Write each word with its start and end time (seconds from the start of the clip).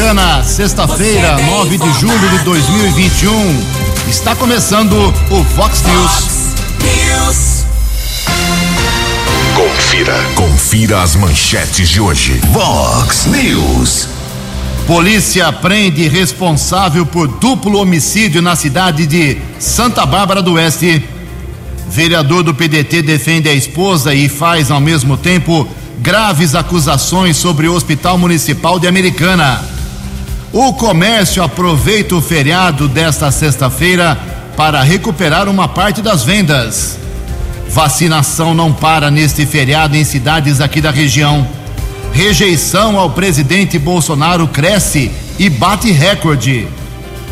Americana, 0.00 0.42
sexta-feira, 0.42 1.36
9 1.36 1.76
de 1.76 2.00
julho 2.00 2.30
de 2.30 2.38
2021. 2.38 3.64
Está 4.08 4.34
começando 4.34 4.94
o 5.30 5.44
Fox 5.44 5.82
News. 5.82 6.54
News. 6.82 7.66
Confira, 9.54 10.14
confira 10.34 11.02
as 11.02 11.14
manchetes 11.14 11.86
de 11.90 12.00
hoje. 12.00 12.40
Fox 12.50 13.26
News. 13.26 14.08
Polícia 14.86 15.52
prende 15.52 16.08
responsável 16.08 17.04
por 17.04 17.28
duplo 17.28 17.78
homicídio 17.78 18.40
na 18.40 18.56
cidade 18.56 19.06
de 19.06 19.36
Santa 19.58 20.06
Bárbara 20.06 20.40
do 20.40 20.54
Oeste. 20.54 21.04
Vereador 21.90 22.42
do 22.42 22.54
PDT 22.54 23.02
defende 23.02 23.50
a 23.50 23.54
esposa 23.54 24.14
e 24.14 24.30
faz 24.30 24.70
ao 24.70 24.80
mesmo 24.80 25.18
tempo 25.18 25.68
graves 25.98 26.54
acusações 26.54 27.36
sobre 27.36 27.68
o 27.68 27.74
Hospital 27.74 28.16
Municipal 28.16 28.80
de 28.80 28.86
Americana. 28.86 29.79
O 30.52 30.72
comércio 30.72 31.44
aproveita 31.44 32.16
o 32.16 32.20
feriado 32.20 32.88
desta 32.88 33.30
sexta-feira 33.30 34.18
para 34.56 34.82
recuperar 34.82 35.48
uma 35.48 35.68
parte 35.68 36.02
das 36.02 36.24
vendas. 36.24 36.98
Vacinação 37.68 38.52
não 38.52 38.72
para 38.72 39.12
neste 39.12 39.46
feriado 39.46 39.96
em 39.96 40.02
cidades 40.02 40.60
aqui 40.60 40.80
da 40.80 40.90
região. 40.90 41.46
Rejeição 42.12 42.98
ao 42.98 43.10
presidente 43.10 43.78
Bolsonaro 43.78 44.48
cresce 44.48 45.12
e 45.38 45.48
bate 45.48 45.92
recorde. 45.92 46.66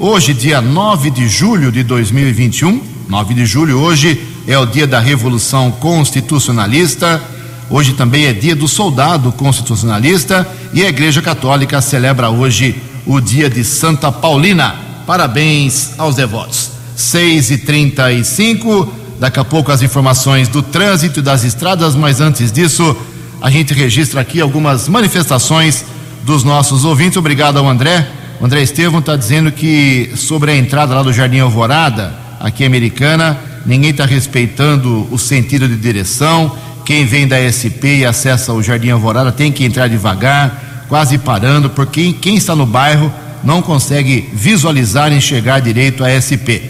Hoje, 0.00 0.32
dia 0.32 0.60
9 0.60 1.10
de 1.10 1.26
julho 1.26 1.72
de 1.72 1.82
2021. 1.82 2.80
9 3.08 3.34
de 3.34 3.44
julho, 3.44 3.80
hoje 3.80 4.28
é 4.46 4.56
o 4.56 4.64
dia 4.64 4.86
da 4.86 5.00
Revolução 5.00 5.72
Constitucionalista. 5.72 7.20
Hoje 7.68 7.94
também 7.94 8.26
é 8.26 8.32
dia 8.32 8.54
do 8.54 8.68
soldado 8.68 9.32
constitucionalista 9.32 10.46
e 10.72 10.84
a 10.84 10.88
Igreja 10.88 11.20
Católica 11.20 11.80
celebra 11.80 12.30
hoje 12.30 12.80
o 13.04 13.20
dia 13.20 13.50
de 13.50 13.64
Santa 13.64 14.12
Paulina. 14.12 14.76
Parabéns 15.04 15.98
aos 15.98 16.14
devotos. 16.14 16.70
6 16.94 17.50
e 17.50 17.58
35 17.58 18.94
daqui 19.18 19.40
a 19.40 19.44
pouco 19.44 19.72
as 19.72 19.82
informações 19.82 20.46
do 20.46 20.62
trânsito 20.62 21.18
e 21.18 21.22
das 21.24 21.42
estradas, 21.42 21.96
mas 21.96 22.20
antes 22.20 22.52
disso, 22.52 22.96
a 23.42 23.50
gente 23.50 23.74
registra 23.74 24.20
aqui 24.20 24.40
algumas 24.40 24.88
manifestações 24.88 25.84
dos 26.22 26.44
nossos 26.44 26.84
ouvintes. 26.84 27.16
Obrigado 27.16 27.58
ao 27.58 27.68
André. 27.68 28.17
O 28.40 28.44
André 28.44 28.62
Estevam 28.62 29.00
está 29.00 29.16
dizendo 29.16 29.50
que 29.50 30.12
sobre 30.14 30.52
a 30.52 30.56
entrada 30.56 30.94
lá 30.94 31.02
do 31.02 31.12
Jardim 31.12 31.40
Alvorada, 31.40 32.14
aqui 32.38 32.64
americana, 32.64 33.36
ninguém 33.66 33.90
está 33.90 34.06
respeitando 34.06 35.08
o 35.10 35.18
sentido 35.18 35.66
de 35.66 35.76
direção. 35.76 36.56
Quem 36.86 37.04
vem 37.04 37.26
da 37.26 37.36
SP 37.42 37.98
e 37.98 38.06
acessa 38.06 38.52
o 38.52 38.62
Jardim 38.62 38.90
Alvorada 38.90 39.32
tem 39.32 39.50
que 39.50 39.64
entrar 39.64 39.88
devagar, 39.88 40.84
quase 40.88 41.18
parando, 41.18 41.68
porque 41.70 42.12
quem 42.12 42.36
está 42.36 42.54
no 42.54 42.64
bairro 42.64 43.12
não 43.42 43.60
consegue 43.60 44.28
visualizar 44.32 45.12
e 45.12 45.16
enxergar 45.16 45.58
direito 45.58 46.04
a 46.04 46.08
SP. 46.14 46.62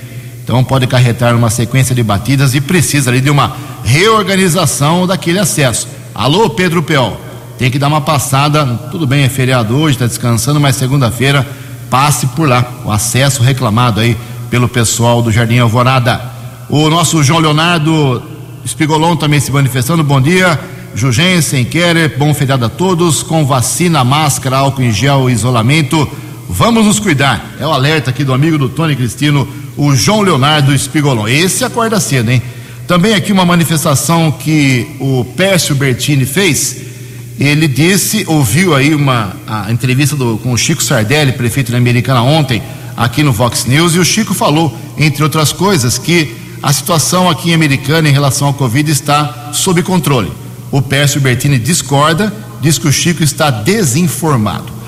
Então 0.43 0.65
pode 0.65 0.87
acarretar 0.87 1.37
uma 1.37 1.51
sequência 1.51 1.95
de 1.95 2.03
batidas 2.03 2.55
e 2.55 2.63
precisa 2.63 3.11
ali 3.11 3.21
de 3.21 3.29
uma 3.29 3.55
reorganização 3.85 5.07
daquele 5.07 5.39
acesso. 5.39 5.87
Alô, 6.15 6.49
Pedro 6.49 6.83
Peol, 6.83 7.21
tem 7.59 7.71
que 7.71 7.79
dar 7.79 7.89
uma 7.89 8.01
passada. 8.01 8.65
Tudo 8.91 9.07
bem, 9.07 9.25
é 9.25 9.29
feriado 9.29 9.77
hoje, 9.77 9.97
está 9.97 10.07
descansando, 10.07 10.61
mas 10.61 10.77
segunda-feira 10.77 11.45
passe 11.91 12.27
por 12.29 12.49
lá. 12.49 12.65
O 12.85 12.93
acesso 12.93 13.43
reclamado 13.43 14.01
aí 14.01 14.17
pelo 14.49 14.69
pessoal 14.69 15.21
do 15.21 15.33
Jardim 15.33 15.59
Alvorada. 15.59 16.21
O 16.69 16.89
nosso 16.89 17.23
João 17.23 17.41
Leonardo 17.41 18.23
Espigolon 18.65 19.17
também 19.17 19.41
se 19.41 19.51
manifestando. 19.51 20.05
Bom 20.05 20.21
dia. 20.21 20.59
Jugensen, 20.95 21.65
Keller, 21.65 22.17
bom 22.17 22.33
feriado 22.33 22.65
a 22.65 22.69
todos. 22.69 23.25
Com 23.25 23.45
vacina, 23.45 24.05
máscara, 24.05 24.59
álcool 24.59 24.83
em 24.83 24.93
gel, 24.93 25.29
isolamento. 25.29 26.09
Vamos 26.49 26.87
nos 26.87 27.01
cuidar. 27.01 27.57
É 27.59 27.67
o 27.67 27.73
alerta 27.73 28.11
aqui 28.11 28.23
do 28.23 28.33
amigo 28.33 28.57
do 28.57 28.69
Tony 28.69 28.95
Cristino, 28.95 29.47
o 29.77 29.95
João 29.97 30.23
Leonardo 30.23 30.73
Espigolon. 30.73 31.27
Esse 31.27 31.65
acorda 31.65 31.99
cedo, 31.99 32.31
hein? 32.31 32.41
Também 32.87 33.15
aqui 33.15 33.33
uma 33.33 33.45
manifestação 33.45 34.31
que 34.31 34.87
o 35.01 35.25
Pércio 35.37 35.75
Bertini 35.75 36.25
fez. 36.25 36.89
Ele 37.39 37.69
disse, 37.69 38.25
ouviu 38.27 38.75
aí 38.75 38.95
uma 38.95 39.33
entrevista 39.71 40.17
do, 40.17 40.39
com 40.39 40.53
o 40.53 40.59
Chico 40.59 40.83
Sardelli, 40.83 41.33
prefeito 41.33 41.71
da 41.71 41.79
Americana, 41.79 42.23
ontem, 42.23 42.61
aqui 42.97 43.23
no 43.23 43.33
Vox 43.33 43.65
News, 43.65 43.95
e 43.95 43.99
o 43.99 44.05
Chico 44.05 44.35
falou, 44.35 44.77
entre 44.99 45.23
outras 45.23 45.53
coisas, 45.53 45.97
que 45.99 46.35
a 46.61 46.73
situação 46.73 47.31
aqui 47.31 47.51
em 47.51 47.55
Americana 47.55 48.09
em 48.09 48.13
relação 48.13 48.49
ao 48.49 48.55
Covid 48.55 48.91
está 48.91 49.51
sob 49.53 49.83
controle. 49.83 50.33
O 50.73 50.83
Pércio 50.83 51.21
Bertini 51.21 51.59
discorda, 51.59 52.33
diz 52.61 52.77
que 52.77 52.89
o 52.89 52.93
Chico 52.93 53.23
está 53.23 53.51
desinformado. 53.51 54.79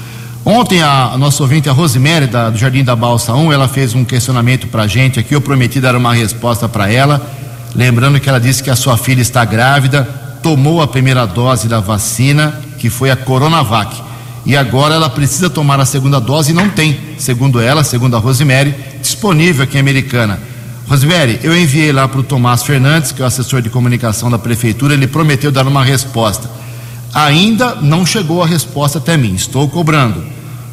Ontem 0.44 0.82
a, 0.82 1.12
a 1.12 1.18
nossa 1.18 1.42
ouvinte, 1.42 1.68
a 1.68 1.72
Rosemary, 1.72 2.26
da, 2.26 2.50
do 2.50 2.58
Jardim 2.58 2.82
da 2.82 2.96
Balsa 2.96 3.32
1, 3.32 3.52
ela 3.52 3.68
fez 3.68 3.94
um 3.94 4.04
questionamento 4.04 4.66
para 4.66 4.82
a 4.82 4.86
gente 4.88 5.20
aqui. 5.20 5.34
Eu 5.34 5.40
prometi 5.40 5.80
dar 5.80 5.94
uma 5.94 6.14
resposta 6.14 6.68
para 6.68 6.90
ela, 6.90 7.24
lembrando 7.76 8.18
que 8.18 8.28
ela 8.28 8.40
disse 8.40 8.62
que 8.62 8.70
a 8.70 8.76
sua 8.76 8.96
filha 8.96 9.20
está 9.20 9.44
grávida, 9.44 10.08
tomou 10.42 10.82
a 10.82 10.88
primeira 10.88 11.26
dose 11.26 11.68
da 11.68 11.80
vacina, 11.80 12.60
que 12.78 12.90
foi 12.90 13.10
a 13.10 13.16
Coronavac. 13.16 14.02
E 14.46 14.56
agora 14.56 14.94
ela 14.94 15.10
precisa 15.10 15.50
tomar 15.50 15.78
a 15.80 15.84
segunda 15.84 16.18
dose 16.18 16.52
e 16.52 16.54
não 16.54 16.70
tem, 16.70 16.98
segundo 17.18 17.60
ela, 17.60 17.84
segundo 17.84 18.16
a 18.16 18.18
Rosemary, 18.18 18.74
disponível 19.00 19.64
aqui 19.64 19.76
em 19.76 19.80
Americana. 19.80 20.38
Rosemary, 20.88 21.38
eu 21.42 21.56
enviei 21.56 21.92
lá 21.92 22.08
para 22.08 22.20
o 22.20 22.24
Tomás 22.24 22.62
Fernandes, 22.62 23.12
que 23.12 23.22
é 23.22 23.24
o 23.24 23.28
assessor 23.28 23.62
de 23.62 23.70
comunicação 23.70 24.30
da 24.30 24.38
prefeitura, 24.38 24.94
ele 24.94 25.06
prometeu 25.06 25.52
dar 25.52 25.66
uma 25.66 25.84
resposta. 25.84 26.50
Ainda 27.12 27.76
não 27.76 28.06
chegou 28.06 28.42
a 28.42 28.46
resposta 28.46 28.98
até 28.98 29.16
mim, 29.16 29.34
estou 29.34 29.68
cobrando. 29.68 30.24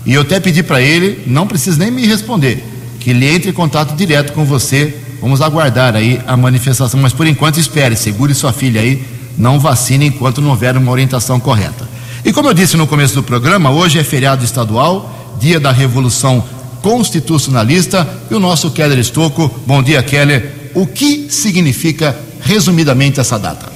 E 0.05 0.13
eu 0.13 0.21
até 0.21 0.39
pedi 0.39 0.63
para 0.63 0.81
ele, 0.81 1.23
não 1.27 1.45
precisa 1.45 1.77
nem 1.77 1.91
me 1.91 2.07
responder, 2.07 2.63
que 2.99 3.09
ele 3.09 3.27
entre 3.27 3.49
em 3.49 3.53
contato 3.53 3.95
direto 3.95 4.33
com 4.33 4.45
você. 4.45 4.97
Vamos 5.21 5.41
aguardar 5.41 5.95
aí 5.95 6.21
a 6.25 6.37
manifestação, 6.37 6.99
mas 6.99 7.11
por 7.11 7.27
enquanto 7.27 7.59
espere, 7.59 7.95
segure 7.95 8.33
sua 8.33 8.53
filha 8.53 8.81
aí, 8.81 9.03
não 9.37 9.59
vacine 9.59 10.07
enquanto 10.07 10.41
não 10.41 10.49
houver 10.49 10.75
uma 10.75 10.91
orientação 10.91 11.39
correta. 11.39 11.87
E 12.25 12.33
como 12.33 12.49
eu 12.49 12.53
disse 12.53 12.75
no 12.75 12.87
começo 12.87 13.13
do 13.13 13.23
programa, 13.23 13.69
hoje 13.69 13.99
é 13.99 14.03
feriado 14.03 14.43
estadual, 14.43 15.37
dia 15.39 15.59
da 15.59 15.71
Revolução 15.71 16.43
Constitucionalista, 16.81 18.07
e 18.29 18.33
o 18.33 18.39
nosso 18.39 18.71
Keller 18.71 18.97
Estocco. 18.97 19.49
Bom 19.65 19.83
dia, 19.83 20.01
Keller. 20.01 20.71
O 20.73 20.87
que 20.87 21.27
significa 21.29 22.17
resumidamente 22.41 23.19
essa 23.19 23.37
data? 23.37 23.71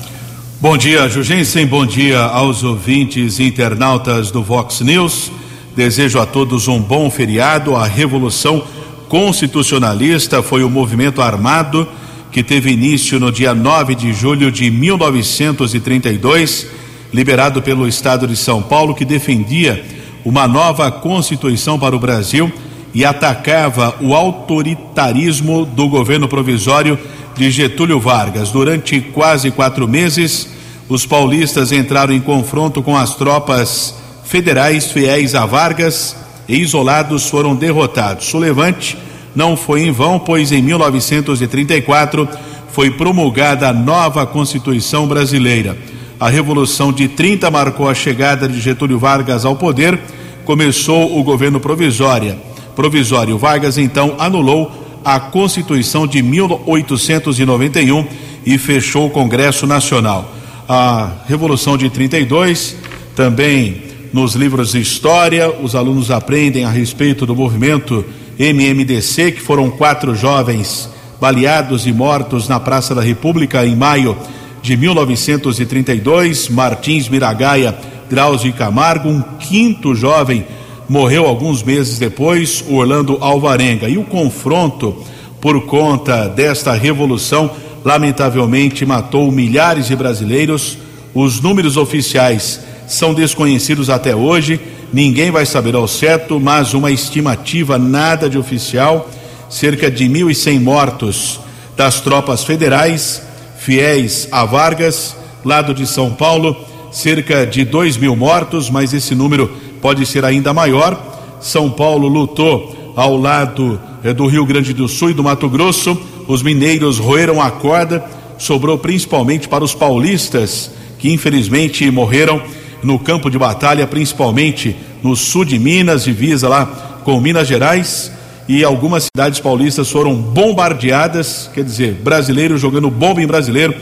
Bom 0.59 0.77
dia, 0.77 1.07
Jugensen. 1.07 1.65
Bom 1.65 1.85
dia 1.85 2.19
aos 2.19 2.63
ouvintes 2.63 3.39
e 3.39 3.43
internautas 3.43 4.31
do 4.31 4.43
Vox 4.43 4.81
News. 4.81 5.31
Desejo 5.75 6.19
a 6.19 6.25
todos 6.25 6.67
um 6.67 6.79
bom 6.79 7.09
feriado. 7.09 7.75
A 7.75 7.85
Revolução 7.87 8.63
Constitucionalista 9.07 10.43
foi 10.43 10.63
o 10.63 10.69
movimento 10.69 11.21
armado 11.21 11.87
que 12.31 12.41
teve 12.41 12.71
início 12.71 13.19
no 13.19 13.31
dia 13.31 13.53
9 13.53 13.93
de 13.93 14.13
julho 14.13 14.51
de 14.51 14.71
1932, 14.71 16.67
liberado 17.13 17.61
pelo 17.61 17.87
Estado 17.87 18.25
de 18.25 18.37
São 18.37 18.61
Paulo, 18.61 18.95
que 18.95 19.03
defendia 19.03 19.83
uma 20.23 20.47
nova 20.47 20.89
Constituição 20.91 21.77
para 21.77 21.95
o 21.95 21.99
Brasil 21.99 22.51
e 22.93 23.03
atacava 23.03 23.95
o 24.01 24.15
autoritarismo 24.15 25.65
do 25.65 25.89
governo 25.89 26.27
provisório 26.27 26.97
de 27.35 27.51
Getúlio 27.51 27.99
Vargas. 27.99 28.49
Durante 28.49 29.01
quase 29.01 29.51
quatro 29.51 29.87
meses, 29.87 30.49
os 30.87 31.05
paulistas 31.05 31.71
entraram 31.71 32.13
em 32.13 32.21
confronto 32.21 32.81
com 32.81 32.95
as 32.95 33.15
tropas 33.15 33.95
federais 34.23 34.91
fiéis 34.91 35.35
a 35.35 35.45
Vargas 35.45 36.15
e 36.47 36.57
isolados 36.57 37.29
foram 37.29 37.55
derrotados. 37.55 38.33
O 38.33 38.37
levante 38.37 38.97
não 39.35 39.55
foi 39.55 39.83
em 39.83 39.91
vão, 39.91 40.19
pois 40.19 40.51
em 40.51 40.61
1934 40.61 42.27
foi 42.71 42.91
promulgada 42.91 43.69
a 43.69 43.73
nova 43.73 44.25
Constituição 44.25 45.07
brasileira. 45.07 45.77
A 46.19 46.29
Revolução 46.29 46.91
de 46.91 47.07
30 47.07 47.49
marcou 47.49 47.89
a 47.89 47.93
chegada 47.93 48.47
de 48.47 48.59
Getúlio 48.59 48.99
Vargas 48.99 49.43
ao 49.45 49.55
poder, 49.55 49.99
começou 50.45 51.17
o 51.17 51.23
governo 51.23 51.59
provisório. 51.59 52.35
Provisório 52.75 53.37
Vargas 53.37 53.77
então 53.77 54.15
anulou 54.19 54.71
a 55.03 55.19
Constituição 55.19 56.05
de 56.05 56.21
1891 56.21 58.05
e 58.45 58.57
fechou 58.57 59.07
o 59.07 59.09
Congresso 59.09 59.65
Nacional. 59.65 60.33
A 60.67 61.09
Revolução 61.27 61.75
de 61.77 61.89
32, 61.89 62.77
também 63.15 63.81
nos 64.13 64.35
livros 64.35 64.71
de 64.71 64.81
história, 64.81 65.49
os 65.49 65.75
alunos 65.75 66.11
aprendem 66.11 66.65
a 66.65 66.69
respeito 66.69 67.25
do 67.25 67.35
movimento 67.35 68.05
MMDC, 68.41 69.33
que 69.33 69.39
foram 69.39 69.69
quatro 69.69 70.15
jovens 70.15 70.89
baleados 71.19 71.85
e 71.85 71.93
mortos 71.93 72.47
na 72.49 72.59
Praça 72.59 72.95
da 72.95 73.01
República 73.01 73.63
em 73.63 73.75
maio 73.75 74.17
de 74.63 74.75
1932. 74.75 76.49
Martins 76.49 77.07
Miragaia, 77.07 77.77
Drauzio 78.09 78.51
Camargo, 78.53 79.07
um 79.07 79.21
quinto 79.37 79.93
jovem 79.93 80.43
morreu 80.89 81.27
alguns 81.27 81.61
meses 81.61 81.99
depois, 81.99 82.65
Orlando 82.67 83.19
Alvarenga. 83.21 83.87
E 83.87 83.99
o 83.99 84.03
confronto 84.03 84.97
por 85.39 85.67
conta 85.67 86.27
desta 86.27 86.73
revolução, 86.73 87.51
lamentavelmente, 87.85 88.85
matou 88.87 89.31
milhares 89.31 89.85
de 89.85 89.95
brasileiros. 89.95 90.79
Os 91.13 91.39
números 91.39 91.77
oficiais 91.77 92.59
são 92.87 93.13
desconhecidos 93.13 93.89
até 93.89 94.15
hoje, 94.15 94.59
ninguém 94.91 95.31
vai 95.31 95.45
saber 95.45 95.75
ao 95.75 95.87
certo, 95.87 96.39
mas 96.39 96.73
uma 96.73 96.91
estimativa 96.91 97.77
nada 97.77 98.29
de 98.29 98.37
oficial: 98.37 99.09
cerca 99.49 99.89
de 99.89 100.05
1.100 100.05 100.59
mortos 100.59 101.39
das 101.75 101.99
tropas 101.99 102.43
federais, 102.43 103.21
fiéis 103.57 104.27
a 104.31 104.45
Vargas, 104.45 105.15
lado 105.43 105.73
de 105.73 105.87
São 105.87 106.11
Paulo, 106.11 106.55
cerca 106.91 107.45
de 107.45 107.63
2 107.63 107.97
mil 107.97 108.15
mortos, 108.15 108.69
mas 108.69 108.93
esse 108.93 109.15
número 109.15 109.49
pode 109.81 110.05
ser 110.05 110.25
ainda 110.25 110.53
maior. 110.53 111.39
São 111.39 111.69
Paulo 111.69 112.07
lutou 112.07 112.93
ao 112.95 113.17
lado 113.17 113.79
eh, 114.03 114.13
do 114.13 114.27
Rio 114.27 114.45
Grande 114.45 114.73
do 114.73 114.87
Sul 114.87 115.09
e 115.09 115.13
do 115.13 115.23
Mato 115.23 115.49
Grosso. 115.49 115.97
Os 116.27 116.43
mineiros 116.43 116.99
roeram 116.99 117.41
a 117.41 117.49
corda, 117.49 118.03
sobrou 118.37 118.77
principalmente 118.77 119.47
para 119.47 119.63
os 119.63 119.73
paulistas, 119.73 120.71
que 120.99 121.11
infelizmente 121.11 121.89
morreram 121.89 122.41
no 122.83 122.99
campo 122.99 123.29
de 123.29 123.37
batalha, 123.37 123.85
principalmente 123.87 124.75
no 125.03 125.15
sul 125.15 125.45
de 125.45 125.57
Minas, 125.59 126.03
divisa 126.03 126.47
lá 126.47 126.65
com 127.03 127.19
Minas 127.19 127.47
Gerais. 127.47 128.11
E 128.47 128.63
algumas 128.63 129.05
cidades 129.05 129.39
paulistas 129.39 129.89
foram 129.89 130.15
bombardeadas, 130.15 131.49
quer 131.53 131.63
dizer, 131.63 131.93
brasileiros 131.93 132.59
jogando 132.59 132.89
bomba 132.89 133.21
em 133.21 133.27
brasileiro, 133.27 133.73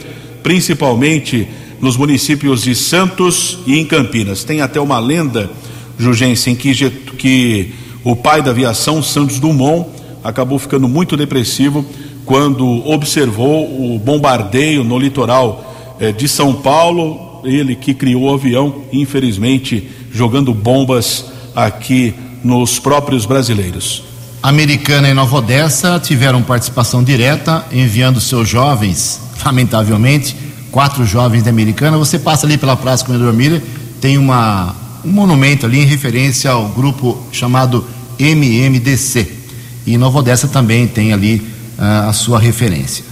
principalmente 0.43 1.47
nos 1.81 1.97
municípios 1.97 2.63
de 2.63 2.75
Santos 2.75 3.59
e 3.65 3.79
em 3.79 3.85
Campinas. 3.85 4.43
Tem 4.43 4.61
até 4.61 4.79
uma 4.79 4.99
lenda 4.99 5.49
Jugensen, 5.97 6.55
que, 6.55 6.73
que 7.17 7.73
o 8.03 8.15
pai 8.15 8.41
da 8.41 8.51
aviação, 8.51 9.03
Santos 9.03 9.39
Dumont, 9.39 9.89
acabou 10.23 10.59
ficando 10.59 10.87
muito 10.87 11.17
depressivo 11.17 11.85
quando 12.25 12.87
observou 12.87 13.65
o 13.65 13.99
bombardeio 13.99 14.83
no 14.83 14.99
litoral 14.99 15.97
eh, 15.99 16.11
de 16.11 16.27
São 16.27 16.53
Paulo. 16.53 17.28
Ele 17.43 17.75
que 17.75 17.93
criou 17.93 18.23
o 18.23 18.33
avião, 18.33 18.83
infelizmente, 18.91 19.89
jogando 20.11 20.53
bombas 20.53 21.25
aqui 21.55 22.13
nos 22.43 22.79
próprios 22.79 23.25
brasileiros. 23.25 24.03
Americana 24.41 25.09
e 25.09 25.13
Nova 25.13 25.37
Odessa 25.37 25.99
tiveram 25.99 26.41
participação 26.41 27.03
direta, 27.03 27.65
enviando 27.71 28.21
seus 28.21 28.47
jovens, 28.47 29.19
lamentavelmente, 29.43 30.35
quatro 30.71 31.05
jovens 31.05 31.43
da 31.43 31.49
Americana. 31.49 31.97
Você 31.97 32.17
passa 32.17 32.45
ali 32.45 32.57
pela 32.57 32.77
Praça 32.77 33.05
Comendador 33.05 33.33
Miller, 33.33 33.61
tem 33.99 34.17
uma 34.17 34.75
um 35.03 35.11
monumento 35.11 35.65
ali 35.65 35.79
em 35.79 35.85
referência 35.85 36.51
ao 36.51 36.67
grupo 36.69 37.17
chamado 37.31 37.85
MMDC. 38.19 39.37
E 39.85 39.97
Nova 39.97 40.19
Odessa 40.19 40.47
também 40.47 40.87
tem 40.87 41.13
ali 41.13 41.37
uh, 41.77 42.09
a 42.09 42.13
sua 42.13 42.39
referência. 42.39 43.03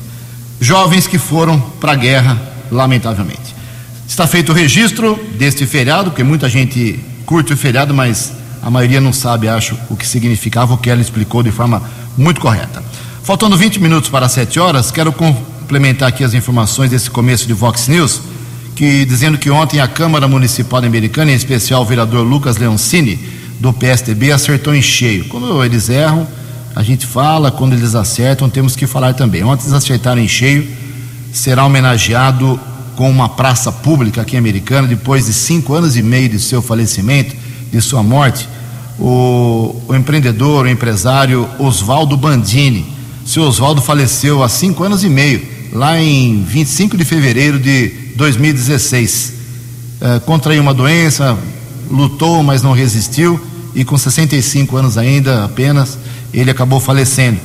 Jovens 0.59 1.07
que 1.07 1.17
foram 1.17 1.59
para 1.79 1.93
a 1.93 1.95
guerra, 1.95 2.41
lamentavelmente. 2.71 3.46
Está 4.07 4.25
feito 4.25 4.51
o 4.51 4.55
registro 4.55 5.19
deste 5.37 5.65
feriado, 5.65 6.11
porque 6.11 6.23
muita 6.23 6.49
gente 6.49 6.99
curte 7.25 7.53
o 7.53 7.57
feriado, 7.57 7.93
mas 7.93 8.31
a 8.61 8.69
maioria 8.69 9.01
não 9.01 9.13
sabe, 9.13 9.47
acho, 9.47 9.77
o 9.89 9.95
que 9.95 10.07
significava, 10.07 10.73
o 10.73 10.77
que 10.77 10.89
ela 10.89 11.01
explicou 11.01 11.43
de 11.43 11.51
forma 11.51 11.81
muito 12.17 12.39
correta. 12.39 12.83
Faltando 13.23 13.57
20 13.57 13.79
minutos 13.79 14.09
para 14.09 14.29
7 14.29 14.59
horas, 14.59 14.89
quero 14.89 15.11
complementar 15.11 16.07
aqui 16.07 16.23
as 16.23 16.33
informações 16.33 16.89
desse 16.89 17.09
começo 17.09 17.45
de 17.45 17.53
Vox 17.53 17.87
News 17.87 18.21
que 18.77 19.05
dizendo 19.05 19.39
que 19.39 19.49
ontem 19.49 19.79
a 19.79 19.87
Câmara 19.87 20.27
Municipal 20.27 20.83
Americana, 20.83 21.31
em 21.31 21.35
especial 21.35 21.81
o 21.81 21.85
vereador 21.85 22.23
Lucas 22.23 22.57
Leoncini, 22.57 23.19
do 23.59 23.73
PSDB, 23.73 24.31
acertou 24.31 24.73
em 24.75 24.83
cheio. 24.83 25.25
Quando 25.25 25.63
eles 25.65 25.89
erram, 25.89 26.27
a 26.75 26.83
gente 26.83 27.07
fala, 27.07 27.49
quando 27.49 27.73
eles 27.73 27.95
acertam, 27.95 28.47
temos 28.47 28.75
que 28.75 28.85
falar 28.85 29.15
também. 29.15 29.43
Ontem 29.43 29.63
eles 29.63 29.73
acertaram 29.73 30.21
em 30.21 30.27
cheio, 30.27 30.67
será 31.33 31.65
homenageado 31.65 32.59
com 32.97 33.07
uma 33.11 33.29
praça 33.29 33.71
pública 33.71 34.23
aqui 34.23 34.35
Americana, 34.35 34.87
depois 34.87 35.27
de 35.27 35.33
cinco 35.33 35.75
anos 35.75 35.95
e 35.95 36.01
meio 36.01 36.27
de 36.27 36.39
seu 36.39 36.63
falecimento, 36.63 37.35
de 37.71 37.79
sua 37.79 38.01
morte, 38.01 38.49
o, 38.97 39.79
o 39.87 39.95
empreendedor, 39.95 40.65
o 40.65 40.67
empresário 40.67 41.47
Oswaldo 41.59 42.17
Bandini. 42.17 42.87
Seu 43.23 43.43
Oswaldo 43.43 43.83
faleceu 43.83 44.41
há 44.41 44.49
cinco 44.49 44.83
anos 44.83 45.03
e 45.03 45.09
meio, 45.09 45.45
lá 45.73 46.01
em 46.01 46.43
25 46.43 46.97
de 46.97 47.05
fevereiro 47.05 47.59
de 47.59 47.89
2016. 48.15 49.33
É, 50.01 50.19
contraiu 50.21 50.63
uma 50.63 50.73
doença, 50.73 51.37
lutou, 51.91 52.41
mas 52.41 52.63
não 52.63 52.71
resistiu, 52.71 53.39
e 53.75 53.85
com 53.85 53.95
65 53.95 54.75
anos 54.75 54.97
ainda 54.97 55.45
apenas, 55.45 55.99
ele 56.33 56.49
acabou 56.49 56.79
falecendo. 56.79 57.37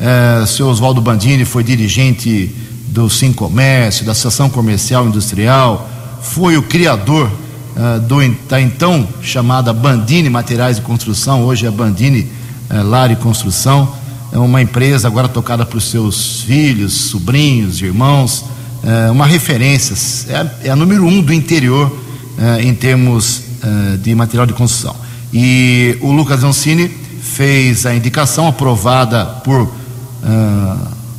É, 0.00 0.46
seu 0.46 0.66
Oswaldo 0.66 1.02
Bandini 1.02 1.44
foi 1.44 1.62
dirigente 1.62 2.50
do 2.94 3.10
Sim 3.10 3.32
Comércio, 3.32 4.06
da 4.06 4.12
Associação 4.12 4.48
Comercial 4.48 5.04
Industrial, 5.08 5.90
foi 6.22 6.56
o 6.56 6.62
criador 6.62 7.28
é, 7.76 7.98
do, 7.98 8.20
da 8.48 8.60
então 8.60 9.08
chamada 9.20 9.72
Bandini 9.72 10.30
Materiais 10.30 10.76
de 10.76 10.82
Construção, 10.82 11.42
hoje 11.42 11.66
é 11.66 11.70
Bandini 11.72 12.30
é, 12.70 12.82
Lar 12.82 13.10
e 13.10 13.16
Construção, 13.16 13.92
é 14.32 14.38
uma 14.38 14.62
empresa 14.62 15.08
agora 15.08 15.26
tocada 15.26 15.66
por 15.66 15.82
seus 15.82 16.42
filhos, 16.42 16.92
sobrinhos, 16.92 17.82
irmãos, 17.82 18.44
é, 18.84 19.10
uma 19.10 19.26
referência, 19.26 19.96
é, 20.32 20.68
é, 20.68 20.70
a 20.70 20.76
número 20.76 21.04
um 21.04 21.20
do 21.20 21.34
interior 21.34 22.04
em 22.58 22.74
termos 22.74 23.42
de 24.02 24.12
material 24.12 24.44
de 24.44 24.52
construção. 24.52 24.96
E 25.32 25.96
o 26.00 26.10
Lucas 26.10 26.42
Ancini 26.42 26.88
fez 26.88 27.86
a 27.86 27.94
indicação 27.94 28.48
aprovada 28.48 29.24
por 29.44 29.72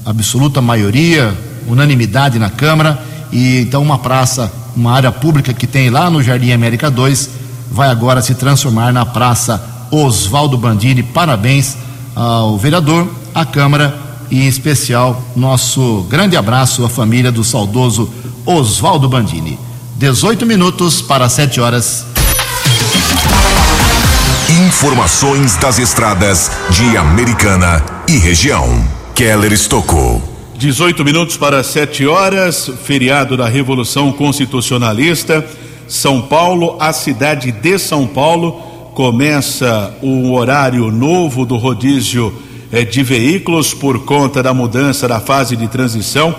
absoluta 0.05 0.62
maioria, 0.62 1.34
unanimidade 1.67 2.39
na 2.39 2.50
Câmara, 2.50 3.00
e 3.31 3.62
então 3.62 3.81
uma 3.81 3.98
praça, 3.98 4.51
uma 4.75 4.93
área 4.93 5.12
pública 5.12 5.53
que 5.53 5.67
tem 5.67 5.89
lá 5.89 6.10
no 6.10 6.22
Jardim 6.22 6.51
América 6.51 6.89
2, 6.89 7.29
vai 7.72 7.89
agora 7.89 8.22
se 8.22 8.36
transformar 8.36 8.93
na 8.93 9.05
Praça 9.05 9.62
Oswaldo 9.91 10.57
Bandini. 10.57 11.03
Parabéns 11.03 11.77
ao 12.15 12.57
vereador, 12.57 13.07
à 13.34 13.45
Câmara 13.45 13.98
e 14.31 14.41
em 14.43 14.48
especial 14.48 15.22
nosso 15.36 16.05
grande 16.10 16.36
abraço 16.38 16.84
à 16.86 16.89
família 16.89 17.31
do 17.31 17.43
saudoso 17.43 18.10
Oswaldo 18.45 19.10
Bandini. 19.10 19.60
18 19.98 20.45
minutos 20.45 21.01
para 21.01 21.29
7 21.29 21.60
horas. 21.62 22.05
Informações 24.67 25.55
das 25.57 25.79
estradas 25.79 26.51
de 26.69 26.98
Americana 26.98 27.84
e 28.07 28.17
região. 28.17 28.86
Keller 29.13 29.51
Estocou. 29.51 30.35
18 30.65 31.05
minutos 31.05 31.38
para 31.38 31.62
7 31.63 32.07
horas, 32.07 32.72
feriado 32.84 33.38
da 33.38 33.48
Revolução 33.48 34.12
Constitucionalista. 34.12 35.45
São 35.88 36.24
Paulo, 36.24 36.75
a 36.79 36.91
cidade 36.91 37.51
de 37.51 37.77
São 37.77 38.07
Paulo, 38.07 38.53
começa 38.95 39.95
o 40.01 40.34
horário 40.34 40.91
novo 40.91 41.45
do 41.45 41.55
rodízio 41.55 42.34
eh, 42.72 42.84
de 42.84 43.03
veículos 43.03 43.75
por 43.75 44.05
conta 44.05 44.41
da 44.41 44.55
mudança 44.55 45.07
da 45.07 45.19
fase 45.19 45.55
de 45.55 45.67
transição 45.67 46.34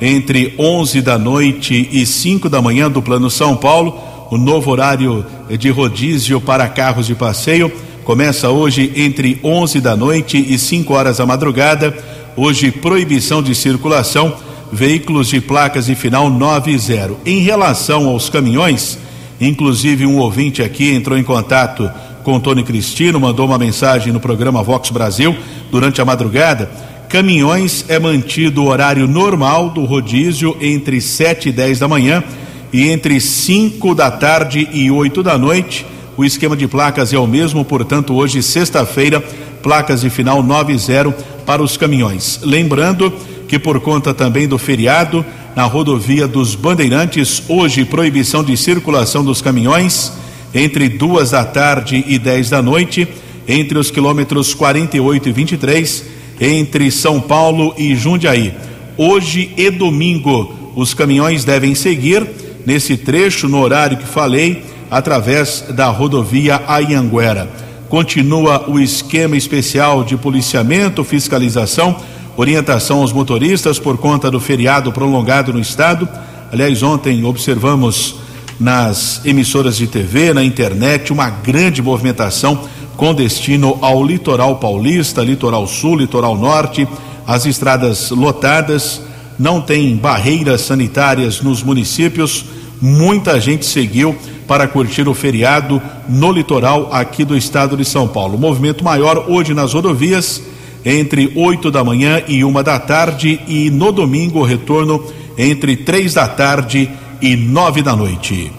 entre 0.00 0.54
11 0.56 1.02
da 1.02 1.18
noite 1.18 1.88
e 1.90 2.06
5 2.06 2.48
da 2.48 2.62
manhã 2.62 2.88
do 2.88 3.02
Plano 3.02 3.28
São 3.28 3.56
Paulo. 3.56 3.98
O 4.30 4.38
novo 4.38 4.70
horário 4.70 5.26
de 5.58 5.70
rodízio 5.70 6.40
para 6.40 6.68
carros 6.68 7.08
de 7.08 7.16
passeio 7.16 7.68
começa 8.04 8.48
hoje 8.48 8.92
entre 8.94 9.40
11 9.42 9.80
da 9.80 9.96
noite 9.96 10.36
e 10.38 10.56
5 10.56 10.94
horas 10.94 11.18
da 11.18 11.26
madrugada 11.26 11.92
Hoje, 12.34 12.70
proibição 12.70 13.42
de 13.42 13.54
circulação, 13.54 14.34
veículos 14.72 15.28
de 15.28 15.38
placas 15.38 15.84
de 15.84 15.94
final 15.94 16.30
90. 16.30 17.16
Em 17.26 17.40
relação 17.40 18.08
aos 18.08 18.30
caminhões, 18.30 18.98
inclusive 19.38 20.06
um 20.06 20.16
ouvinte 20.16 20.62
aqui 20.62 20.94
entrou 20.94 21.18
em 21.18 21.22
contato 21.22 21.90
com 22.24 22.40
Tony 22.40 22.62
Cristino, 22.62 23.20
mandou 23.20 23.44
uma 23.44 23.58
mensagem 23.58 24.14
no 24.14 24.20
programa 24.20 24.62
Vox 24.62 24.88
Brasil 24.88 25.36
durante 25.70 26.00
a 26.00 26.06
madrugada. 26.06 26.70
Caminhões 27.06 27.84
é 27.88 27.98
mantido 27.98 28.62
o 28.62 28.68
horário 28.68 29.06
normal 29.06 29.68
do 29.68 29.84
rodízio 29.84 30.56
entre 30.58 31.02
7 31.02 31.50
e 31.50 31.52
10 31.52 31.80
da 31.80 31.88
manhã 31.88 32.24
e 32.72 32.88
entre 32.88 33.20
5 33.20 33.94
da 33.94 34.10
tarde 34.10 34.66
e 34.72 34.90
8 34.90 35.22
da 35.22 35.36
noite. 35.36 35.84
O 36.16 36.24
esquema 36.24 36.56
de 36.56 36.66
placas 36.66 37.12
é 37.12 37.18
o 37.18 37.26
mesmo, 37.26 37.62
portanto, 37.62 38.14
hoje, 38.14 38.42
sexta-feira, 38.42 39.22
placas 39.62 40.00
de 40.00 40.08
final 40.08 40.42
90 40.42 41.14
para 41.44 41.62
os 41.62 41.76
caminhões. 41.76 42.40
Lembrando 42.42 43.12
que 43.48 43.58
por 43.58 43.80
conta 43.80 44.14
também 44.14 44.48
do 44.48 44.58
feriado 44.58 45.24
na 45.54 45.64
rodovia 45.64 46.26
dos 46.26 46.54
Bandeirantes, 46.54 47.42
hoje 47.48 47.84
proibição 47.84 48.42
de 48.42 48.56
circulação 48.56 49.22
dos 49.24 49.42
caminhões 49.42 50.12
entre 50.54 50.88
duas 50.88 51.30
da 51.30 51.44
tarde 51.44 52.04
e 52.06 52.18
10 52.18 52.50
da 52.50 52.62
noite, 52.62 53.08
entre 53.46 53.78
os 53.78 53.90
quilômetros 53.90 54.54
48 54.54 55.28
e 55.28 55.32
23, 55.32 56.04
entre 56.40 56.90
São 56.90 57.20
Paulo 57.20 57.74
e 57.76 57.94
Jundiaí. 57.94 58.54
Hoje 58.96 59.52
e 59.56 59.70
domingo, 59.70 60.72
os 60.74 60.94
caminhões 60.94 61.44
devem 61.44 61.74
seguir 61.74 62.26
nesse 62.66 62.96
trecho, 62.96 63.48
no 63.48 63.60
horário 63.60 63.96
que 63.96 64.06
falei, 64.06 64.62
através 64.90 65.64
da 65.70 65.88
rodovia 65.88 66.62
Ayanguera 66.66 67.71
continua 67.92 68.70
o 68.70 68.80
esquema 68.80 69.36
especial 69.36 70.02
de 70.02 70.16
policiamento, 70.16 71.04
fiscalização, 71.04 71.94
orientação 72.38 73.00
aos 73.02 73.12
motoristas 73.12 73.78
por 73.78 73.98
conta 73.98 74.30
do 74.30 74.40
feriado 74.40 74.90
prolongado 74.90 75.52
no 75.52 75.60
estado. 75.60 76.08
Aliás, 76.50 76.82
ontem 76.82 77.22
observamos 77.22 78.14
nas 78.58 79.20
emissoras 79.26 79.76
de 79.76 79.86
TV, 79.86 80.32
na 80.32 80.42
internet, 80.42 81.12
uma 81.12 81.28
grande 81.28 81.82
movimentação 81.82 82.62
com 82.96 83.12
destino 83.12 83.76
ao 83.82 84.02
litoral 84.02 84.56
paulista, 84.56 85.22
litoral 85.22 85.66
sul, 85.66 85.96
litoral 85.96 86.34
norte, 86.34 86.88
as 87.26 87.44
estradas 87.44 88.08
lotadas, 88.10 89.02
não 89.38 89.60
tem 89.60 89.94
barreiras 89.96 90.62
sanitárias 90.62 91.42
nos 91.42 91.62
municípios, 91.62 92.46
muita 92.82 93.40
gente 93.40 93.64
seguiu 93.64 94.14
para 94.46 94.66
curtir 94.66 95.08
o 95.08 95.14
feriado 95.14 95.80
no 96.08 96.32
litoral 96.32 96.88
aqui 96.92 97.24
do 97.24 97.36
estado 97.36 97.76
de 97.76 97.84
São 97.84 98.08
Paulo. 98.08 98.36
movimento 98.36 98.82
maior 98.82 99.26
hoje 99.28 99.54
nas 99.54 99.72
rodovias 99.72 100.42
entre 100.84 101.32
8 101.36 101.70
da 101.70 101.84
manhã 101.84 102.22
e 102.26 102.44
uma 102.44 102.62
da 102.62 102.78
tarde 102.78 103.40
e 103.46 103.70
no 103.70 103.92
domingo 103.92 104.40
o 104.40 104.44
retorno 104.44 105.02
entre 105.38 105.76
três 105.76 106.14
da 106.14 106.26
tarde 106.26 106.90
e 107.20 107.36
nove 107.36 107.82
da 107.82 107.94
noite. 107.94 108.50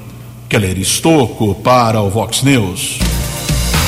Keller 0.48 0.78
Estocco 0.80 1.56
para 1.56 2.02
o 2.02 2.10
Vox 2.10 2.44
News. 2.44 3.00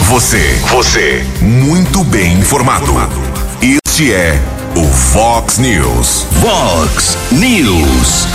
Você, 0.10 0.60
você, 0.70 1.25
muito 1.42 2.04
bem 2.04 2.34
informado. 2.34 2.92
Este 3.62 4.12
é 4.13 4.39
o 4.75 4.84
Vox 4.84 5.58
News. 5.58 6.25
Vox 6.42 7.18
News. 7.32 8.35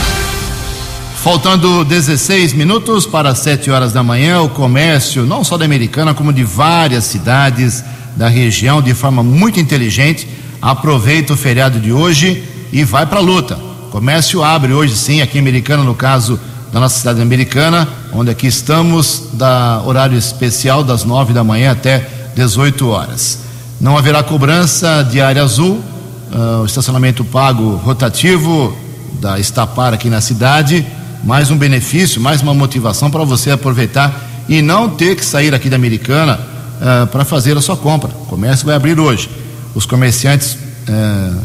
Faltando 1.23 1.85
16 1.85 2.55
minutos 2.55 3.05
para 3.05 3.35
7 3.35 3.71
horas 3.71 3.93
da 3.93 4.03
manhã, 4.03 4.41
o 4.41 4.49
comércio, 4.49 5.27
não 5.27 5.45
só 5.45 5.59
da 5.59 5.67
Americana, 5.67 6.15
como 6.15 6.33
de 6.33 6.43
várias 6.43 7.05
cidades 7.05 7.85
da 8.17 8.27
região, 8.27 8.81
de 8.81 8.95
forma 8.95 9.23
muito 9.23 9.61
inteligente, 9.61 10.27
aproveita 10.63 11.35
o 11.35 11.37
feriado 11.37 11.79
de 11.79 11.93
hoje 11.93 12.43
e 12.73 12.85
vai 12.85 13.05
para 13.05 13.19
a 13.19 13.23
luta. 13.23 13.59
Comércio 13.91 14.43
abre 14.43 14.73
hoje 14.73 14.97
sim, 14.97 15.21
aqui 15.21 15.37
em 15.37 15.43
Americana, 15.43 15.85
no 15.85 15.95
caso 15.95 16.41
da 16.73 16.81
nossa 16.81 16.99
cidade 16.99 17.21
americana, 17.21 17.87
onde 18.15 18.31
aqui 18.31 18.47
estamos, 18.47 19.25
da 19.35 19.83
horário 19.85 20.17
especial 20.17 20.83
das 20.83 21.05
9 21.05 21.35
da 21.35 21.45
manhã 21.45 21.73
até 21.73 22.09
18 22.35 22.89
horas. 22.89 23.41
Não 23.79 23.99
haverá 23.99 24.23
cobrança 24.23 25.03
de 25.03 25.21
área 25.21 25.43
azul, 25.43 25.85
uh, 26.33 26.63
o 26.63 26.65
estacionamento 26.65 27.27
pago 27.27 27.77
rotativo 27.77 28.75
da 29.21 29.39
Estapar 29.39 29.93
aqui 29.93 30.09
na 30.09 30.23
cidade 30.23 30.87
mais 31.23 31.51
um 31.51 31.57
benefício, 31.57 32.21
mais 32.21 32.41
uma 32.41 32.55
motivação 32.55 33.11
para 33.11 33.25
você 33.25 33.51
aproveitar 33.51 34.29
e 34.49 34.63
não 34.63 34.89
ter 34.89 35.17
que 35.17 35.25
sair 35.25 35.55
aqui 35.55 35.69
da 35.69 35.77
Americana 35.77 36.41
uh, 36.41 37.07
para 37.09 37.25
fazer 37.25 37.57
a 37.57 37.61
sua 37.61 37.77
compra. 37.77 38.11
O 38.23 38.27
comércio 38.27 38.67
vai 38.67 38.75
abrir 38.75 38.99
hoje. 38.99 39.29
Os 39.75 39.85
comerciantes 39.87 40.55
uh, 40.55 41.41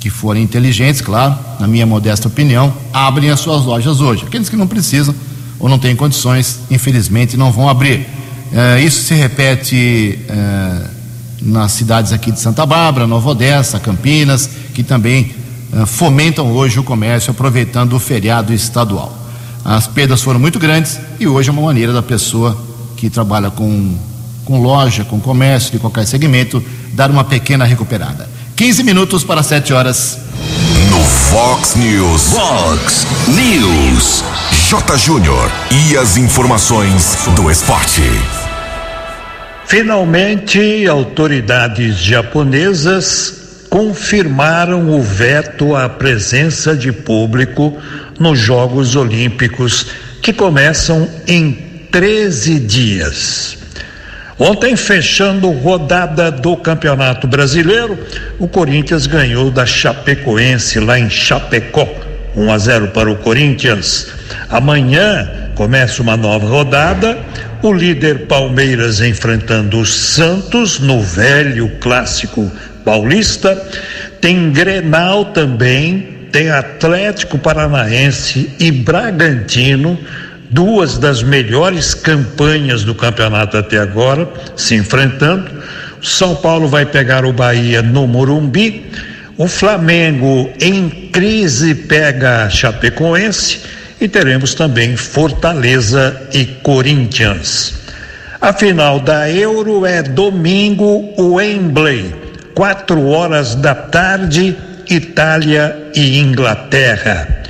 que 0.00 0.08
forem 0.08 0.42
inteligentes, 0.42 1.00
claro, 1.00 1.36
na 1.58 1.66
minha 1.66 1.84
modesta 1.84 2.28
opinião, 2.28 2.72
abrem 2.92 3.30
as 3.30 3.40
suas 3.40 3.64
lojas 3.64 4.00
hoje. 4.00 4.24
Aqueles 4.26 4.48
que 4.48 4.56
não 4.56 4.66
precisam 4.66 5.14
ou 5.58 5.68
não 5.68 5.78
têm 5.78 5.96
condições, 5.96 6.60
infelizmente, 6.70 7.36
não 7.36 7.50
vão 7.50 7.68
abrir. 7.68 8.06
Uh, 8.52 8.78
isso 8.80 9.02
se 9.02 9.14
repete 9.14 10.18
nas 11.42 11.72
cidades 11.72 12.12
aqui 12.12 12.32
de 12.32 12.40
Santa 12.40 12.64
Bárbara, 12.66 13.06
Nova 13.06 13.30
Odessa, 13.30 13.78
Campinas, 13.78 14.48
que 14.74 14.82
também 14.82 15.30
eh, 15.30 15.37
fomentam 15.86 16.52
hoje 16.52 16.78
o 16.78 16.84
comércio 16.84 17.30
aproveitando 17.30 17.94
o 17.94 18.00
feriado 18.00 18.52
estadual. 18.52 19.16
As 19.64 19.86
perdas 19.86 20.22
foram 20.22 20.40
muito 20.40 20.58
grandes 20.58 20.98
e 21.20 21.26
hoje 21.26 21.50
é 21.50 21.52
uma 21.52 21.62
maneira 21.62 21.92
da 21.92 22.02
pessoa 22.02 22.56
que 22.96 23.10
trabalha 23.10 23.50
com, 23.50 23.96
com 24.44 24.60
loja, 24.60 25.04
com 25.04 25.20
comércio, 25.20 25.72
de 25.72 25.78
qualquer 25.78 26.06
segmento, 26.06 26.62
dar 26.94 27.10
uma 27.10 27.24
pequena 27.24 27.64
recuperada. 27.64 28.28
15 28.56 28.82
minutos 28.82 29.22
para 29.22 29.42
7 29.42 29.72
horas. 29.72 30.18
No 30.90 31.00
Fox 31.04 31.76
News. 31.76 32.22
Fox 32.32 33.06
News. 33.28 34.24
J. 34.68 34.96
Júnior. 34.96 35.50
E 35.70 35.96
as 35.96 36.16
informações 36.16 37.18
do 37.36 37.50
esporte. 37.50 38.02
Finalmente, 39.66 40.86
autoridades 40.86 41.98
japonesas 41.98 43.37
confirmaram 43.68 44.90
o 44.90 45.02
veto 45.02 45.76
à 45.76 45.88
presença 45.88 46.76
de 46.76 46.90
público 46.92 47.76
nos 48.18 48.38
Jogos 48.38 48.96
Olímpicos, 48.96 49.86
que 50.22 50.32
começam 50.32 51.08
em 51.26 51.52
13 51.90 52.58
dias. 52.60 53.58
Ontem, 54.38 54.76
fechando 54.76 55.50
rodada 55.50 56.30
do 56.30 56.56
Campeonato 56.56 57.26
Brasileiro, 57.26 57.98
o 58.38 58.46
Corinthians 58.46 59.06
ganhou 59.06 59.50
da 59.50 59.66
Chapecoense 59.66 60.78
lá 60.78 60.98
em 60.98 61.10
Chapecó, 61.10 61.88
1 62.36 62.52
a 62.52 62.58
0 62.58 62.88
para 62.88 63.10
o 63.10 63.16
Corinthians. 63.16 64.06
Amanhã 64.48 65.50
começa 65.56 66.00
uma 66.00 66.16
nova 66.16 66.46
rodada, 66.46 67.18
o 67.62 67.72
líder 67.72 68.26
Palmeiras 68.26 69.00
enfrentando 69.00 69.80
o 69.80 69.84
Santos 69.84 70.78
no 70.78 71.02
velho 71.02 71.68
clássico 71.80 72.48
Paulista, 72.88 73.54
tem 74.18 74.50
Grenal 74.50 75.26
também, 75.26 76.26
tem 76.32 76.48
Atlético 76.48 77.36
Paranaense 77.38 78.50
e 78.58 78.72
Bragantino, 78.72 79.98
duas 80.48 80.96
das 80.96 81.22
melhores 81.22 81.92
campanhas 81.92 82.84
do 82.84 82.94
campeonato 82.94 83.58
até 83.58 83.76
agora, 83.76 84.26
se 84.56 84.74
enfrentando. 84.74 85.50
São 86.00 86.34
Paulo 86.36 86.66
vai 86.66 86.86
pegar 86.86 87.26
o 87.26 87.32
Bahia 87.32 87.82
no 87.82 88.06
Morumbi. 88.06 88.86
O 89.36 89.46
Flamengo 89.48 90.50
em 90.58 90.88
crise 90.88 91.74
pega 91.74 92.48
Chapecoense 92.48 93.60
e 94.00 94.08
teremos 94.08 94.54
também 94.54 94.96
Fortaleza 94.96 96.18
e 96.32 96.46
Corinthians. 96.46 97.74
A 98.40 98.50
final 98.54 98.98
da 98.98 99.30
Euro 99.30 99.84
é 99.84 100.02
domingo, 100.02 101.12
Wembley 101.18 102.27
quatro 102.58 103.06
horas 103.06 103.54
da 103.54 103.72
tarde, 103.72 104.56
Itália 104.90 105.90
e 105.94 106.18
Inglaterra. 106.18 107.44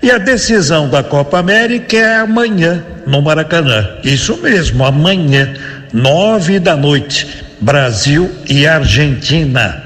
E 0.00 0.08
a 0.08 0.18
decisão 0.18 0.88
da 0.88 1.02
Copa 1.02 1.40
América 1.40 1.96
é 1.96 2.18
amanhã, 2.20 2.80
no 3.04 3.20
Maracanã. 3.20 3.96
Isso 4.04 4.36
mesmo, 4.36 4.84
amanhã, 4.84 5.52
nove 5.92 6.60
da 6.60 6.76
noite, 6.76 7.44
Brasil 7.60 8.30
e 8.48 8.64
Argentina. 8.64 9.82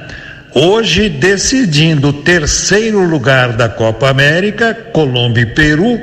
Hoje, 0.53 1.09
decidindo 1.09 2.09
o 2.09 2.23
terceiro 2.23 3.01
lugar 3.03 3.55
da 3.55 3.71
Copa 3.71 4.11
América, 4.11 4.75
Colômbia 4.93 5.41
e 5.41 5.47
Peru, 5.47 5.99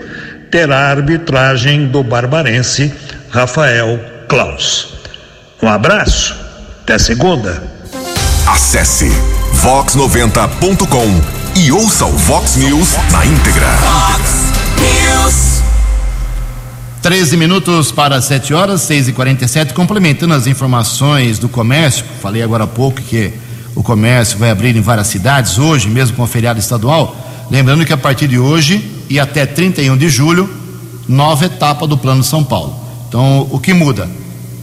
terá 0.50 0.88
a 0.88 0.89
arbitragem 0.89 1.86
do 1.86 2.01
barbarense 2.01 2.92
Rafael 3.30 4.00
Klaus. 4.27 4.96
Um 5.62 5.68
abraço, 5.68 6.36
até 6.82 6.98
segunda. 6.98 7.73
Acesse 8.53 9.10
vox90.com 9.63 11.60
e 11.60 11.72
ouça 11.72 12.05
o 12.05 12.15
Vox 12.15 12.55
News 12.55 12.89
na 13.12 13.25
íntegra. 13.25 13.67
13 17.01 17.36
minutos 17.36 17.91
para 17.91 18.22
7 18.22 18.53
horas, 18.53 18.83
6 18.83 19.07
e 19.07 19.13
47 19.13 19.74
complementando 19.74 20.36
as 20.36 20.45
informações 20.45 21.39
do 21.39 21.50
comércio. 21.50 22.05
Falei 22.22 22.43
agora 22.43 22.65
há 22.65 22.67
pouco 22.67 23.01
que 23.01 23.33
o 23.74 23.81
comércio 23.81 24.38
vai 24.38 24.51
abrir 24.51 24.77
em 24.77 24.81
várias 24.81 25.07
cidades 25.07 25.57
hoje, 25.57 25.89
mesmo 25.89 26.15
com 26.15 26.22
o 26.22 26.27
feriado 26.27 26.60
estadual. 26.60 27.15
Lembrando 27.50 27.83
que 27.83 27.91
a 27.91 27.98
partir 27.98 28.27
de 28.27 28.38
hoje 28.38 28.88
e 29.10 29.19
até 29.19 29.48
31 29.48 29.98
de 29.98 30.10
julho, 30.10 30.48
nova 31.10 31.45
etapa 31.45 31.88
do 31.88 31.98
Plano 31.98 32.24
São 32.24 32.43
Paulo. 32.43 32.75
Então, 33.07 33.48
o 33.50 33.60
que 33.60 33.74
muda? 33.74 34.07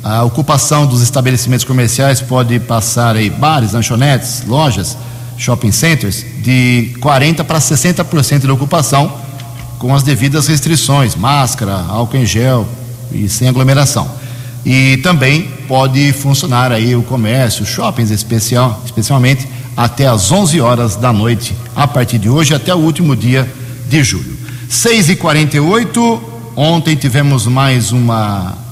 A 0.03 0.23
ocupação 0.23 0.87
dos 0.87 1.03
estabelecimentos 1.03 1.65
comerciais 1.65 2.21
pode 2.23 2.59
passar 2.61 3.17
aí 3.17 3.29
bares, 3.29 3.73
lanchonetes, 3.73 4.43
lojas, 4.47 4.97
shopping 5.37 5.71
centers 5.73 6.25
de 6.43 6.95
40 7.01 7.45
para 7.45 7.59
60% 7.59 8.41
de 8.41 8.51
ocupação 8.51 9.13
com 9.79 9.95
as 9.95 10.03
devidas 10.03 10.47
restrições, 10.47 11.15
máscara, 11.15 11.75
álcool 11.89 12.17
em 12.17 12.27
gel 12.27 12.67
e 13.13 13.29
sem 13.29 13.49
aglomeração. 13.49 14.11
E 14.65 14.99
também 14.99 15.51
pode 15.67 16.13
funcionar 16.13 16.73
aí 16.73 16.95
o 16.95 17.03
comércio, 17.03 17.65
shoppings 17.65 18.11
especial, 18.11 18.83
especialmente 18.85 19.49
até 19.77 20.07
às 20.07 20.31
11 20.31 20.61
horas 20.61 20.97
da 20.97 21.13
noite, 21.13 21.55
a 21.75 21.87
partir 21.87 22.19
de 22.19 22.29
hoje 22.29 22.55
até 22.55 22.75
o 22.75 22.79
último 22.79 23.15
dia 23.15 23.51
de 23.89 24.03
julho. 24.03 24.37
6 24.69 25.11
e 25.11 25.17
48 25.17 26.23
ontem 26.57 26.95
tivemos 26.95 27.47
mais 27.47 27.93
uma 27.93 28.70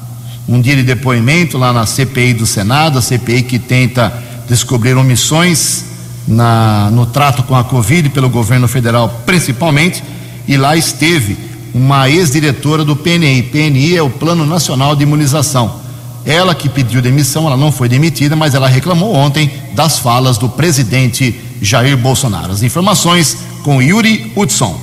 um 0.49 0.61
dia 0.61 0.75
de 0.75 0.83
depoimento 0.83 1.59
lá 1.59 1.73
na 1.73 1.85
CPI 1.85 2.35
do 2.35 2.47
Senado, 2.47 2.99
a 2.99 3.03
CPI 3.03 3.43
que 3.43 3.59
tenta 3.59 4.13
descobrir 4.49 4.95
omissões 4.97 5.85
na, 6.27 6.91
no 6.91 7.05
trato 7.07 7.43
com 7.43 7.55
a 7.55 7.63
Covid 7.63 8.09
pelo 8.11 8.31
governo 8.31 8.67
federal, 8.67 9.23
principalmente 9.27 10.03
e 10.47 10.57
lá 10.57 10.75
esteve 10.75 11.37
uma 11.75 12.09
ex-diretora 12.09 12.83
do 12.83 12.97
PNI. 12.97 13.43
PNI 13.43 13.97
é 13.97 14.03
o 14.03 14.09
Plano 14.09 14.47
Nacional 14.47 14.97
de 14.97 15.03
Imunização. 15.03 15.81
Ela 16.25 16.55
que 16.55 16.69
pediu 16.69 17.03
demissão, 17.03 17.47
ela 17.47 17.57
não 17.57 17.71
foi 17.71 17.89
demitida, 17.89 18.35
mas 18.35 18.55
ela 18.55 18.69
reclamou 18.69 19.15
ontem 19.15 19.51
das 19.75 19.99
falas 19.99 20.39
do 20.39 20.49
presidente 20.49 21.39
Jair 21.61 21.97
Bolsonaro. 21.97 22.53
As 22.53 22.63
informações 22.63 23.37
com 23.63 23.83
Yuri 23.83 24.33
Hudson. 24.35 24.81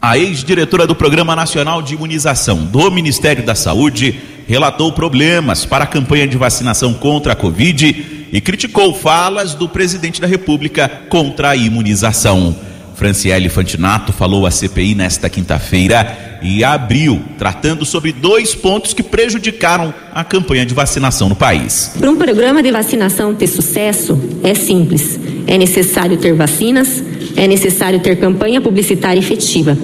A 0.00 0.16
ex-diretora 0.18 0.86
do 0.86 0.94
Programa 0.94 1.34
Nacional 1.34 1.82
de 1.82 1.94
Imunização 1.94 2.64
do 2.64 2.90
Ministério 2.90 3.44
da 3.44 3.54
Saúde 3.54 4.20
relatou 4.46 4.92
problemas 4.92 5.64
para 5.64 5.84
a 5.84 5.86
campanha 5.86 6.26
de 6.26 6.36
vacinação 6.36 6.94
contra 6.94 7.32
a 7.32 7.36
Covid 7.36 8.28
e 8.32 8.40
criticou 8.40 8.94
falas 8.94 9.54
do 9.54 9.68
presidente 9.68 10.20
da 10.20 10.26
República 10.26 10.88
contra 11.08 11.50
a 11.50 11.56
imunização. 11.56 12.56
Franciele 12.94 13.48
Fantinato 13.48 14.12
falou 14.12 14.46
à 14.46 14.50
CPI 14.50 14.94
nesta 14.94 15.28
quinta-feira 15.28 16.38
e 16.42 16.62
abriu, 16.62 17.22
tratando 17.38 17.84
sobre 17.84 18.12
dois 18.12 18.54
pontos 18.54 18.92
que 18.92 19.02
prejudicaram 19.02 19.92
a 20.14 20.22
campanha 20.22 20.64
de 20.64 20.74
vacinação 20.74 21.28
no 21.28 21.34
país. 21.34 21.92
Para 21.98 22.10
um 22.10 22.16
programa 22.16 22.62
de 22.62 22.70
vacinação 22.70 23.34
ter 23.34 23.46
sucesso, 23.46 24.18
é 24.42 24.54
simples. 24.54 25.18
É 25.46 25.58
necessário 25.58 26.16
ter 26.16 26.34
vacinas, 26.34 27.02
é 27.36 27.48
necessário 27.48 28.00
ter 28.00 28.16
campanha 28.16 28.60
publicitária 28.60 29.18
efetiva. 29.18 29.76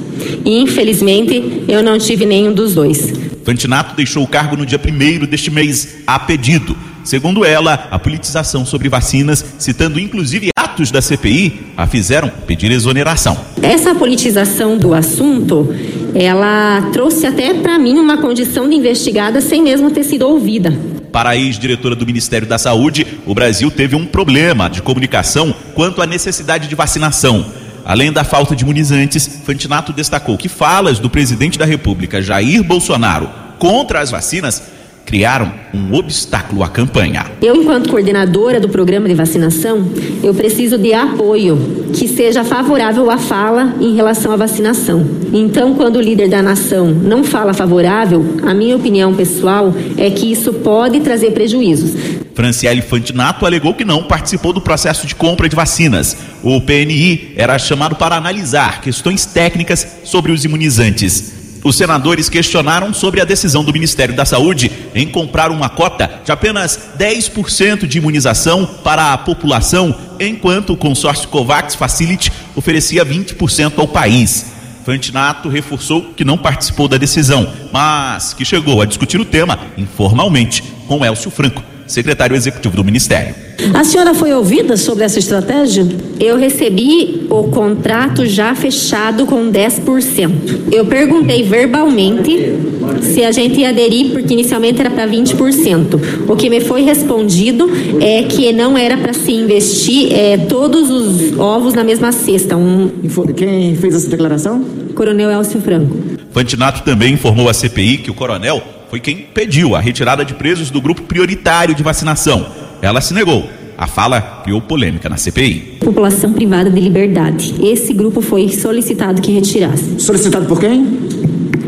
E, 0.45 0.61
infelizmente, 0.61 1.65
eu 1.67 1.83
não 1.83 1.99
tive 1.99 2.25
nenhum 2.27 2.53
dos 2.53 2.75
dois. 2.75 3.30
Fantinato 3.51 3.97
deixou 3.97 4.23
o 4.23 4.29
cargo 4.29 4.57
no 4.57 4.65
dia 4.65 4.79
1 4.79 5.27
deste 5.27 5.51
mês, 5.51 5.97
a 6.07 6.21
pedido. 6.21 6.77
Segundo 7.03 7.45
ela, 7.45 7.89
a 7.91 7.99
politização 7.99 8.65
sobre 8.65 8.89
vacinas, 8.89 9.45
citando 9.59 9.99
inclusive 9.99 10.51
atos 10.57 10.93
da 10.93 11.03
CPI, 11.03 11.73
a 11.77 11.85
fizeram 11.85 12.31
pedir 12.47 12.71
exoneração. 12.71 13.37
Essa 13.61 13.93
politização 13.93 14.79
do 14.79 14.95
assunto, 14.95 15.75
ela 16.15 16.91
trouxe 16.93 17.27
até 17.27 17.53
para 17.55 17.77
mim 17.77 17.99
uma 17.99 18.19
condição 18.19 18.69
de 18.69 18.77
investigada 18.77 19.41
sem 19.41 19.65
mesmo 19.65 19.91
ter 19.91 20.05
sido 20.05 20.29
ouvida. 20.29 20.73
Para 21.11 21.31
a 21.31 21.37
ex-diretora 21.37 21.97
do 21.97 22.07
Ministério 22.07 22.47
da 22.47 22.57
Saúde, 22.57 23.05
o 23.27 23.35
Brasil 23.35 23.69
teve 23.69 23.97
um 23.97 24.07
problema 24.07 24.71
de 24.71 24.81
comunicação 24.81 25.53
quanto 25.75 26.01
à 26.01 26.07
necessidade 26.07 26.69
de 26.69 26.77
vacinação. 26.77 27.45
Além 27.85 28.13
da 28.13 28.25
falta 28.25 28.55
de 28.55 28.65
imunizantes, 28.65 29.41
Fantinato 29.45 29.93
destacou 29.93 30.37
que 30.37 30.49
falas 30.49 30.99
do 30.99 31.11
presidente 31.11 31.59
da 31.59 31.65
República, 31.65 32.23
Jair 32.23 32.63
Bolsonaro, 32.63 33.31
contra 33.59 34.01
as 34.01 34.11
vacinas 34.11 34.63
criaram 35.11 35.53
um 35.75 35.93
obstáculo 35.93 36.63
à 36.63 36.69
campanha. 36.69 37.27
Eu, 37.43 37.57
enquanto 37.57 37.91
coordenadora 37.91 38.61
do 38.61 38.69
programa 38.69 39.09
de 39.09 39.15
vacinação, 39.15 39.85
eu 40.23 40.33
preciso 40.33 40.79
de 40.79 40.95
apoio 40.95 41.91
que 41.93 42.07
seja 42.07 42.45
favorável 42.45 43.11
à 43.11 43.19
fala 43.19 43.75
em 43.81 43.97
relação 43.97 44.31
à 44.31 44.37
vacinação. 44.37 45.05
Então, 45.33 45.75
quando 45.75 45.97
o 45.97 46.01
líder 46.01 46.29
da 46.29 46.41
nação 46.41 46.87
não 46.87 47.25
fala 47.25 47.53
favorável, 47.53 48.25
a 48.47 48.55
minha 48.55 48.77
opinião 48.77 49.13
pessoal 49.13 49.75
é 49.99 50.09
que 50.11 50.31
isso 50.31 50.53
pode 50.53 51.01
trazer 51.01 51.33
prejuízos. 51.33 51.91
Franciele 52.33 52.81
Fantinato 52.81 53.45
alegou 53.45 53.75
que 53.75 53.85
não 53.85 54.05
participou 54.05 54.53
do 54.53 54.61
processo 54.61 55.09
de 55.09 55.17
compra 55.17 55.49
de 55.49 55.57
vacinas. 55.57 56.17
O 56.45 56.61
PNI 56.61 57.33
era 57.35 57.59
chamado 57.59 57.97
para 57.97 58.15
analisar 58.15 58.81
questões 58.81 59.27
técnicas 59.27 59.85
sobre 60.05 60.31
os 60.31 60.45
imunizantes. 60.45 61.40
Os 61.63 61.77
senadores 61.77 62.29
questionaram 62.29 62.93
sobre 62.95 63.21
a 63.21 63.25
decisão 63.25 63.63
do 63.63 63.73
Ministério 63.73 64.15
da 64.15 64.25
Saúde 64.25 64.71
em 64.95 65.07
comprar 65.07 65.51
uma 65.51 65.69
cota 65.69 66.21
de 66.25 66.33
apenas 66.33 66.91
10% 66.99 67.87
de 67.87 67.99
imunização 67.99 68.65
para 68.83 69.13
a 69.13 69.19
população, 69.19 69.95
enquanto 70.19 70.73
o 70.73 70.77
consórcio 70.77 71.29
COVAX 71.29 71.75
Facility 71.75 72.33
oferecia 72.57 73.05
20% 73.05 73.79
ao 73.79 73.87
país. 73.87 74.47
Fantinato 74.85 75.51
reforçou 75.51 76.15
que 76.17 76.25
não 76.25 76.39
participou 76.39 76.89
da 76.89 76.97
decisão, 76.97 77.53
mas 77.71 78.33
que 78.33 78.45
chegou 78.45 78.81
a 78.81 78.87
discutir 78.87 79.21
o 79.21 79.25
tema 79.27 79.59
informalmente 79.77 80.65
com 80.89 81.05
Elcio 81.05 81.31
Franco, 81.31 81.63
secretário 81.91 82.37
executivo 82.37 82.77
do 82.77 82.85
Ministério. 82.85 83.35
A 83.75 83.85
senhora 83.85 84.15
foi 84.15 84.33
ouvida 84.33 84.77
sobre 84.77 85.05
essa 85.05 85.19
estratégia? 85.19 85.87
Eu 86.19 86.39
recebi 86.39 87.27
o 87.29 87.45
contrato 87.45 88.25
já 88.25 88.55
fechado 88.55 89.27
com 89.27 89.51
10%. 89.51 90.73
Eu 90.73 90.87
perguntei 90.87 91.43
verbalmente 91.43 92.55
se 93.03 93.23
a 93.23 93.31
gente 93.31 93.61
ia 93.61 93.69
aderir, 93.69 94.13
porque 94.13 94.33
inicialmente 94.33 94.81
era 94.81 94.91
para 94.91 95.07
20%. 95.07 96.27
O 96.29 96.37
que 96.37 96.49
me 96.49 96.61
foi 96.61 96.83
respondido 96.83 97.71
é 98.01 98.23
que 98.23 98.53
não 98.53 98.79
era 98.79 98.97
para 98.97 99.13
se 99.13 99.33
investir 99.33 100.13
é, 100.13 100.39
todos 100.39 100.91
os 100.91 101.39
ovos 101.39 101.75
na 101.75 101.85
mesma 101.85 102.13
cesta. 102.13 102.57
Um... 102.57 102.91
Quem 103.37 103.77
fez 103.77 103.95
essa 103.95 104.09
declaração? 104.09 104.65
Coronel 104.95 105.31
Elcio 105.31 105.61
Franco. 105.61 105.97
Fantinato 106.33 106.83
também 106.83 107.15
informou 107.15 107.49
à 107.49 107.55
CPI 107.55 107.99
que 107.99 108.11
o 108.11 108.15
coronel 108.15 108.63
foi 108.91 108.99
quem 108.99 109.19
pediu 109.19 109.77
a 109.77 109.81
retirada 109.81 110.25
de 110.25 110.35
presos 110.35 110.69
do 110.69 110.81
grupo 110.81 111.03
prioritário 111.03 111.77
de 111.77 111.83
vacinação. 111.83 112.45
Ela 112.83 113.01
se 113.01 113.15
negou. 113.15 113.49
A 113.79 113.87
fala 113.87 114.21
criou 114.43 114.61
polêmica 114.61 115.09
na 115.09 115.17
CPI. 115.17 115.79
População 115.79 116.33
privada 116.33 116.69
de 116.69 116.81
liberdade. 116.81 117.55
Esse 117.65 117.95
grupo 117.95 118.21
foi 118.21 118.49
solicitado 118.49 119.23
que 119.23 119.31
retirasse. 119.31 120.01
Solicitado 120.01 120.47
por 120.47 120.59
quem? 120.59 120.85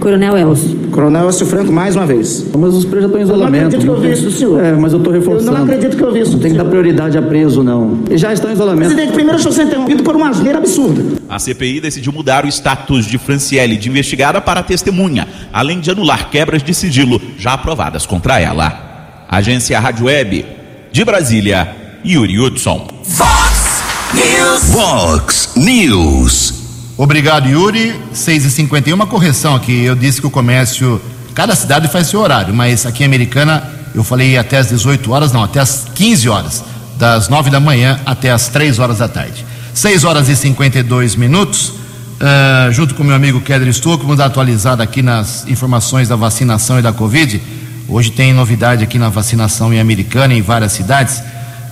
Coronel 0.01 0.37
Elcio. 0.37 0.82
Coronel 0.93 1.25
Elcio 1.25 1.47
Franco, 1.47 1.73
mais 1.73 1.97
uma 1.97 2.07
vez. 2.07 2.45
Mas 2.57 2.75
os 2.75 2.85
presos 2.85 3.01
já 3.01 3.07
estão 3.07 3.21
em 3.21 3.25
isolamento. 3.25 3.57
Eu 3.57 3.61
não 3.63 3.67
acredito 3.67 3.83
que 3.83 3.89
eu 3.89 4.01
vi 4.01 4.13
isso, 4.13 4.31
senhor. 4.31 4.65
É, 4.65 4.73
mas 4.73 4.93
eu 4.93 4.99
estou 4.99 5.13
reforçando. 5.13 5.51
Eu 5.51 5.55
não 5.59 5.65
acredito 5.65 5.97
que 5.97 6.03
eu 6.03 6.13
vi 6.13 6.21
isso. 6.21 6.33
Não 6.33 6.39
tem 6.39 6.53
que 6.53 6.59
dar 6.59 6.67
prioridade 6.67 7.17
a 7.17 7.23
preso, 7.23 7.63
não. 7.63 8.01
Eles 8.09 8.21
já 8.21 8.33
estão 8.33 8.51
em 8.51 8.53
isolamento. 8.55 8.91
Presidente, 8.91 9.13
primeiro 9.13 9.33
eu 9.33 9.39
estou 9.39 9.53
sendo 9.53 9.69
interrompido 9.69 10.03
por 10.03 10.15
uma 10.15 10.29
asneira 10.29 10.59
absurda. 10.59 11.03
A 11.29 11.39
CPI 11.39 11.81
decidiu 11.81 12.13
mudar 12.13 12.45
o 12.45 12.49
status 12.49 13.07
de 13.07 13.17
Franciele 13.17 13.77
de 13.77 13.89
investigada 13.89 14.41
para 14.41 14.63
testemunha, 14.63 15.27
além 15.53 15.81
de 15.81 15.91
anular 15.91 16.31
quebras 16.31 16.63
de 16.63 16.75
sigilo 16.75 17.21
já 17.39 17.55
aprovadas 17.55 18.05
contra 18.05 18.39
ela. 18.39 19.27
Agência 19.29 19.81
Rádio 19.81 20.07
Web, 20.07 20.45
de 20.93 21.05
Brasília, 21.05 21.75
Yuri 22.05 22.39
Hudson. 22.39 22.87
Fox 23.03 23.83
News. 24.15 24.75
Fox 24.75 25.53
News. 25.57 26.62
Obrigado, 26.97 27.49
Yuri. 27.49 27.95
6h51, 28.15 28.93
uma 28.93 29.07
correção 29.07 29.55
aqui. 29.55 29.85
Eu 29.85 29.95
disse 29.95 30.21
que 30.21 30.27
o 30.27 30.31
comércio, 30.31 31.01
cada 31.35 31.55
cidade 31.55 31.89
faz 31.89 32.09
seu 32.09 32.21
horário, 32.21 32.55
mas 32.55 32.85
aqui 32.85 33.03
em 33.03 33.07
Americana 33.07 33.63
eu 33.95 34.05
falei 34.05 34.37
até 34.37 34.59
as 34.59 34.69
18 34.69 35.11
horas, 35.11 35.33
não, 35.33 35.43
até 35.43 35.61
as 35.61 35.87
15 35.95 36.29
horas, 36.29 36.65
das 36.99 37.29
9 37.29 37.51
da 37.51 37.61
manhã 37.61 37.99
até 38.05 38.31
as 38.31 38.49
3 38.49 38.79
horas 38.79 38.99
da 38.99 39.09
tarde. 39.09 39.45
6 39.75 40.05
horas 40.05 40.29
e 40.29 40.37
52 40.37 41.17
minutos. 41.17 41.69
Uh, 41.69 42.71
junto 42.71 42.95
com 42.95 43.03
meu 43.03 43.17
amigo 43.17 43.41
Keller 43.41 43.73
Stuck, 43.73 44.03
vamos 44.03 44.19
dar 44.19 44.27
atualizada 44.27 44.81
aqui 44.83 45.03
nas 45.03 45.45
informações 45.49 46.09
da 46.09 46.15
vacinação 46.15 46.79
e 46.79 46.83
da 46.83 46.93
Covid. 46.93 47.43
Hoje 47.89 48.13
tem 48.13 48.33
novidade 48.33 48.85
aqui 48.85 48.97
na 48.97 49.09
vacinação 49.09 49.75
em 49.75 49.81
Americana, 49.81 50.33
em 50.33 50.41
várias 50.41 50.73
cidades, 50.73 51.21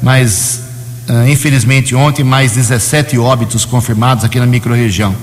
mas 0.02 0.69
infelizmente, 1.28 1.94
ontem, 1.94 2.22
mais 2.22 2.52
17 2.52 3.18
óbitos 3.18 3.64
confirmados 3.64 4.24
aqui 4.24 4.38
na 4.38 4.46
microrregião. 4.46 5.14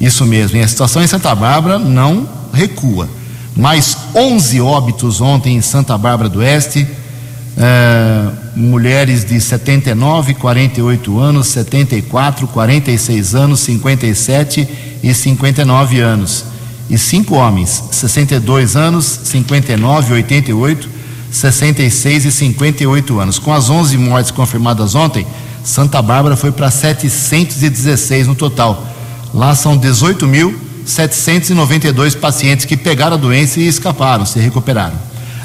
Isso 0.00 0.24
mesmo. 0.24 0.56
E 0.56 0.60
a 0.62 0.68
situação 0.68 1.02
em 1.02 1.06
Santa 1.06 1.34
Bárbara 1.34 1.78
não 1.78 2.28
recua. 2.52 3.08
Mais 3.56 3.96
11 4.14 4.60
óbitos 4.60 5.20
ontem 5.20 5.56
em 5.56 5.60
Santa 5.60 5.96
Bárbara 5.96 6.28
do 6.28 6.40
Oeste. 6.40 6.86
Ah, 7.56 8.32
mulheres 8.56 9.24
de 9.24 9.40
79, 9.40 10.34
48 10.34 11.18
anos, 11.18 11.48
74, 11.48 12.48
46 12.48 13.34
anos, 13.34 13.60
57 13.60 14.68
e 15.02 15.14
59 15.14 16.00
anos. 16.00 16.44
E 16.90 16.98
cinco 16.98 17.36
homens, 17.36 17.84
62 17.92 18.76
anos, 18.76 19.04
59, 19.24 20.12
88, 20.14 20.88
66 21.34 22.24
e 22.26 22.32
58 22.32 23.18
anos. 23.18 23.40
Com 23.40 23.52
as 23.52 23.68
11 23.68 23.98
mortes 23.98 24.30
confirmadas 24.30 24.94
ontem, 24.94 25.26
Santa 25.64 26.00
Bárbara 26.00 26.36
foi 26.36 26.52
para 26.52 26.70
716 26.70 28.28
no 28.28 28.36
total. 28.36 28.86
Lá 29.34 29.52
são 29.56 29.76
18.792 29.76 32.16
pacientes 32.16 32.64
que 32.64 32.76
pegaram 32.76 33.16
a 33.16 33.18
doença 33.18 33.58
e 33.58 33.66
escaparam, 33.66 34.24
se 34.24 34.38
recuperaram. 34.38 34.94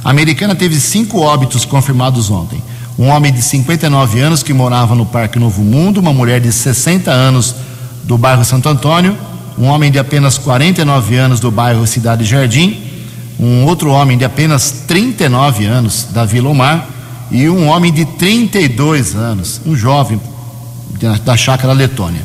A 0.04 0.12
americana 0.12 0.54
teve 0.54 0.80
cinco 0.80 1.22
óbitos 1.22 1.66
confirmados 1.66 2.30
ontem. 2.30 2.62
Um 2.98 3.08
homem 3.08 3.34
de 3.34 3.42
59 3.42 4.20
anos 4.20 4.44
que 4.44 4.54
morava 4.54 4.94
no 4.94 5.08
Parque 5.08 5.40
Novo 5.40 5.64
Mundo, 5.64 6.00
uma 6.00 6.14
mulher 6.14 6.40
de 6.40 6.52
60 6.52 7.10
anos 7.10 7.56
do 8.04 8.16
bairro 8.16 8.46
Santo 8.46 8.70
Antônio, 8.70 9.18
um 9.58 9.66
homem 9.66 9.92
de 9.92 9.98
apenas 9.98 10.38
49 10.38 11.16
anos 11.16 11.40
do 11.40 11.50
bairro 11.50 11.88
Cidade 11.88 12.26
Jardim, 12.26 12.89
um 13.40 13.66
outro 13.66 13.92
homem 13.92 14.18
de 14.18 14.26
apenas 14.26 14.84
39 14.86 15.66
anos 15.66 16.08
da 16.12 16.26
Vila 16.26 16.50
Omar 16.50 16.90
e 17.32 17.48
um 17.48 17.68
homem 17.68 17.94
de 17.94 18.04
32 18.06 19.16
anos, 19.16 19.62
um 19.66 19.76
jovem 19.76 20.20
da, 21.24 21.38
Chácara 21.38 21.74
Letônia. 21.74 22.22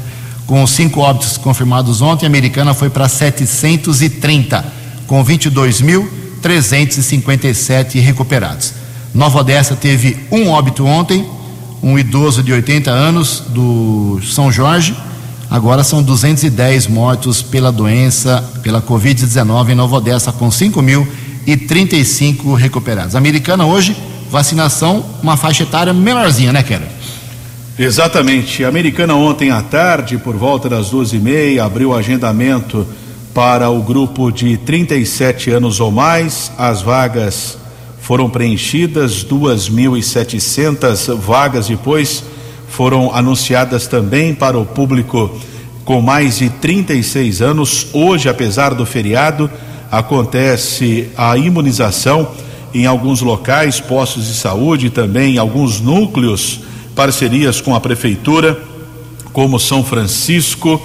Com 0.47 0.67
cinco 0.67 1.01
óbitos 1.01 1.39
confirmados 1.39 2.03
ontem, 2.03 2.27
a 2.27 2.29
americana 2.29 2.75
foi 2.75 2.91
para 2.91 3.09
730, 3.09 4.65
com 5.07 5.25
22.357 5.25 8.01
recuperados. 8.01 8.75
Nova 9.15 9.39
Odessa 9.39 9.77
teve 9.77 10.27
um 10.31 10.49
óbito 10.49 10.85
ontem, 10.85 11.27
um 11.83 11.99
idoso 11.99 12.43
de 12.43 12.53
80 12.53 12.91
anos 12.91 13.43
do 13.49 14.21
São 14.25 14.51
Jorge. 14.51 14.95
Agora 15.55 15.85
são 15.85 16.03
210 16.03 16.89
mortos 16.89 17.41
pela 17.41 17.71
doença, 17.71 18.43
pela 18.61 18.83
Covid-19 18.83 19.71
em 19.71 19.77
Nova 19.77 19.99
Odessa, 19.99 20.33
com 20.33 20.49
5.035 20.49 22.57
recuperados. 22.57 23.15
Americana 23.15 23.65
hoje, 23.65 23.97
vacinação, 24.29 25.07
uma 25.23 25.37
faixa 25.37 25.63
etária 25.63 25.95
menorzinha, 25.95 26.53
né, 26.53 26.61
Keller? 26.61 26.89
Exatamente. 27.79 28.65
A 28.65 28.69
americana 28.69 29.15
ontem 29.15 29.53
à 29.53 29.63
tarde, 29.63 30.19
por 30.19 30.35
volta 30.35 30.69
das 30.69 30.91
duas 30.91 31.13
e 31.13 31.19
meia, 31.19 31.63
abriu 31.63 31.91
o 31.91 31.95
agendamento 31.95 32.85
para 33.33 33.71
o 33.71 33.81
grupo 33.81 34.33
de 34.33 34.57
37 34.57 35.53
anos 35.53 35.79
ou 35.79 35.93
mais. 35.93 36.51
As 36.59 36.83
vagas 36.83 37.57
foram 38.01 38.29
preenchidas, 38.29 39.25
2.700 39.25 41.17
vagas 41.17 41.69
depois 41.69 42.25
foram 42.75 43.15
anunciadas 43.15 43.87
também 43.87 44.35
para 44.35 44.59
o 44.59 44.67
público 44.67 45.31
com 45.85 46.01
mais 46.01 46.39
de 46.39 46.51
36 46.51 47.41
anos. 47.41 47.87
Hoje, 47.93 48.29
apesar 48.29 48.75
do 48.75 48.85
feriado, 48.85 49.49
acontece 49.93 51.09
a 51.17 51.39
imunização 51.39 52.29
em 52.75 52.85
alguns 52.85 53.21
locais, 53.21 53.79
postos 53.79 54.27
de 54.27 54.35
saúde, 54.35 54.91
também 54.91 55.39
alguns 55.39 55.81
núcleos, 55.81 56.63
parcerias 56.97 57.61
com 57.61 57.77
a 57.77 57.81
prefeitura, 57.81 58.61
como 59.33 59.61
São 59.61 59.85
Francisco, 59.85 60.83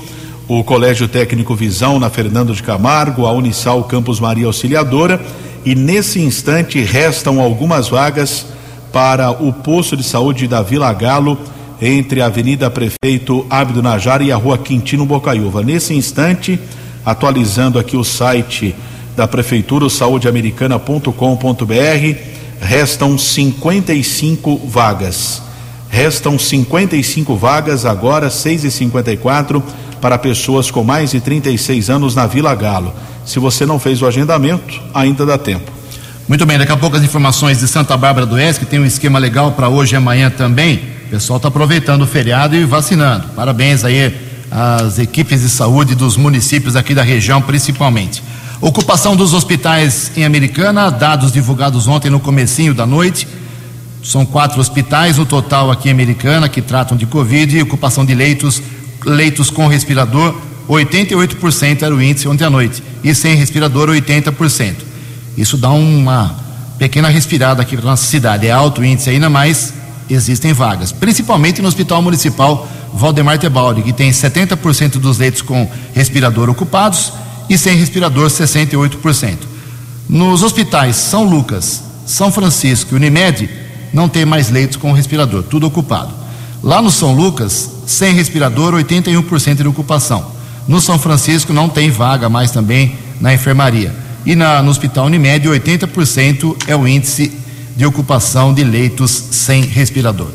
o 0.48 0.64
Colégio 0.64 1.08
Técnico 1.08 1.56
Visão 1.56 2.00
na 2.00 2.12
Fernando 2.12 2.54
de 2.54 2.62
Camargo, 2.62 3.26
a 3.26 3.32
Unisal 3.32 3.84
Campus 3.86 4.20
Maria 4.20 4.46
Auxiliadora, 4.46 5.20
e 5.66 5.74
nesse 5.74 6.22
instante 6.22 6.80
restam 6.84 7.40
algumas 7.40 7.90
vagas 7.90 8.46
para 8.92 9.32
o 9.32 9.52
posto 9.52 9.98
de 9.98 10.04
saúde 10.04 10.48
da 10.48 10.62
Vila 10.62 10.94
Galo 10.94 11.36
entre 11.82 12.22
a 12.22 12.26
Avenida 12.26 12.70
Prefeito 12.70 13.46
Abdo 13.50 13.82
Najar 13.82 14.22
e 14.22 14.32
a 14.32 14.36
Rua 14.36 14.58
Quintino 14.58 15.06
Bocaiúva. 15.06 15.64
Nesse 15.64 15.94
instante, 15.94 16.60
atualizando 17.06 17.80
aqui 17.80 17.96
o 17.96 18.04
site 18.04 18.76
da 19.16 19.28
Prefeitura, 19.28 19.90
saudeamericana.com.br, 19.90 22.18
restam 22.62 23.18
55 23.18 24.58
vagas. 24.68 25.42
Restam 25.90 26.38
55 26.38 27.36
vagas, 27.36 27.86
agora 27.86 28.30
6 28.30 28.66
e 28.66 28.72
54 28.72 29.64
para 30.00 30.18
pessoas 30.18 30.72
com 30.72 30.84
mais 30.84 31.12
de 31.12 31.20
36 31.20 31.90
anos 31.90 32.16
na 32.16 32.28
Vila 32.28 32.54
Galo. 32.56 32.94
Se 33.26 33.40
você 33.40 33.66
não 33.66 33.80
fez 33.80 34.02
o 34.02 34.08
agendamento, 34.08 34.82
ainda 34.94 35.26
dá 35.26 35.38
tempo. 35.38 35.72
Muito 36.28 36.46
bem, 36.46 36.60
daqui 36.60 36.72
a 36.72 36.78
pouco 36.78 36.96
as 36.96 37.04
informações 37.04 37.60
de 37.60 37.68
Santa 37.68 37.98
Bárbara 37.98 38.26
do 38.26 38.36
Oeste, 38.36 38.64
que 38.64 38.70
tem 38.70 38.80
um 38.80 38.86
esquema 38.86 39.18
legal 39.18 39.54
para 39.54 39.68
hoje 39.68 39.96
e 39.96 39.98
amanhã 39.98 40.30
também. 40.30 40.99
O 41.10 41.12
pessoal 41.12 41.38
está 41.38 41.48
aproveitando 41.48 42.04
o 42.04 42.06
feriado 42.06 42.56
e 42.56 42.64
vacinando. 42.66 43.30
Parabéns 43.36 43.84
aí 43.84 44.16
às 44.52 45.00
equipes 45.00 45.42
de 45.42 45.50
saúde 45.50 45.96
dos 45.96 46.16
municípios 46.16 46.76
aqui 46.76 46.94
da 46.94 47.02
região, 47.02 47.42
principalmente. 47.42 48.22
Ocupação 48.62 49.16
dos 49.16 49.34
hospitais 49.34 50.12
em 50.16 50.24
Americana, 50.24 50.92
dados 50.92 51.32
divulgados 51.32 51.88
ontem 51.88 52.12
no 52.12 52.20
comecinho 52.20 52.76
da 52.76 52.86
noite. 52.86 53.28
São 54.04 54.24
quatro 54.24 54.62
hospitais 54.62 55.18
no 55.18 55.26
total 55.26 55.72
aqui 55.72 55.90
em 55.90 55.92
Americana 55.92 56.48
que 56.48 56.62
tratam 56.62 56.96
de 56.96 57.08
Covid 57.08 57.58
e 57.58 57.64
ocupação 57.64 58.06
de 58.06 58.14
leitos, 58.14 58.62
leitos 59.04 59.50
com 59.50 59.66
respirador, 59.66 60.36
88% 60.70 61.82
era 61.82 61.96
o 61.96 62.00
índice 62.00 62.28
ontem 62.28 62.44
à 62.44 62.52
noite. 62.52 62.84
E 63.04 63.16
sem 63.16 63.34
respirador, 63.34 63.90
80%. 63.90 64.76
Isso 65.36 65.58
dá 65.58 65.72
uma 65.72 66.36
pequena 66.78 67.10
respirada 67.10 67.64
aqui 67.64 67.76
para 67.76 67.88
nossa 67.88 68.06
cidade. 68.06 68.46
É 68.46 68.52
alto 68.52 68.82
o 68.82 68.86
índice 68.86 69.10
ainda, 69.10 69.28
mas 69.28 69.79
existem 70.10 70.54
vagas, 70.54 70.92
principalmente 70.92 71.62
no 71.62 71.68
Hospital 71.68 72.02
Municipal 72.02 72.68
Valdemar 72.94 73.38
Tebaldi, 73.38 73.82
que 73.82 73.94
tem 73.94 74.12
70% 74.12 74.98
dos 74.98 75.18
leitos 75.18 75.42
com 75.42 75.70
respirador 75.94 76.50
ocupados 76.50 77.14
e 77.50 77.58
sem 77.58 77.76
respirador 77.76 78.30
68%. 78.30 79.38
Nos 80.08 80.42
hospitais 80.44 80.96
São 80.96 81.24
Lucas, 81.24 81.84
São 82.06 82.32
Francisco 82.32 82.94
e 82.94 82.98
Unimed 82.98 83.50
não 83.94 84.10
tem 84.10 84.26
mais 84.26 84.50
leitos 84.50 84.78
com 84.78 84.92
respirador, 84.92 85.44
tudo 85.44 85.68
ocupado. 85.68 86.14
Lá 86.62 86.82
no 86.82 86.92
São 86.92 87.14
Lucas, 87.14 87.70
sem 87.86 88.14
respirador, 88.14 88.74
81% 88.74 89.56
de 89.56 89.68
ocupação. 89.68 90.32
No 90.68 90.82
São 90.82 91.00
Francisco 91.00 91.54
não 91.54 91.70
tem 91.70 91.90
vaga 91.90 92.28
mais 92.28 92.52
também 92.52 92.96
na 93.20 93.34
enfermaria. 93.34 93.96
E 94.26 94.36
na, 94.36 94.62
no 94.62 94.70
Hospital 94.70 95.06
Unimed, 95.06 95.48
80% 95.48 96.56
é 96.68 96.76
o 96.76 96.88
índice 96.88 97.32
de 97.80 97.86
ocupação 97.86 98.54
de 98.54 98.62
leitos 98.62 99.10
sem 99.32 99.62
respirador. 99.62 100.28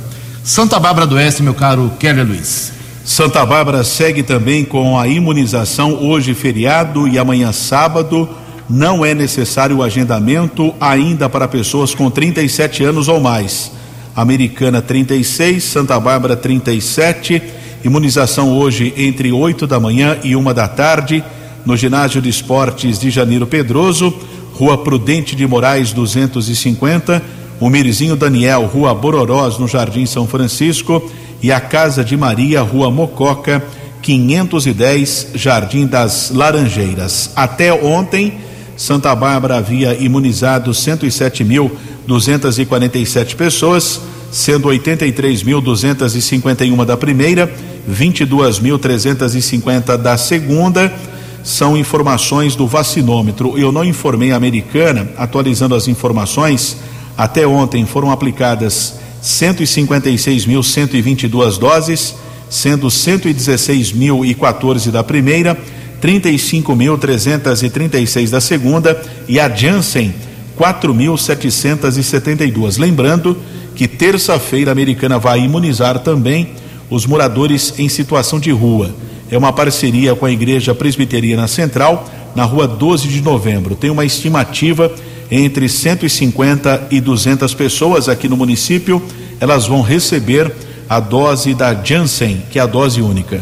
Santa 0.42 0.80
Bárbara 0.80 1.06
do 1.06 1.16
Oeste, 1.16 1.42
meu 1.42 1.52
caro 1.52 1.92
Keller 2.00 2.26
Luiz. 2.26 2.72
Santa 3.04 3.44
Bárbara 3.44 3.84
segue 3.84 4.22
também 4.22 4.64
com 4.64 4.98
a 4.98 5.06
imunização 5.06 5.92
hoje 6.02 6.32
feriado 6.32 7.06
e 7.06 7.18
amanhã 7.18 7.52
sábado. 7.52 8.26
Não 8.66 9.04
é 9.04 9.12
necessário 9.12 9.76
o 9.76 9.82
agendamento 9.82 10.74
ainda 10.80 11.28
para 11.28 11.46
pessoas 11.46 11.94
com 11.94 12.10
37 12.10 12.82
anos 12.82 13.08
ou 13.08 13.20
mais. 13.20 13.72
Americana 14.16 14.80
36, 14.80 15.62
Santa 15.64 16.00
Bárbara 16.00 16.36
37. 16.36 17.42
Imunização 17.84 18.56
hoje 18.56 18.94
entre 18.96 19.30
8 19.30 19.66
da 19.66 19.78
manhã 19.78 20.16
e 20.24 20.34
uma 20.34 20.54
da 20.54 20.66
tarde 20.66 21.22
no 21.66 21.76
Ginásio 21.76 22.22
de 22.22 22.30
Esportes 22.30 22.98
de 22.98 23.10
Janeiro 23.10 23.46
Pedroso, 23.46 24.14
Rua 24.54 24.78
Prudente 24.78 25.34
de 25.34 25.44
Moraes 25.46 25.92
250, 25.92 27.20
o 27.58 27.68
Mirizinho 27.68 28.14
Daniel, 28.14 28.66
Rua 28.66 28.94
Bororós, 28.94 29.58
no 29.58 29.66
Jardim 29.66 30.06
São 30.06 30.28
Francisco, 30.28 31.10
e 31.42 31.50
a 31.50 31.58
Casa 31.60 32.04
de 32.04 32.16
Maria, 32.16 32.62
Rua 32.62 32.88
Mococa, 32.90 33.60
510, 34.00 35.30
Jardim 35.34 35.86
das 35.86 36.30
Laranjeiras. 36.30 37.32
Até 37.34 37.72
ontem, 37.72 38.34
Santa 38.76 39.12
Bárbara 39.14 39.56
havia 39.56 39.94
imunizado 39.94 40.70
107.247 40.70 43.34
pessoas, 43.34 44.00
sendo 44.30 44.68
83.251 44.68 46.84
da 46.84 46.96
primeira, 46.96 47.52
22.350 47.90 49.96
da 49.96 50.16
segunda 50.16 50.92
são 51.44 51.76
informações 51.76 52.56
do 52.56 52.66
vacinômetro. 52.66 53.56
Eu 53.58 53.70
não 53.70 53.84
informei 53.84 54.32
a 54.32 54.36
americana, 54.36 55.06
atualizando 55.16 55.74
as 55.74 55.86
informações. 55.86 56.78
Até 57.16 57.46
ontem 57.46 57.86
foram 57.86 58.10
aplicadas 58.10 58.94
156.122 59.22 61.58
doses, 61.58 62.16
sendo 62.48 62.88
116.014 62.88 64.90
da 64.90 65.04
primeira, 65.04 65.56
35.336 66.02 68.30
da 68.30 68.40
segunda 68.40 69.00
e 69.28 69.38
a 69.38 69.48
Janssen 69.48 70.12
4.772. 70.58 72.78
Lembrando 72.78 73.36
que 73.74 73.86
terça-feira 73.86 74.70
a 74.70 74.72
americana 74.72 75.18
vai 75.18 75.40
imunizar 75.40 75.98
também 75.98 76.52
os 76.88 77.04
moradores 77.06 77.74
em 77.78 77.86
situação 77.88 78.40
de 78.40 78.50
rua. 78.50 78.94
É 79.34 79.38
uma 79.38 79.52
parceria 79.52 80.14
com 80.14 80.24
a 80.24 80.30
Igreja 80.30 80.76
Presbiteriana 80.76 81.48
Central, 81.48 82.08
na 82.36 82.44
rua 82.44 82.68
12 82.68 83.08
de 83.08 83.20
novembro. 83.20 83.74
Tem 83.74 83.90
uma 83.90 84.04
estimativa 84.04 84.88
entre 85.28 85.68
150 85.68 86.86
e 86.88 87.00
200 87.00 87.52
pessoas 87.52 88.08
aqui 88.08 88.28
no 88.28 88.36
município. 88.36 89.02
Elas 89.40 89.66
vão 89.66 89.82
receber 89.82 90.54
a 90.88 91.00
dose 91.00 91.52
da 91.52 91.74
Janssen, 91.74 92.44
que 92.48 92.60
é 92.60 92.62
a 92.62 92.66
dose 92.66 93.02
única. 93.02 93.40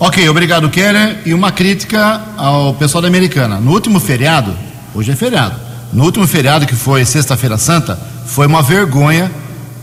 Ok, 0.00 0.28
obrigado, 0.28 0.68
Keller. 0.68 1.18
E 1.24 1.32
uma 1.32 1.52
crítica 1.52 2.20
ao 2.36 2.74
pessoal 2.74 3.00
da 3.00 3.06
Americana. 3.06 3.60
No 3.60 3.70
último 3.70 4.00
feriado, 4.00 4.52
hoje 4.92 5.12
é 5.12 5.14
feriado, 5.14 5.54
no 5.92 6.02
último 6.02 6.26
feriado, 6.26 6.66
que 6.66 6.74
foi 6.74 7.04
Sexta-feira 7.04 7.56
Santa, 7.56 7.96
foi 8.26 8.48
uma 8.48 8.62
vergonha 8.62 9.30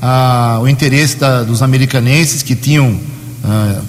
ah, 0.02 0.60
o 0.62 0.68
interesse 0.68 1.16
da, 1.16 1.42
dos 1.42 1.62
americanenses 1.62 2.44
que 2.44 2.54
tinham 2.54 3.00
ah, 3.46 3.80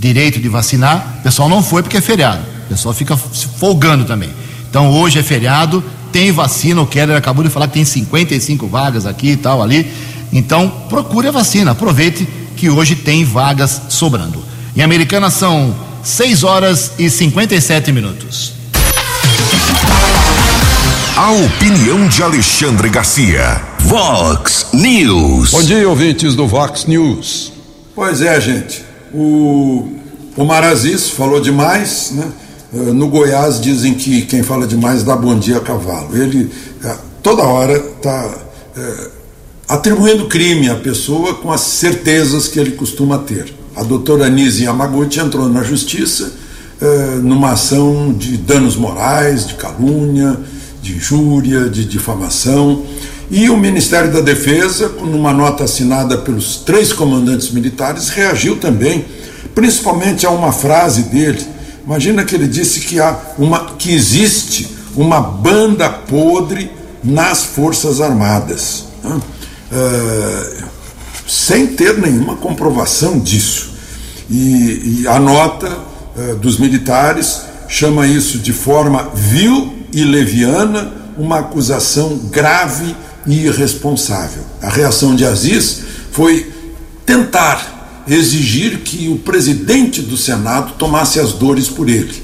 direito 0.00 0.40
de 0.40 0.48
vacinar. 0.48 1.18
O 1.20 1.22
pessoal 1.22 1.48
não 1.48 1.62
foi 1.62 1.82
porque 1.82 1.98
é 1.98 2.00
feriado. 2.00 2.42
O 2.64 2.68
pessoal 2.70 2.94
fica 2.94 3.16
folgando 3.16 4.04
também. 4.04 4.30
Então 4.68 4.90
hoje 4.90 5.18
é 5.18 5.22
feriado, 5.22 5.84
tem 6.10 6.32
vacina. 6.32 6.80
O 6.80 6.86
Keller 6.86 7.16
acabou 7.16 7.44
de 7.44 7.50
falar 7.50 7.68
que 7.68 7.74
tem 7.74 7.84
55 7.84 8.66
vagas 8.66 9.04
aqui 9.04 9.32
e 9.32 9.36
tal 9.36 9.62
ali. 9.62 9.92
Então 10.32 10.72
procure 10.88 11.28
a 11.28 11.30
vacina, 11.30 11.72
aproveite 11.72 12.26
que 12.56 12.70
hoje 12.70 12.96
tem 12.96 13.24
vagas 13.24 13.82
sobrando. 13.90 14.42
Em 14.74 14.80
Americana 14.80 15.28
são 15.28 15.74
6 16.02 16.44
horas 16.44 16.92
e 16.98 17.10
57 17.10 17.92
minutos. 17.92 18.54
A 21.16 21.32
opinião 21.32 22.08
de 22.08 22.22
Alexandre 22.22 22.88
Garcia. 22.88 23.60
Vox 23.80 24.68
News. 24.72 25.50
Bom 25.50 25.62
dia, 25.62 25.86
ouvintes 25.86 26.34
do 26.34 26.46
Vox 26.46 26.86
News. 26.86 27.52
Pois 27.94 28.22
é, 28.22 28.40
gente. 28.40 28.89
O, 29.12 29.88
o 30.36 30.44
Marazis 30.44 31.10
falou 31.10 31.40
demais, 31.40 32.12
né? 32.12 32.28
Eh, 32.72 32.92
No 32.92 33.08
Goiás 33.08 33.60
dizem 33.60 33.94
que 33.94 34.22
quem 34.22 34.42
fala 34.42 34.66
demais 34.66 35.02
dá 35.02 35.16
bom 35.16 35.38
dia 35.38 35.56
a 35.56 35.60
cavalo. 35.60 36.16
Ele 36.16 36.50
eh, 36.84 36.96
toda 37.22 37.42
hora 37.42 37.76
está 37.76 38.30
atribuindo 39.68 40.26
crime 40.26 40.68
à 40.68 40.74
pessoa 40.76 41.34
com 41.34 41.52
as 41.52 41.60
certezas 41.60 42.48
que 42.48 42.58
ele 42.58 42.72
costuma 42.72 43.18
ter. 43.18 43.52
A 43.76 43.82
doutora 43.82 44.28
Nise 44.28 44.64
Yamaguchi 44.64 45.20
entrou 45.20 45.48
na 45.48 45.62
justiça 45.62 46.32
eh, 46.80 47.18
numa 47.22 47.52
ação 47.52 48.12
de 48.12 48.36
danos 48.36 48.76
morais, 48.76 49.46
de 49.46 49.54
calúnia, 49.54 50.38
de 50.82 50.94
injúria, 50.96 51.68
de 51.68 51.84
difamação. 51.84 52.84
E 53.30 53.48
o 53.48 53.56
Ministério 53.56 54.12
da 54.12 54.20
Defesa, 54.20 54.88
numa 54.88 55.32
nota 55.32 55.62
assinada 55.62 56.18
pelos 56.18 56.56
três 56.56 56.92
comandantes 56.92 57.50
militares, 57.50 58.08
reagiu 58.08 58.56
também, 58.56 59.04
principalmente 59.54 60.26
a 60.26 60.30
uma 60.30 60.50
frase 60.50 61.04
dele. 61.04 61.46
Imagina 61.86 62.24
que 62.24 62.34
ele 62.34 62.48
disse 62.48 62.80
que 62.80 62.98
há 62.98 63.16
uma 63.38 63.76
que 63.78 63.92
existe 63.92 64.68
uma 64.96 65.20
banda 65.20 65.88
podre 65.88 66.72
nas 67.04 67.44
Forças 67.44 68.00
Armadas, 68.00 68.86
né? 69.02 69.20
Eh, 69.72 70.64
sem 71.26 71.68
ter 71.68 71.96
nenhuma 71.96 72.34
comprovação 72.34 73.20
disso. 73.20 73.70
E, 74.28 75.02
e 75.02 75.08
a 75.08 75.20
nota 75.20 75.78
eh, 76.18 76.34
dos 76.34 76.58
militares 76.58 77.42
chama 77.68 78.08
isso 78.08 78.38
de 78.38 78.52
forma 78.52 79.08
vil 79.14 79.72
e 79.92 80.02
leviana, 80.02 80.92
uma 81.16 81.38
acusação 81.38 82.16
grave 82.30 82.96
e 83.26 83.46
irresponsável. 83.46 84.42
A 84.62 84.68
reação 84.68 85.14
de 85.14 85.24
Aziz 85.24 85.80
foi 86.12 86.50
tentar 87.04 88.02
exigir 88.08 88.80
que 88.80 89.08
o 89.08 89.18
presidente 89.18 90.02
do 90.02 90.16
Senado 90.16 90.74
tomasse 90.78 91.20
as 91.20 91.32
dores 91.32 91.68
por 91.68 91.88
ele. 91.88 92.14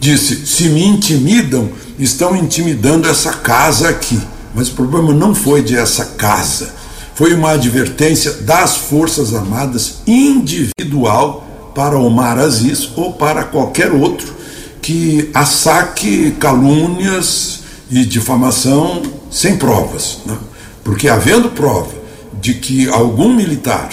Disse: 0.00 0.46
se 0.46 0.68
me 0.68 0.84
intimidam, 0.84 1.70
estão 1.98 2.36
intimidando 2.36 3.08
essa 3.08 3.32
casa 3.32 3.88
aqui. 3.88 4.18
Mas 4.54 4.68
o 4.68 4.72
problema 4.72 5.12
não 5.12 5.34
foi 5.34 5.62
de 5.62 5.76
essa 5.76 6.04
casa, 6.04 6.74
foi 7.14 7.34
uma 7.34 7.52
advertência 7.52 8.32
das 8.32 8.76
Forças 8.76 9.34
Armadas 9.34 9.96
individual 10.06 11.72
para 11.74 11.98
Omar 11.98 12.38
Aziz 12.38 12.88
ou 12.96 13.12
para 13.12 13.44
qualquer 13.44 13.92
outro 13.92 14.34
que 14.80 15.30
assaque 15.34 16.32
calúnias 16.40 17.60
e 17.90 18.04
difamação 18.04 19.02
sem 19.30 19.56
provas. 19.56 20.18
Né? 20.26 20.36
Porque, 20.84 21.08
havendo 21.08 21.50
prova 21.50 21.92
de 22.40 22.54
que 22.54 22.88
algum 22.88 23.34
militar 23.34 23.90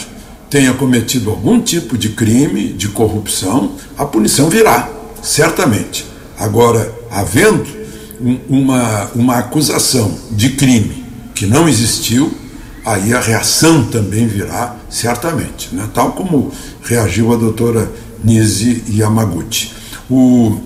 tenha 0.50 0.74
cometido 0.74 1.30
algum 1.30 1.60
tipo 1.60 1.98
de 1.98 2.10
crime, 2.10 2.70
de 2.70 2.90
corrupção, 2.90 3.74
a 3.98 4.06
punição 4.06 4.50
virá, 4.50 4.90
certamente. 5.22 6.06
Agora, 6.38 6.94
havendo 7.10 7.66
um, 8.22 8.40
uma, 8.48 9.10
uma 9.16 9.38
acusação 9.38 10.18
de 10.32 10.52
crime 10.52 11.04
que 11.34 11.46
não 11.46 11.68
existiu, 11.68 12.32
aí 12.86 13.14
a 13.14 13.20
reação 13.20 13.84
também 13.86 14.28
virá, 14.28 14.76
certamente, 14.90 15.74
né? 15.74 15.90
tal 15.94 16.12
como 16.12 16.52
reagiu 16.84 17.34
a 17.34 17.36
doutora 17.36 17.92
Nise 18.24 18.84
Yamaguchi. 18.90 19.74
O, 20.10 20.60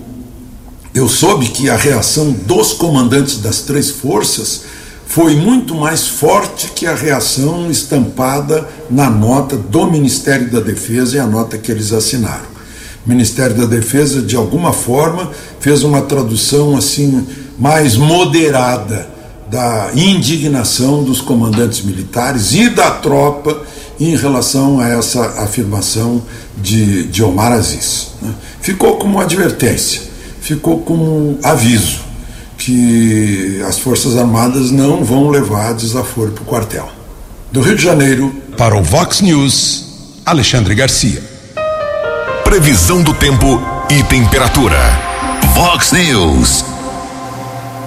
eu 0.94 1.08
soube 1.08 1.48
que 1.48 1.70
a 1.70 1.76
reação 1.76 2.32
dos 2.32 2.72
comandantes 2.72 3.38
das 3.38 3.60
três 3.60 3.90
forças 3.90 4.62
foi 5.06 5.34
muito 5.34 5.74
mais 5.74 6.06
forte 6.06 6.68
que 6.68 6.86
a 6.86 6.94
reação 6.94 7.70
estampada 7.70 8.68
na 8.88 9.10
nota 9.10 9.56
do 9.56 9.90
Ministério 9.90 10.50
da 10.50 10.60
Defesa 10.60 11.16
e 11.16 11.20
a 11.20 11.26
nota 11.26 11.58
que 11.58 11.70
eles 11.70 11.92
assinaram. 11.92 12.50
O 13.04 13.08
Ministério 13.08 13.56
da 13.56 13.66
Defesa, 13.66 14.22
de 14.22 14.36
alguma 14.36 14.72
forma, 14.72 15.30
fez 15.58 15.82
uma 15.82 16.02
tradução 16.02 16.76
assim 16.76 17.26
mais 17.58 17.96
moderada 17.96 19.08
da 19.50 19.90
indignação 19.94 21.02
dos 21.02 21.20
comandantes 21.20 21.82
militares 21.82 22.54
e 22.54 22.68
da 22.68 22.90
tropa 22.92 23.62
em 23.98 24.16
relação 24.16 24.78
a 24.80 24.88
essa 24.88 25.42
afirmação 25.42 26.22
de, 26.56 27.04
de 27.08 27.22
Omar 27.22 27.52
Aziz. 27.52 28.12
Né? 28.22 28.32
Ficou 28.60 28.96
como 28.96 29.20
advertência, 29.20 30.02
ficou 30.40 30.80
como 30.80 31.38
aviso 31.42 32.00
que 32.56 33.62
as 33.66 33.78
Forças 33.78 34.16
Armadas 34.16 34.70
não 34.70 35.02
vão 35.02 35.30
levar 35.30 35.72
desaforo 35.72 36.32
para 36.32 36.42
o 36.42 36.46
quartel. 36.46 36.88
Do 37.50 37.62
Rio 37.62 37.76
de 37.76 37.82
Janeiro. 37.82 38.34
Para 38.56 38.76
o 38.76 38.82
Vox 38.82 39.22
News, 39.22 40.20
Alexandre 40.26 40.74
Garcia. 40.74 41.22
Previsão 42.44 43.02
do 43.02 43.14
tempo 43.14 43.60
e 43.88 44.02
temperatura. 44.04 44.76
Vox 45.54 45.92
News. 45.92 46.64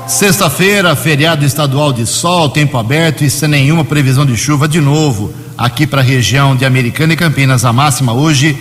Sexta-feira, 0.07 0.95
feriado 0.95 1.45
estadual 1.45 1.93
de 1.93 2.05
sol, 2.05 2.49
tempo 2.49 2.77
aberto 2.77 3.23
e 3.23 3.29
sem 3.29 3.47
nenhuma 3.47 3.85
previsão 3.85 4.25
de 4.25 4.35
chuva 4.35 4.67
de 4.67 4.81
novo 4.81 5.33
aqui 5.57 5.87
para 5.87 6.01
a 6.01 6.03
região 6.03 6.55
de 6.55 6.65
Americana 6.65 7.13
e 7.13 7.15
Campinas. 7.15 7.63
A 7.63 7.71
máxima 7.71 8.13
hoje 8.13 8.57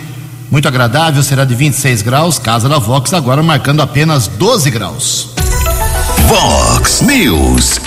muito 0.51 0.67
agradável, 0.67 1.23
será 1.23 1.45
de 1.45 1.55
26 1.55 2.01
graus. 2.01 2.37
Casa 2.37 2.69
da 2.69 2.77
Vox 2.79 3.13
agora 3.13 3.41
marcando 3.41 3.81
apenas 3.81 4.27
12 4.27 4.69
graus. 4.69 5.29
Vox 6.27 7.01
News. 7.01 7.79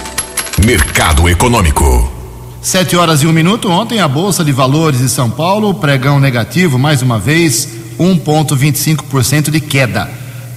Mercado 0.64 1.28
Econômico. 1.28 2.12
Sete 2.60 2.96
horas 2.96 3.22
e 3.22 3.26
um 3.26 3.32
minuto. 3.32 3.70
Ontem 3.70 4.00
a 4.00 4.08
Bolsa 4.08 4.44
de 4.44 4.50
Valores 4.50 5.00
de 5.00 5.08
São 5.08 5.30
Paulo, 5.30 5.74
pregão 5.74 6.18
negativo, 6.18 6.78
mais 6.78 7.02
uma 7.02 7.18
vez, 7.18 7.68
1,25% 7.98 9.50
de 9.50 9.60
queda. 9.60 10.10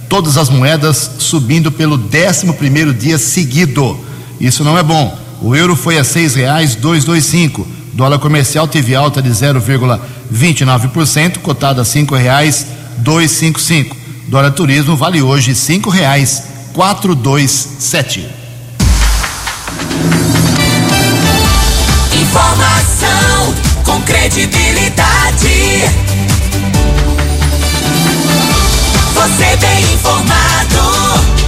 Todas 0.08 0.36
as 0.36 0.50
moedas 0.50 1.10
subindo 1.18 1.70
pelo 1.70 1.94
11 1.96 2.52
primeiro 2.54 2.92
dia 2.92 3.16
seguido. 3.16 3.96
Isso 4.40 4.64
não 4.64 4.76
é 4.76 4.82
bom. 4.82 5.16
O 5.40 5.54
euro 5.54 5.76
foi 5.76 5.98
a 5.98 6.04
seis 6.04 6.34
reais 6.34 6.74
dois, 6.74 7.04
dois 7.04 7.24
cinco. 7.24 7.66
Dólar 8.00 8.18
comercial 8.18 8.66
teve 8.66 8.94
alta 8.94 9.20
de 9.20 9.28
0,29%, 9.28 11.40
cotado 11.40 11.82
a 11.82 11.84
cinco 11.84 12.16
reais 12.16 12.66
dois, 12.96 13.30
cinco, 13.30 13.60
cinco. 13.60 13.94
Dólar 14.26 14.52
turismo 14.52 14.96
vale 14.96 15.20
hoje 15.20 15.54
cinco 15.54 15.90
reais 15.90 16.44
quatro, 16.72 17.14
dois, 17.14 17.50
sete. 17.78 18.26
Informação 22.14 23.54
com 23.84 24.00
credibilidade. 24.00 25.84
Você 29.12 29.56
bem 29.58 29.92
informado. 29.92 31.39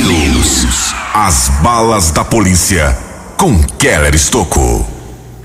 News. 0.00 0.92
As 1.14 1.48
balas 1.62 2.10
da 2.10 2.24
polícia 2.24 2.98
com 3.36 3.62
Keller 3.78 4.12
Estocco. 4.12 4.84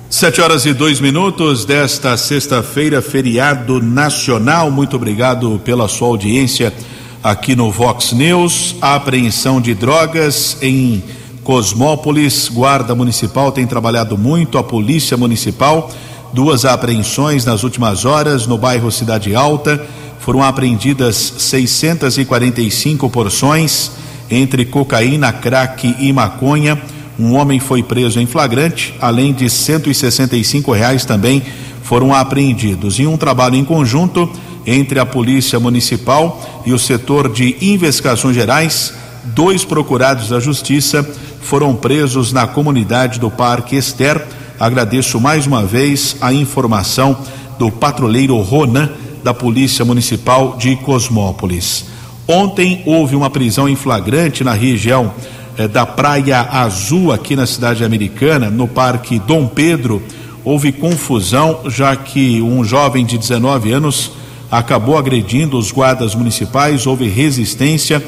Sete 0.10 0.42
horas 0.42 0.66
e 0.66 0.74
dois 0.74 1.00
minutos 1.00 1.66
desta 1.66 2.18
sexta-feira, 2.18 3.00
feriado 3.00 3.80
nacional. 3.80 4.72
Muito 4.72 4.96
obrigado 4.96 5.62
pela 5.64 5.88
sua 5.88 6.08
audiência 6.08 6.74
aqui 7.22 7.56
no 7.56 7.72
Vox 7.72 8.12
News. 8.12 8.76
A 8.82 8.96
apreensão 8.96 9.62
de 9.62 9.76
drogas 9.76 10.58
em 10.64 11.04
Cosmópolis. 11.44 12.50
Guarda 12.50 12.96
Municipal 12.96 13.52
tem 13.52 13.68
trabalhado 13.68 14.18
muito, 14.18 14.58
a 14.58 14.64
Polícia 14.64 15.16
Municipal. 15.16 15.92
Duas 16.34 16.66
apreensões 16.66 17.46
nas 17.46 17.64
últimas 17.64 18.04
horas 18.04 18.48
no 18.48 18.58
bairro 18.58 18.92
Cidade 18.92 19.36
Alta. 19.36 19.86
Foram 20.20 20.42
apreendidas 20.42 21.36
645 21.38 23.08
porções 23.12 23.92
entre 24.30 24.66
cocaína, 24.66 25.32
crack 25.32 25.96
e 26.00 26.12
maconha. 26.14 26.82
Um 27.18 27.36
homem 27.36 27.60
foi 27.60 27.84
preso 27.84 28.20
em 28.20 28.26
flagrante, 28.26 28.94
além 29.02 29.34
de 29.34 29.50
165 29.50 30.72
reais 30.72 31.04
também 31.04 31.44
foram 31.84 32.14
apreendidos. 32.14 33.00
Em 33.00 33.08
um 33.08 33.18
trabalho 33.18 33.56
em 33.56 33.66
conjunto 33.66 34.30
entre 34.66 35.00
a 35.00 35.06
Polícia 35.06 35.60
Municipal 35.60 36.64
e 36.66 36.72
o 36.72 36.80
setor 36.80 37.28
de 37.28 37.58
investigações 37.62 38.36
gerais, 38.36 38.94
dois 39.26 39.66
procurados 39.66 40.30
da 40.30 40.40
Justiça 40.40 41.04
foram 41.42 41.76
presos 41.76 42.32
na 42.32 42.46
comunidade 42.46 43.20
do 43.20 43.32
Parque 43.32 43.76
Ester. 43.76 44.24
Agradeço 44.60 45.20
mais 45.20 45.48
uma 45.48 45.66
vez 45.66 46.16
a 46.22 46.32
informação 46.32 47.18
do 47.58 47.72
patrulheiro 47.72 48.38
Ronan 48.38 48.90
da 49.24 49.34
Polícia 49.34 49.84
Municipal 49.84 50.58
de 50.58 50.76
Cosmópolis. 50.78 51.86
Ontem 52.32 52.84
houve 52.86 53.16
uma 53.16 53.28
prisão 53.28 53.68
em 53.68 53.76
flagrante 53.76 54.44
na 54.44 54.54
região 54.54 55.12
eh, 55.58 55.68
da 55.68 55.84
Praia 55.84 56.42
Azul, 56.42 57.12
aqui 57.12 57.36
na 57.36 57.48
cidade 57.48 57.84
americana, 57.84 58.52
no 58.52 58.68
Parque 58.68 59.18
Dom 59.18 59.48
Pedro. 59.48 60.00
Houve 60.46 60.72
confusão, 60.72 61.62
já 61.66 61.96
que 61.96 62.40
um 62.40 62.64
jovem 62.64 63.04
de 63.04 63.18
19 63.18 63.72
anos 63.72 64.12
acabou 64.52 64.96
agredindo 64.96 65.58
os 65.58 65.72
guardas 65.72 66.14
municipais, 66.14 66.86
houve 66.86 67.08
resistência. 67.08 68.00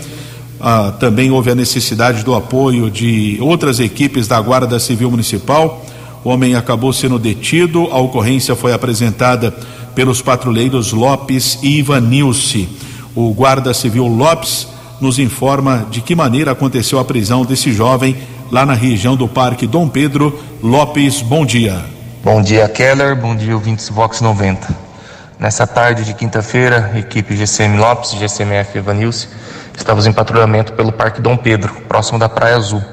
Ah, 0.60 0.94
também 1.00 1.32
houve 1.32 1.50
a 1.50 1.56
necessidade 1.56 2.24
do 2.24 2.36
apoio 2.36 2.92
de 2.92 3.40
outras 3.42 3.80
equipes 3.80 4.28
da 4.28 4.40
Guarda 4.40 4.78
Civil 4.78 5.10
Municipal. 5.10 5.84
O 6.24 6.30
homem 6.30 6.54
acabou 6.54 6.94
sendo 6.94 7.18
detido. 7.18 7.88
A 7.92 7.98
ocorrência 7.98 8.56
foi 8.56 8.72
apresentada 8.72 9.50
pelos 9.96 10.22
patrulheiros 10.22 10.92
Lopes 10.92 11.58
e 11.64 11.80
Ivanilce. 11.80 12.70
O 13.14 13.34
guarda 13.34 13.74
civil 13.74 14.08
Lopes 14.08 14.68
nos 15.02 15.20
informa 15.20 15.86
de 15.90 16.00
que 16.02 16.16
maneira 16.16 16.52
aconteceu 16.52 16.98
a 16.98 17.04
prisão 17.04 17.44
desse 17.44 17.74
jovem 17.74 18.16
lá 18.50 18.66
na 18.66 18.74
região 18.74 19.18
do 19.18 19.28
Parque 19.28 19.68
Dom 19.68 19.90
Pedro. 19.90 20.40
Lopes, 20.64 21.22
bom 21.22 21.46
dia. 21.46 21.84
Bom 22.24 22.42
dia, 22.42 22.70
Keller. 22.70 23.16
Bom 23.16 23.36
dia, 23.36 23.54
ouvintes 23.54 23.90
Vox 23.90 24.22
90. 24.22 24.92
Nessa 25.38 25.68
tarde 25.68 26.06
de 26.06 26.14
quinta-feira, 26.14 26.92
equipe 26.96 27.36
GCM 27.36 27.78
Lopes 27.78 28.12
GCMF 28.12 28.78
Evanilce 28.78 29.28
estávamos 29.76 30.06
em 30.06 30.14
patrulhamento 30.14 30.72
pelo 30.74 30.92
Parque 30.92 31.20
Dom 31.20 31.36
Pedro, 31.36 31.74
próximo 31.90 32.20
da 32.20 32.30
Praia 32.30 32.56
Azul, 32.56 32.84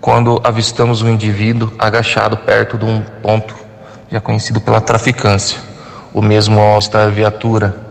quando 0.00 0.40
avistamos 0.42 1.02
um 1.02 1.08
indivíduo 1.08 1.72
agachado 1.78 2.38
perto 2.38 2.78
de 2.78 2.84
um 2.84 3.02
ponto 3.22 3.54
já 4.10 4.20
conhecido 4.20 4.60
pela 4.60 4.80
traficância. 4.80 5.58
O 6.12 6.22
mesmo 6.22 6.60
estar 6.78 7.02
a 7.02 7.10
viatura 7.10 7.85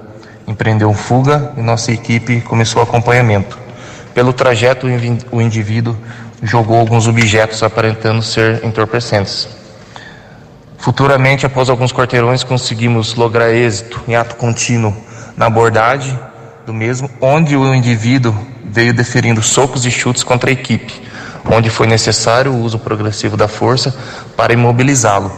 empreendeu 0.47 0.93
fuga 0.93 1.53
e 1.57 1.61
nossa 1.61 1.91
equipe 1.91 2.41
começou 2.41 2.81
acompanhamento. 2.81 3.57
Pelo 4.13 4.31
trajeto, 4.31 4.87
o 5.31 5.41
indivíduo 5.41 5.97
jogou 6.41 6.79
alguns 6.79 7.07
objetos 7.07 7.63
aparentando 7.63 8.21
ser 8.21 8.63
entorpecentes. 8.63 9.47
Futuramente, 10.77 11.45
após 11.45 11.69
alguns 11.69 11.91
quarteirões, 11.91 12.43
conseguimos 12.43 13.15
lograr 13.15 13.51
êxito 13.51 14.01
em 14.07 14.15
ato 14.15 14.35
contínuo 14.35 14.95
na 15.35 15.47
abordagem 15.47 16.17
do 16.65 16.73
mesmo, 16.73 17.09
onde 17.19 17.55
o 17.55 17.73
indivíduo 17.73 18.35
veio 18.63 18.93
deferindo 18.93 19.41
socos 19.41 19.85
e 19.85 19.91
chutes 19.91 20.23
contra 20.23 20.49
a 20.49 20.53
equipe, 20.53 21.01
onde 21.49 21.69
foi 21.69 21.87
necessário 21.87 22.51
o 22.51 22.61
uso 22.61 22.79
progressivo 22.79 23.35
da 23.35 23.47
força 23.47 23.95
para 24.37 24.53
imobilizá-lo. 24.53 25.31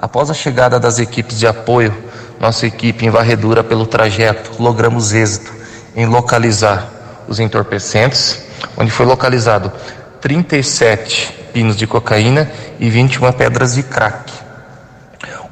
Após 0.00 0.30
a 0.30 0.34
chegada 0.34 0.78
das 0.78 0.98
equipes 0.98 1.38
de 1.38 1.46
apoio, 1.46 1.94
nossa 2.40 2.66
equipe 2.66 3.06
em 3.06 3.10
varredura 3.10 3.64
pelo 3.64 3.86
trajeto, 3.86 4.50
logramos 4.62 5.12
êxito 5.12 5.52
em 5.94 6.06
localizar 6.06 6.88
os 7.26 7.40
entorpecentes, 7.40 8.42
onde 8.76 8.90
foi 8.90 9.06
localizado 9.06 9.72
37 10.20 11.50
pinos 11.52 11.76
de 11.76 11.86
cocaína 11.86 12.50
e 12.78 12.90
21 12.90 13.32
pedras 13.32 13.74
de 13.74 13.82
crack. 13.82 14.32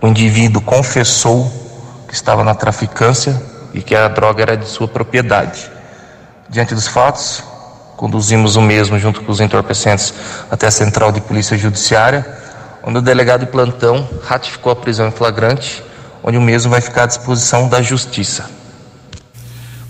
O 0.00 0.06
indivíduo 0.06 0.60
confessou 0.60 1.50
que 2.06 2.14
estava 2.14 2.44
na 2.44 2.54
traficância 2.54 3.40
e 3.72 3.80
que 3.80 3.94
a 3.94 4.06
droga 4.06 4.42
era 4.42 4.56
de 4.56 4.66
sua 4.66 4.86
propriedade. 4.86 5.70
Diante 6.48 6.74
dos 6.74 6.86
fatos, 6.86 7.42
conduzimos 7.96 8.56
o 8.56 8.60
mesmo 8.60 8.98
junto 8.98 9.22
com 9.22 9.32
os 9.32 9.40
entorpecentes 9.40 10.12
até 10.50 10.66
a 10.66 10.70
central 10.70 11.10
de 11.10 11.20
polícia 11.20 11.56
judiciária, 11.56 12.26
onde 12.82 12.98
o 12.98 13.02
delegado 13.02 13.40
de 13.40 13.46
plantão 13.46 14.06
ratificou 14.22 14.72
a 14.72 14.76
prisão 14.76 15.08
em 15.08 15.10
flagrante, 15.10 15.82
onde 16.24 16.38
o 16.38 16.42
mesmo 16.42 16.70
vai 16.70 16.80
ficar 16.80 17.02
à 17.02 17.06
disposição 17.06 17.68
da 17.68 17.82
justiça. 17.82 18.50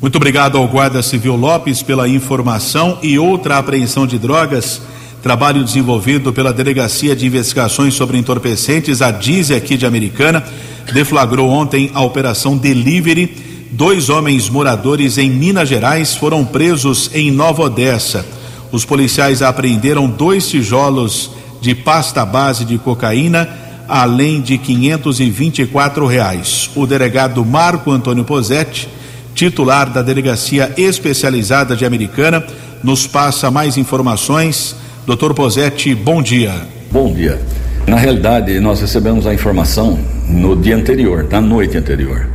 Muito 0.00 0.16
obrigado 0.16 0.58
ao 0.58 0.66
Guarda 0.66 1.00
Civil 1.02 1.36
Lopes 1.36 1.80
pela 1.80 2.08
informação 2.08 2.98
e 3.02 3.18
outra 3.18 3.56
apreensão 3.56 4.06
de 4.06 4.18
drogas. 4.18 4.82
Trabalho 5.22 5.64
desenvolvido 5.64 6.32
pela 6.32 6.52
Delegacia 6.52 7.16
de 7.16 7.24
Investigações 7.24 7.94
sobre 7.94 8.18
Entorpecentes, 8.18 9.00
a 9.00 9.10
DIZE 9.10 9.54
aqui 9.54 9.76
de 9.76 9.86
Americana, 9.86 10.44
deflagrou 10.92 11.48
ontem 11.48 11.90
a 11.94 12.02
Operação 12.02 12.58
Delivery. 12.58 13.34
Dois 13.70 14.10
homens 14.10 14.50
moradores 14.50 15.16
em 15.16 15.30
Minas 15.30 15.68
Gerais 15.68 16.14
foram 16.14 16.44
presos 16.44 17.10
em 17.14 17.30
Nova 17.30 17.62
Odessa. 17.62 18.26
Os 18.70 18.84
policiais 18.84 19.40
apreenderam 19.40 20.06
dois 20.08 20.48
tijolos 20.48 21.30
de 21.60 21.74
pasta 21.74 22.26
base 22.26 22.64
de 22.64 22.76
cocaína, 22.76 23.48
além 23.88 24.40
de 24.40 24.58
524 24.58 26.06
reais. 26.06 26.70
O 26.74 26.86
delegado 26.86 27.44
Marco 27.44 27.90
Antônio 27.90 28.24
Posetti 28.24 28.88
titular 29.34 29.90
da 29.90 30.00
Delegacia 30.00 30.72
Especializada 30.76 31.76
de 31.76 31.84
Americana, 31.84 32.42
nos 32.82 33.06
passa 33.06 33.50
mais 33.50 33.76
informações. 33.76 34.76
Doutor 35.06 35.34
Posetti, 35.34 35.94
bom 35.94 36.22
dia. 36.22 36.52
Bom 36.90 37.12
dia. 37.12 37.40
Na 37.86 37.96
realidade, 37.96 38.58
nós 38.60 38.80
recebemos 38.80 39.26
a 39.26 39.34
informação 39.34 39.98
no 40.28 40.56
dia 40.56 40.76
anterior, 40.76 41.26
na 41.30 41.40
noite 41.40 41.76
anterior. 41.76 42.28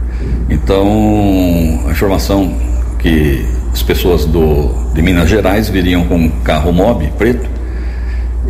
Então, 0.49 0.87
a 1.87 1.91
informação 1.91 2.53
que 2.99 3.45
as 3.71 3.81
pessoas 3.81 4.25
do, 4.25 4.73
de 4.93 5.01
Minas 5.01 5.29
Gerais 5.29 5.69
viriam 5.69 6.03
com 6.05 6.17
um 6.17 6.29
carro 6.29 6.71
mob 6.71 7.11
preto 7.17 7.47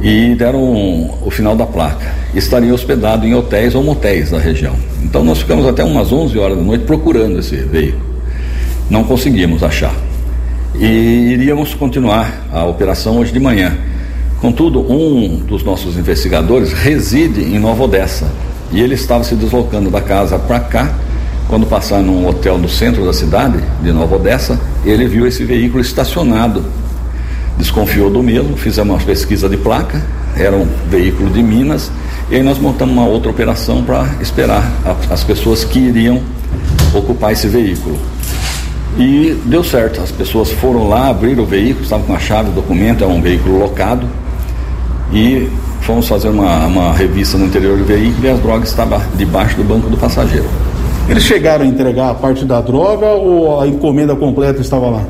e 0.01 0.35
deram 0.35 0.61
o 0.61 1.29
final 1.29 1.55
da 1.55 1.65
placa. 1.65 2.13
Estaria 2.33 2.73
hospedado 2.73 3.25
em 3.25 3.33
hotéis 3.33 3.75
ou 3.75 3.83
motéis 3.83 4.31
da 4.31 4.39
região. 4.39 4.75
Então, 5.03 5.23
nós 5.23 5.39
ficamos 5.39 5.65
até 5.65 5.83
umas 5.83 6.11
11 6.11 6.37
horas 6.37 6.57
da 6.57 6.63
noite 6.63 6.85
procurando 6.85 7.39
esse 7.39 7.55
veículo 7.55 8.09
não 8.89 9.03
conseguimos 9.03 9.61
achar. 9.63 9.93
E 10.75 10.85
iríamos 10.85 11.73
continuar 11.73 12.47
a 12.51 12.65
operação 12.65 13.17
hoje 13.17 13.31
de 13.31 13.39
manhã. 13.39 13.77
Contudo, 14.41 14.79
um 14.79 15.37
dos 15.37 15.63
nossos 15.63 15.97
investigadores 15.97 16.73
reside 16.73 17.41
em 17.41 17.59
Nova 17.59 17.83
Odessa 17.83 18.27
e 18.71 18.81
ele 18.81 18.95
estava 18.95 19.23
se 19.23 19.35
deslocando 19.35 19.89
da 19.89 20.01
casa 20.01 20.39
para 20.39 20.59
cá. 20.59 20.93
Quando 21.47 21.65
passar 21.65 22.01
num 22.01 22.27
hotel 22.27 22.57
no 22.57 22.69
centro 22.69 23.05
da 23.05 23.11
cidade 23.11 23.59
de 23.81 23.91
Nova 23.91 24.15
Odessa, 24.15 24.59
ele 24.85 25.07
viu 25.07 25.27
esse 25.27 25.43
veículo 25.43 25.81
estacionado. 25.81 26.63
Desconfiou 27.59 28.09
do 28.09 28.23
mesmo, 28.23 28.55
fizemos 28.55 28.95
uma 28.95 29.05
pesquisa 29.05 29.49
de 29.49 29.57
placa, 29.57 30.01
era 30.35 30.55
um 30.55 30.65
veículo 30.89 31.29
de 31.29 31.43
Minas, 31.43 31.91
e 32.31 32.35
aí 32.37 32.41
nós 32.41 32.57
montamos 32.57 32.95
uma 32.95 33.05
outra 33.05 33.29
operação 33.29 33.83
para 33.83 34.07
esperar 34.21 34.63
as 35.11 35.25
pessoas 35.25 35.65
que 35.65 35.77
iriam 35.77 36.21
ocupar 36.95 37.33
esse 37.33 37.47
veículo. 37.49 37.99
E 38.97 39.37
deu 39.45 39.61
certo, 39.61 39.99
as 40.01 40.09
pessoas 40.09 40.49
foram 40.51 40.87
lá, 40.87 41.09
abriram 41.09 41.43
o 41.43 41.45
veículo, 41.45 41.83
estavam 41.83 42.05
com 42.05 42.13
a 42.13 42.19
chave, 42.19 42.49
o 42.49 42.53
documento, 42.53 43.03
é 43.03 43.07
um 43.07 43.21
veículo 43.21 43.59
locado. 43.59 44.07
E 45.11 45.49
fomos 45.81 46.07
fazer 46.07 46.29
uma, 46.29 46.65
uma 46.65 46.93
revista 46.93 47.37
no 47.37 47.45
interior 47.45 47.77
do 47.77 47.83
veículo 47.83 48.25
e 48.25 48.29
as 48.29 48.39
drogas 48.39 48.69
estavam 48.69 49.01
debaixo 49.15 49.57
do 49.57 49.65
banco 49.65 49.89
do 49.89 49.97
passageiro. 49.97 50.47
Eles 51.09 51.23
chegaram 51.23 51.65
a 51.65 51.67
entregar 51.67 52.11
a 52.11 52.13
parte 52.13 52.45
da 52.45 52.61
droga 52.61 53.07
ou 53.07 53.59
a 53.59 53.67
encomenda 53.67 54.15
completa 54.15 54.61
estava 54.61 54.89
lá? 54.89 55.03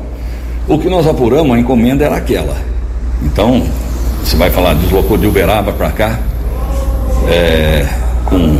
O 0.70 0.78
que 0.78 0.88
nós 0.88 1.04
apuramos, 1.04 1.56
a 1.56 1.58
encomenda 1.58 2.04
era 2.04 2.14
aquela. 2.14 2.56
Então, 3.24 3.60
você 4.22 4.36
vai 4.36 4.50
falar, 4.50 4.74
deslocou 4.74 5.18
de 5.18 5.26
Uberaba 5.26 5.72
para 5.72 5.90
cá, 5.90 6.20
é, 7.28 7.84
com 8.24 8.56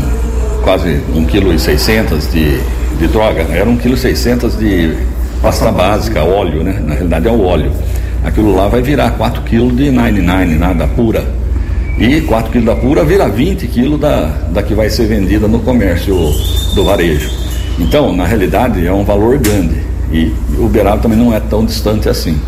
quase 0.64 1.00
1,6 1.14 1.86
kg 1.86 2.18
de, 2.32 2.58
de 2.98 3.06
droga, 3.06 3.42
era 3.42 3.64
1,6 3.64 4.24
kg 4.24 4.58
de 4.58 4.96
pasta 5.40 5.70
básica, 5.70 6.24
óleo, 6.24 6.64
né? 6.64 6.82
Na 6.84 6.94
realidade 6.94 7.28
é 7.28 7.30
o 7.30 7.44
óleo. 7.44 7.70
Aquilo 8.24 8.56
lá 8.56 8.66
vai 8.66 8.82
virar 8.82 9.12
4 9.12 9.42
kg 9.42 9.70
de 9.72 9.92
99, 9.92 10.56
nada 10.56 10.88
pura. 10.88 11.24
E 11.96 12.22
4 12.22 12.50
kg 12.50 12.64
da 12.64 12.74
pura 12.74 13.04
vira 13.04 13.28
20 13.28 13.68
kg 13.68 13.96
da, 13.96 14.34
da 14.52 14.62
que 14.64 14.74
vai 14.74 14.90
ser 14.90 15.06
vendida 15.06 15.46
no 15.46 15.61
comércio 15.61 16.16
do 16.74 16.84
varejo. 16.84 17.30
Então, 17.78 18.12
na 18.12 18.26
realidade, 18.26 18.84
é 18.84 18.92
um 18.92 19.04
valor 19.04 19.38
grande. 19.38 19.90
E 20.12 20.32
Uberaba 20.58 20.98
também 20.98 21.18
não 21.18 21.34
é 21.34 21.40
tão 21.40 21.64
distante 21.64 22.08
assim. 22.08 22.38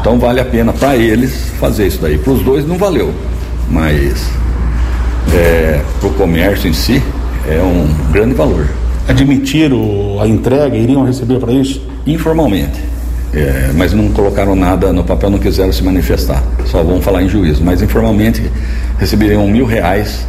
Então 0.00 0.18
vale 0.18 0.40
a 0.40 0.44
pena 0.44 0.72
para 0.72 0.96
eles 0.96 1.50
fazer 1.58 1.86
isso 1.86 1.98
daí. 2.00 2.18
Para 2.18 2.32
os 2.32 2.42
dois 2.42 2.66
não 2.66 2.76
valeu, 2.76 3.12
mas 3.70 4.28
é, 5.34 5.80
para 5.98 6.08
o 6.08 6.12
comércio 6.14 6.68
em 6.68 6.72
si 6.72 7.02
é 7.48 7.60
um 7.62 8.12
grande 8.12 8.34
valor. 8.34 8.66
Admitiram 9.08 10.20
a 10.20 10.28
entrega, 10.28 10.76
iriam 10.76 11.04
receber 11.04 11.38
para 11.38 11.52
isso? 11.52 11.82
Informalmente. 12.06 12.78
É, 13.32 13.70
mas 13.74 13.92
não 13.92 14.08
colocaram 14.10 14.54
nada 14.54 14.92
no 14.92 15.04
papel, 15.04 15.30
não 15.30 15.38
quiseram 15.38 15.72
se 15.72 15.82
manifestar. 15.82 16.42
Só 16.66 16.82
vão 16.82 17.00
falar 17.00 17.22
em 17.22 17.28
juízo. 17.28 17.62
Mas 17.64 17.82
informalmente 17.82 18.42
receberiam 18.98 19.46
mil 19.48 19.66
reais 19.66 20.26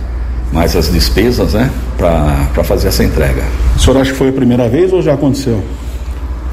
mais 0.51 0.75
as 0.75 0.91
despesas, 0.91 1.53
né, 1.53 1.69
para 1.97 2.63
fazer 2.63 2.87
essa 2.87 3.03
entrega. 3.03 3.43
O 3.75 3.79
senhor 3.79 3.99
acha 4.01 4.11
que 4.11 4.17
foi 4.17 4.29
a 4.29 4.33
primeira 4.33 4.67
vez 4.67 4.91
ou 4.91 5.01
já 5.01 5.13
aconteceu? 5.13 5.63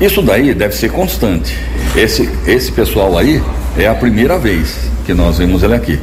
Isso 0.01 0.21
daí 0.21 0.53
deve 0.53 0.75
ser 0.75 0.91
constante. 0.91 1.57
Esse, 1.97 2.29
esse 2.47 2.71
pessoal 2.71 3.17
aí 3.17 3.43
é 3.79 3.89
a 3.89 3.95
primeira 3.95 4.39
vez 4.39 4.77
que 5.07 5.15
nós 5.15 5.39
vemos 5.39 5.63
ele 5.63 5.75
aqui. 5.75 5.99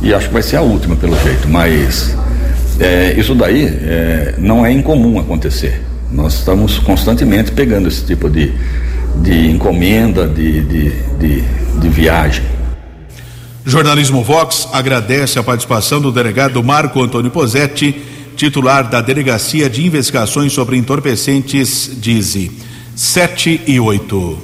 E 0.00 0.14
acho 0.14 0.28
que 0.28 0.32
vai 0.32 0.42
ser 0.42 0.56
a 0.56 0.62
última, 0.62 0.94
pelo 0.94 1.18
jeito. 1.20 1.48
Mas 1.48 2.14
é, 2.78 3.14
isso 3.18 3.34
daí 3.34 3.64
é, 3.66 4.34
não 4.38 4.64
é 4.64 4.70
incomum 4.70 5.18
acontecer. 5.18 5.82
Nós 6.10 6.34
estamos 6.34 6.78
constantemente 6.78 7.50
pegando 7.50 7.88
esse 7.88 8.04
tipo 8.04 8.30
de, 8.30 8.52
de 9.22 9.50
encomenda, 9.50 10.28
de, 10.28 10.60
de, 10.60 10.90
de, 11.18 11.40
de 11.80 11.88
viagem. 11.88 12.44
Jornalismo 13.64 14.22
Vox 14.22 14.68
agradece 14.72 15.38
a 15.38 15.42
participação 15.42 16.00
do 16.00 16.12
delegado 16.12 16.62
Marco 16.62 17.02
Antônio 17.02 17.30
Posetti, 17.30 18.02
titular 18.36 18.88
da 18.88 19.00
Delegacia 19.00 19.70
de 19.70 19.86
Investigações 19.86 20.52
sobre 20.52 20.76
Entorpecentes, 20.76 21.90
DIZI. 22.00 22.71
7 22.94 23.62
e 23.66 23.80
8. 23.80 24.38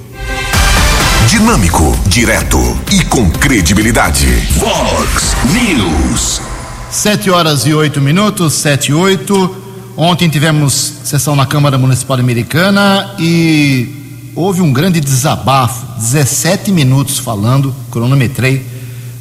Dinâmico, 1.29 1.95
direto 2.07 2.57
e 2.91 3.05
com 3.05 3.29
credibilidade. 3.29 4.25
Vox 4.57 5.35
News. 5.53 6.41
7 6.89 7.29
horas 7.29 7.67
e 7.67 7.73
8 7.73 8.01
minutos, 8.01 8.53
7 8.55 8.89
e 8.89 8.93
8. 8.93 9.55
Ontem 9.95 10.27
tivemos 10.29 10.93
sessão 11.03 11.35
na 11.35 11.45
Câmara 11.45 11.77
Municipal 11.77 12.17
Americana 12.17 13.13
e 13.19 14.31
houve 14.35 14.61
um 14.61 14.73
grande 14.73 14.99
desabafo. 14.99 15.85
17 15.99 16.71
minutos 16.71 17.19
falando, 17.19 17.73
cronometrei. 17.91 18.65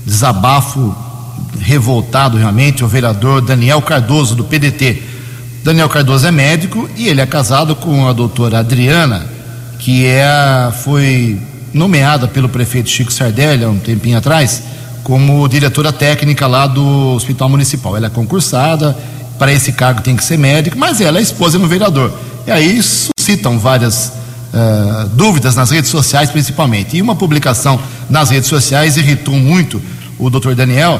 Desabafo 0.06 0.96
revoltado 1.60 2.38
realmente. 2.38 2.82
O 2.82 2.88
vereador 2.88 3.42
Daniel 3.42 3.82
Cardoso, 3.82 4.34
do 4.34 4.44
PDT. 4.44 5.17
Daniel 5.68 5.90
Cardoso 5.90 6.26
é 6.26 6.30
médico 6.30 6.88
e 6.96 7.08
ele 7.08 7.20
é 7.20 7.26
casado 7.26 7.76
com 7.76 8.08
a 8.08 8.14
doutora 8.14 8.60
Adriana, 8.60 9.26
que 9.78 10.06
é, 10.06 10.72
foi 10.82 11.38
nomeada 11.74 12.26
pelo 12.26 12.48
prefeito 12.48 12.88
Chico 12.88 13.12
Sardelli 13.12 13.64
há 13.64 13.68
um 13.68 13.78
tempinho 13.78 14.16
atrás 14.16 14.62
como 15.04 15.46
diretora 15.46 15.92
técnica 15.92 16.46
lá 16.46 16.66
do 16.66 17.12
Hospital 17.14 17.50
Municipal. 17.50 17.94
Ela 17.98 18.06
é 18.06 18.08
concursada, 18.08 18.96
para 19.38 19.52
esse 19.52 19.72
cargo 19.72 20.00
tem 20.00 20.16
que 20.16 20.24
ser 20.24 20.38
médico, 20.38 20.78
mas 20.78 21.02
ela 21.02 21.18
é 21.18 21.20
esposa 21.20 21.58
do 21.58 21.68
vereador. 21.68 22.18
E 22.46 22.50
aí 22.50 22.82
suscitam 22.82 23.58
várias 23.58 24.10
uh, 24.54 25.06
dúvidas 25.10 25.54
nas 25.54 25.70
redes 25.70 25.90
sociais, 25.90 26.30
principalmente. 26.30 26.96
E 26.96 27.02
uma 27.02 27.14
publicação 27.14 27.78
nas 28.08 28.30
redes 28.30 28.48
sociais 28.48 28.96
irritou 28.96 29.34
muito 29.34 29.82
o 30.18 30.30
doutor 30.30 30.54
Daniel, 30.54 30.98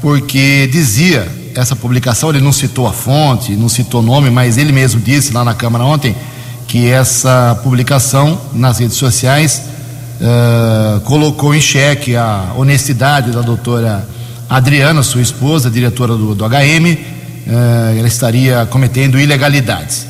porque 0.00 0.68
dizia 0.70 1.28
essa 1.54 1.76
publicação, 1.76 2.30
ele 2.30 2.40
não 2.40 2.52
citou 2.52 2.86
a 2.86 2.92
fonte, 2.92 3.54
não 3.56 3.68
citou 3.68 4.00
o 4.00 4.04
nome, 4.04 4.30
mas 4.30 4.58
ele 4.58 4.72
mesmo 4.72 5.00
disse 5.00 5.32
lá 5.32 5.44
na 5.44 5.54
Câmara 5.54 5.84
ontem 5.84 6.14
que 6.66 6.88
essa 6.88 7.58
publicação 7.62 8.40
nas 8.52 8.78
redes 8.78 8.96
sociais 8.96 9.62
uh, 10.20 11.00
colocou 11.00 11.54
em 11.54 11.60
xeque 11.60 12.16
a 12.16 12.52
honestidade 12.56 13.30
da 13.30 13.40
doutora 13.40 14.06
Adriana, 14.48 15.02
sua 15.02 15.22
esposa, 15.22 15.70
diretora 15.70 16.16
do, 16.16 16.34
do 16.34 16.44
HM, 16.44 16.50
uh, 16.50 17.98
ela 17.98 18.08
estaria 18.08 18.66
cometendo 18.66 19.18
ilegalidades. 19.18 20.06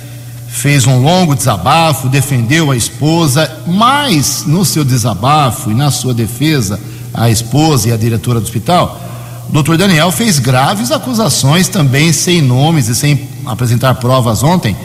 Fez 0.49 0.87
um 0.87 1.03
longo 1.03 1.35
desabafo, 1.35 2.09
defendeu 2.09 2.71
a 2.71 2.77
esposa, 2.77 3.51
mas 3.67 4.45
no 4.47 4.65
seu 4.65 4.85
desabafo 4.85 5.71
e 5.71 5.75
na 5.75 5.91
sua 5.91 6.15
defesa, 6.15 6.79
a 7.13 7.29
esposa 7.29 7.89
e 7.89 7.93
a 7.93 7.97
diretora 7.97 8.41
do 8.41 8.45
hospital, 8.45 9.01
o 9.49 9.53
doutor 9.53 9.77
Daniel 9.77 10.11
fez 10.11 10.39
graves 10.39 10.91
acusações 10.91 11.69
também 11.69 12.13
sem 12.13 12.41
nomes 12.41 12.89
e 12.89 12.95
sem 12.95 13.29
apresentar 13.47 13.95
provas 13.97 14.43
ontem, 14.43 14.77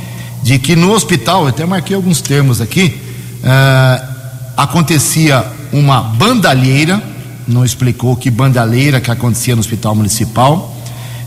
de 0.44 0.60
que 0.60 0.76
no 0.76 0.94
hospital, 0.94 1.44
eu 1.44 1.48
até 1.50 1.66
marquei 1.66 1.96
alguns 1.96 2.22
termos 2.22 2.62
aqui, 2.62 3.00
uh, 3.44 4.08
acontecia 4.56 5.46
uma 5.72 6.02
bandalheira, 6.02 7.02
não 7.48 7.64
explicou 7.64 8.16
que 8.16 8.30
bandalheira 8.30 9.00
que 9.00 9.10
acontecia 9.10 9.56
no 9.56 9.62
hospital 9.62 9.96
municipal, 9.96 10.76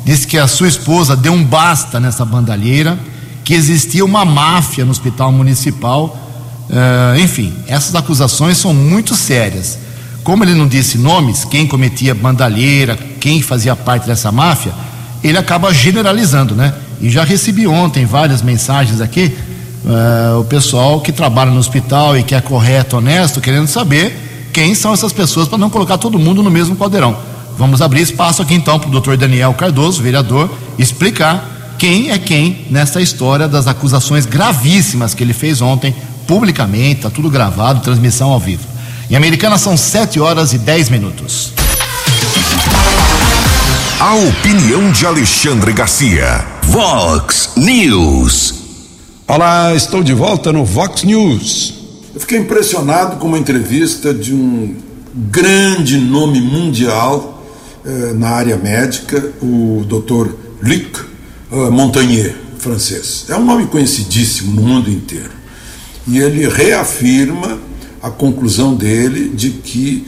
disse 0.05 0.26
que 0.26 0.39
a 0.39 0.47
sua 0.47 0.68
esposa 0.68 1.16
deu 1.16 1.33
um 1.33 1.45
basta 1.45 1.99
nessa 1.99 2.24
bandalheira, 2.24 2.99
que 3.45 3.55
existia 3.55 4.05
uma 4.05 4.24
máfia 4.24 4.85
no 4.85 4.91
hospital 4.91 5.33
municipal, 5.33 6.16
uh, 6.68 7.18
enfim, 7.18 7.53
essas 7.66 7.95
acusações 7.95 8.59
são 8.59 8.72
muito 8.72 9.14
sérias. 9.14 9.78
Como 10.23 10.45
ele 10.45 10.55
não 10.55 10.68
disse 10.68 10.99
nomes, 10.99 11.45
quem 11.45 11.66
cometia 11.66 12.14
bandalheira, 12.14 12.97
quem 13.18 13.43
fazia 13.43 13.75
parte 13.75 14.07
dessa 14.07 14.31
máfia, 14.31 14.73
ele 15.23 15.37
acaba 15.37 15.73
generalizando, 15.75 16.55
né? 16.55 16.73
E 17.01 17.11
já 17.11 17.25
recebi 17.25 17.66
ontem 17.66 18.07
várias 18.07 18.43
mensagens 18.43 19.01
aqui, 19.01 19.37
uh, 19.85 20.39
o 20.39 20.45
pessoal 20.45 21.01
que 21.01 21.11
trabalha 21.11 21.51
no 21.51 21.59
hospital 21.59 22.16
e 22.16 22.23
que 22.23 22.35
é 22.35 22.41
correto, 22.41 22.97
honesto, 22.97 23.41
querendo 23.41 23.66
saber 23.66 24.49
quem 24.53 24.75
são 24.75 24.93
essas 24.93 25.12
pessoas 25.12 25.49
para 25.49 25.59
não 25.59 25.68
colocar 25.68 25.99
todo 25.99 26.18
mundo 26.18 26.43
no 26.43 26.51
mesmo 26.51 26.77
caldeirão. 26.77 27.16
Vamos 27.59 27.83
abrir 27.83 28.03
espaço 28.03 28.43
aqui 28.43 28.55
então 28.55 28.79
para 28.79 28.89
o 28.89 28.93
doutor 28.93 29.16
Daniel 29.16 29.53
Cardoso, 29.55 30.03
vereador, 30.03 30.49
explicar 30.79 31.75
quem 31.79 32.11
é 32.11 32.18
quem 32.18 32.64
nessa 32.70 33.01
história 33.01 33.49
das 33.49 33.66
acusações 33.66 34.25
gravíssimas 34.25 35.14
que 35.14 35.25
ele 35.25 35.33
fez 35.33 35.61
ontem, 35.61 35.93
publicamente, 36.29 36.99
está 36.99 37.11
tudo 37.11 37.29
gravado, 37.29 37.81
transmissão 37.81 38.31
ao 38.31 38.39
vivo. 38.39 38.72
Em 39.13 39.17
Americana 39.17 39.59
são 39.59 39.77
7 39.77 40.19
horas 40.21 40.55
e 40.55 40.59
10 40.59 40.89
minutos. 40.89 41.53
A 44.01 44.15
opinião 44.15 44.91
de 44.91 45.05
Alexandre 45.05 45.71
Garcia. 45.75 46.43
Vox 46.63 47.51
News. 47.55 48.55
Olá, 49.29 49.75
estou 49.75 50.03
de 50.03 50.15
volta 50.15 50.51
no 50.51 50.65
Vox 50.65 51.03
News. 51.03 51.75
Eu 52.15 52.23
fiquei 52.23 52.39
impressionado 52.39 53.19
com 53.19 53.27
uma 53.27 53.39
entrevista 53.39 54.15
de 54.15 54.35
um 54.35 54.75
grande 55.15 55.99
nome 55.99 56.41
mundial 56.41 57.45
eh, 57.85 58.15
na 58.15 58.31
área 58.31 58.57
médica, 58.57 59.31
o 59.43 59.85
Dr. 59.87 60.33
Luc 60.63 61.01
eh, 61.53 61.71
Montagnier, 61.71 62.35
francês. 62.57 63.27
É 63.29 63.37
um 63.37 63.45
nome 63.45 63.67
conhecidíssimo 63.67 64.59
no 64.59 64.67
mundo 64.67 64.91
inteiro. 64.91 65.33
E 66.09 66.17
ele 66.17 66.49
reafirma 66.49 67.59
a 68.03 68.11
conclusão 68.11 68.75
dele 68.75 69.29
de 69.29 69.51
que 69.51 70.07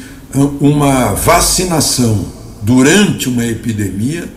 uma 0.60 1.14
vacinação 1.14 2.24
durante 2.62 3.28
uma 3.28 3.46
epidemia 3.46 4.28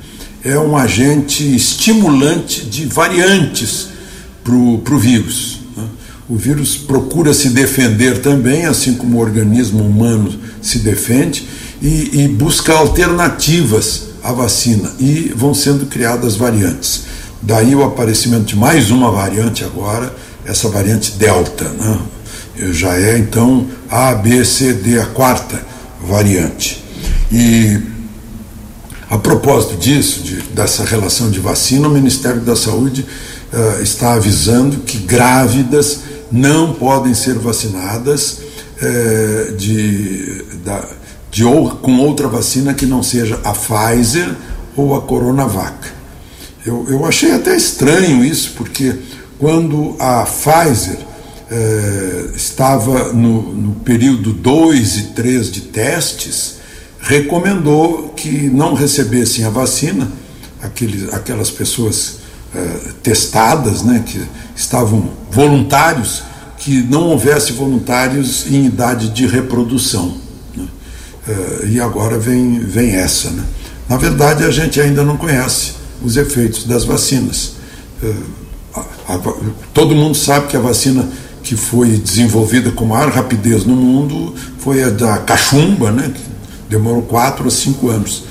é 0.43 0.58
um 0.60 0.78
agente 0.78 1.43
estimulante 1.55 2.66
de 2.66 2.86
variantes 2.86 3.88
para 4.43 4.53
o 4.53 4.99
vírus. 4.99 5.60
Né? 5.76 5.84
O 6.30 6.36
vírus 6.36 6.78
procura 6.78 7.34
se 7.34 7.49
defender 7.49 8.22
também, 8.22 8.66
assim 8.66 8.93
como 8.93 9.18
o 9.18 9.22
organismo 9.22 9.84
humano 9.84 10.34
se 10.62 10.80
defende, 10.80 11.47
e, 11.82 12.22
e 12.22 12.28
busca 12.28 12.74
alternativas 12.74 14.10
à 14.24 14.32
vacina, 14.32 14.93
e 14.99 15.34
vão 15.36 15.53
sendo 15.53 15.88
criadas 15.88 16.36
variantes. 16.36 17.03
Daí 17.41 17.76
o 17.76 17.84
aparecimento 17.84 18.45
de 18.45 18.55
mais 18.55 18.91
uma 18.91 19.12
variante 19.12 19.64
agora, 19.64 20.16
essa 20.45 20.70
variante 20.70 21.12
Delta. 21.14 21.70
Né? 21.70 21.99
Já 22.72 22.95
é 22.97 23.18
então 23.18 23.68
A, 23.89 24.14
B, 24.16 24.43
C, 24.43 24.74
D, 24.74 24.99
a 24.99 25.05
quarta 25.05 25.64
variante. 26.01 26.84
E 27.32 27.80
a 29.10 29.18
propósito 29.18 29.78
disso, 29.78 30.22
de, 30.22 30.41
dessa 30.53 30.84
relação 30.84 31.30
de 31.30 31.39
vacina, 31.39 31.88
o 31.88 31.91
Ministério 31.91 32.41
da 32.41 32.55
Saúde 32.55 33.05
uh, 33.53 33.82
está 33.82 34.14
avisando 34.14 34.78
que 34.78 34.97
grávidas 34.97 35.99
não 36.32 36.74
podem 36.74 37.14
ser 37.14 37.36
vacinadas 37.36 38.39
uh, 38.82 39.55
de, 39.55 40.43
da, 40.66 40.84
de 41.32 41.45
ou, 41.45 41.72
com 41.72 41.97
outra 41.99 42.28
vacina 42.28 42.74
que 42.74 42.86
não 42.86 43.01
seja 43.01 43.39
a 43.43 43.53
Pfizer 43.53 44.36
ou 44.76 44.95
a 44.95 45.01
Coronavac. 45.01 45.88
Eu, 46.66 46.86
eu 46.89 47.05
achei 47.05 47.32
até 47.32 47.55
estranho 47.55 48.26
isso, 48.26 48.53
porque 48.58 48.93
quando 49.39 49.95
a 49.99 50.24
Pfizer 50.26 51.07
uh, 51.51 52.35
estava 52.35 53.13
no, 53.13 53.53
no 53.53 53.75
período 53.81 54.33
2 54.33 54.97
e 54.97 55.03
3 55.13 55.51
de 55.51 55.61
testes, 55.61 56.55
recomendou 56.99 58.09
que 58.09 58.49
não 58.49 58.73
recebessem 58.73 59.45
a 59.45 59.49
vacina 59.49 60.11
aqueles, 60.61 61.13
aquelas 61.13 61.49
pessoas 61.49 62.19
uh, 62.53 62.93
testadas, 63.03 63.83
né, 63.83 64.03
que 64.05 64.21
estavam 64.55 65.11
voluntários, 65.31 66.23
que 66.57 66.81
não 66.83 67.03
houvesse 67.09 67.53
voluntários 67.53 68.47
em 68.51 68.65
idade 68.65 69.09
de 69.09 69.27
reprodução. 69.27 70.17
Né? 70.55 70.67
Eh, 71.27 71.67
e 71.73 71.79
agora 71.79 72.17
vem, 72.17 72.59
vem 72.59 72.95
essa. 72.95 73.29
Né? 73.29 73.43
Na 73.87 73.95
verdade, 73.95 74.43
a 74.43 74.51
gente 74.51 74.81
ainda 74.81 75.03
não 75.03 75.15
conhece 75.15 75.73
os 76.03 76.17
efeitos 76.17 76.65
das 76.65 76.83
vacinas. 76.83 77.53
Eh, 78.03 78.13
todo 79.73 79.95
mundo 79.95 80.15
sabe 80.15 80.47
que 80.47 80.57
a 80.57 80.59
vacina 80.59 81.07
que 81.47 81.55
foi 81.55 81.91
desenvolvida 81.91 82.71
com 82.71 82.85
maior 82.85 83.09
rapidez 83.09 83.63
no 83.63 83.73
mundo 83.73 84.35
foi 84.59 84.83
a 84.83 84.89
da 84.89 85.17
cachumba, 85.19 85.91
né? 85.91 86.11
que 86.13 86.21
demorou 86.69 87.03
quatro 87.03 87.47
a 87.47 87.51
cinco 87.51 87.89
anos. 87.89 88.23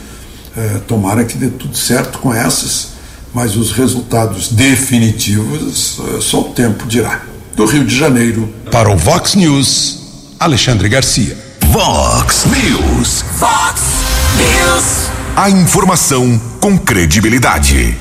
É, 0.55 0.81
tomara 0.87 1.25
que 1.25 1.39
dê 1.39 1.49
tudo 1.49 1.75
certo 1.75 2.19
com 2.19 2.33
essas, 2.33 2.89
mas 3.33 3.57
os 3.57 3.73
resultados 3.73 4.49
definitivos 4.49 5.99
é, 6.15 6.21
só 6.21 6.43
o 6.43 6.45
tempo 6.45 6.87
dirá. 6.87 7.23
Do 7.55 7.65
Rio 7.65 7.87
de 7.87 7.97
Janeiro. 7.97 8.53
Para 8.71 8.91
o 8.91 8.99
Vox 8.99 9.35
News, 9.35 9.99
Alexandre 10.39 10.87
Garcia. 10.91 11.39
Vox 11.69 12.45
News. 12.45 13.25
Fox 13.39 13.81
News. 14.37 15.11
A 15.35 15.49
informação 15.49 16.39
com 16.61 16.77
credibilidade. 16.77 17.97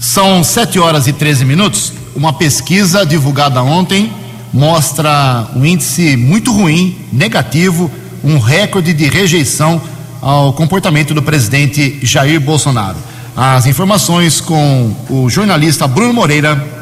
São 0.00 0.42
7 0.42 0.80
horas 0.80 1.06
e 1.06 1.12
13 1.12 1.44
minutos. 1.44 2.01
Uma 2.14 2.32
pesquisa 2.32 3.06
divulgada 3.06 3.62
ontem 3.62 4.12
mostra 4.52 5.48
um 5.56 5.64
índice 5.64 6.16
muito 6.16 6.52
ruim, 6.52 6.96
negativo, 7.10 7.90
um 8.22 8.38
recorde 8.38 8.92
de 8.92 9.08
rejeição 9.08 9.80
ao 10.20 10.52
comportamento 10.52 11.14
do 11.14 11.22
presidente 11.22 11.98
Jair 12.02 12.38
Bolsonaro. 12.40 12.98
As 13.34 13.64
informações 13.66 14.40
com 14.40 14.94
o 15.08 15.30
jornalista 15.30 15.88
Bruno 15.88 16.12
Moreira. 16.12 16.81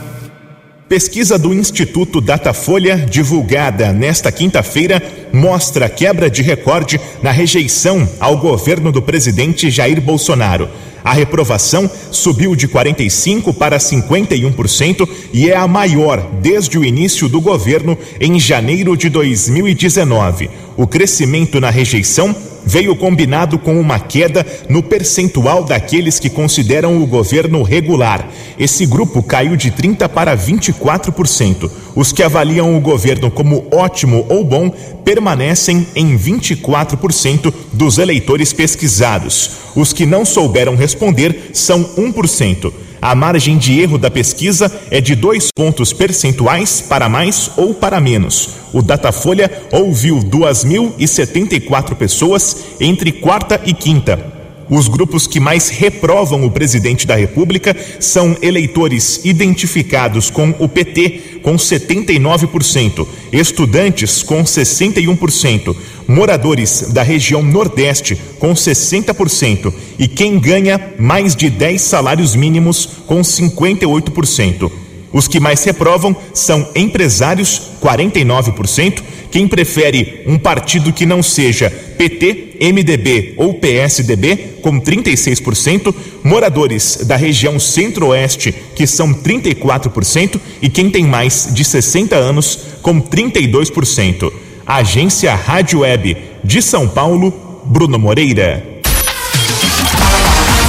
Pesquisa 0.90 1.38
do 1.38 1.54
Instituto 1.54 2.20
Datafolha, 2.20 2.96
divulgada 2.96 3.92
nesta 3.92 4.32
quinta-feira, 4.32 5.00
mostra 5.32 5.88
quebra 5.88 6.28
de 6.28 6.42
recorde 6.42 7.00
na 7.22 7.30
rejeição 7.30 8.08
ao 8.18 8.36
governo 8.36 8.90
do 8.90 9.00
presidente 9.00 9.70
Jair 9.70 10.00
Bolsonaro. 10.00 10.68
A 11.04 11.12
reprovação 11.12 11.88
subiu 12.10 12.56
de 12.56 12.66
45% 12.66 13.54
para 13.54 13.78
51% 13.78 15.08
e 15.32 15.48
é 15.48 15.56
a 15.56 15.68
maior 15.68 16.28
desde 16.42 16.76
o 16.76 16.84
início 16.84 17.28
do 17.28 17.40
governo 17.40 17.96
em 18.20 18.40
janeiro 18.40 18.96
de 18.96 19.08
2019. 19.08 20.50
O 20.76 20.88
crescimento 20.88 21.60
na 21.60 21.70
rejeição 21.70 22.34
veio 22.64 22.94
combinado 22.96 23.58
com 23.58 23.80
uma 23.80 23.98
queda 23.98 24.46
no 24.68 24.82
percentual 24.82 25.64
daqueles 25.64 26.18
que 26.18 26.30
consideram 26.30 27.02
o 27.02 27.06
governo 27.06 27.62
regular. 27.62 28.28
Esse 28.58 28.86
grupo 28.86 29.22
caiu 29.22 29.56
de 29.56 29.70
30% 29.70 30.08
para 30.08 30.36
24%. 30.36 31.70
Os 31.94 32.12
que 32.12 32.22
avaliam 32.22 32.76
o 32.76 32.80
governo 32.80 33.30
como 33.30 33.66
ótimo 33.72 34.24
ou 34.28 34.44
bom 34.44 34.70
permanecem 35.04 35.86
em 35.94 36.16
24% 36.16 37.52
dos 37.72 37.98
eleitores 37.98 38.52
pesquisados. 38.52 39.50
Os 39.74 39.92
que 39.92 40.06
não 40.06 40.24
souberam 40.24 40.74
responder 40.74 41.50
são 41.52 41.84
1%. 41.96 42.72
A 43.02 43.14
margem 43.14 43.56
de 43.56 43.80
erro 43.80 43.96
da 43.96 44.10
pesquisa 44.10 44.70
é 44.90 45.00
de 45.00 45.14
dois 45.14 45.50
pontos 45.50 45.92
percentuais 45.92 46.82
para 46.82 47.08
mais 47.08 47.50
ou 47.56 47.72
para 47.72 48.00
menos. 48.00 48.50
O 48.74 48.82
Datafolha 48.82 49.50
ouviu 49.72 50.18
2.074 50.18 51.94
pessoas 51.94 52.56
entre 52.78 53.10
quarta 53.12 53.60
e 53.64 53.72
quinta. 53.72 54.39
Os 54.70 54.86
grupos 54.86 55.26
que 55.26 55.40
mais 55.40 55.68
reprovam 55.68 56.44
o 56.44 56.50
presidente 56.50 57.04
da 57.04 57.16
República 57.16 57.76
são 57.98 58.36
eleitores 58.40 59.20
identificados 59.24 60.30
com 60.30 60.54
o 60.60 60.68
PT, 60.68 61.40
com 61.42 61.56
79%, 61.56 63.04
estudantes, 63.32 64.22
com 64.22 64.44
61%, 64.44 65.74
moradores 66.06 66.92
da 66.92 67.02
região 67.02 67.42
Nordeste, 67.42 68.16
com 68.38 68.52
60%, 68.54 69.74
e 69.98 70.06
quem 70.06 70.38
ganha 70.38 70.94
mais 70.96 71.34
de 71.34 71.50
10 71.50 71.82
salários 71.82 72.36
mínimos, 72.36 72.88
com 73.08 73.22
58%. 73.22 74.70
Os 75.12 75.26
que 75.26 75.40
mais 75.40 75.64
reprovam 75.64 76.14
são 76.32 76.68
empresários, 76.76 77.69
49%, 77.80 79.02
quem 79.30 79.48
prefere 79.48 80.22
um 80.26 80.38
partido 80.38 80.92
que 80.92 81.06
não 81.06 81.22
seja 81.22 81.70
PT, 81.70 82.58
MDB 82.60 83.34
ou 83.36 83.54
PSDB, 83.54 84.58
com 84.62 84.80
36%, 84.80 85.94
moradores 86.22 86.98
da 87.06 87.16
região 87.16 87.58
Centro-Oeste, 87.58 88.52
que 88.74 88.86
são 88.86 89.14
34%, 89.14 90.40
e 90.60 90.68
quem 90.68 90.90
tem 90.90 91.04
mais 91.04 91.48
de 91.52 91.64
60 91.64 92.16
anos, 92.16 92.58
com 92.82 93.00
32%. 93.00 94.32
Agência 94.66 95.34
Rádio 95.34 95.80
Web 95.80 96.16
de 96.44 96.62
São 96.62 96.86
Paulo, 96.88 97.62
Bruno 97.64 97.98
Moreira. 97.98 98.64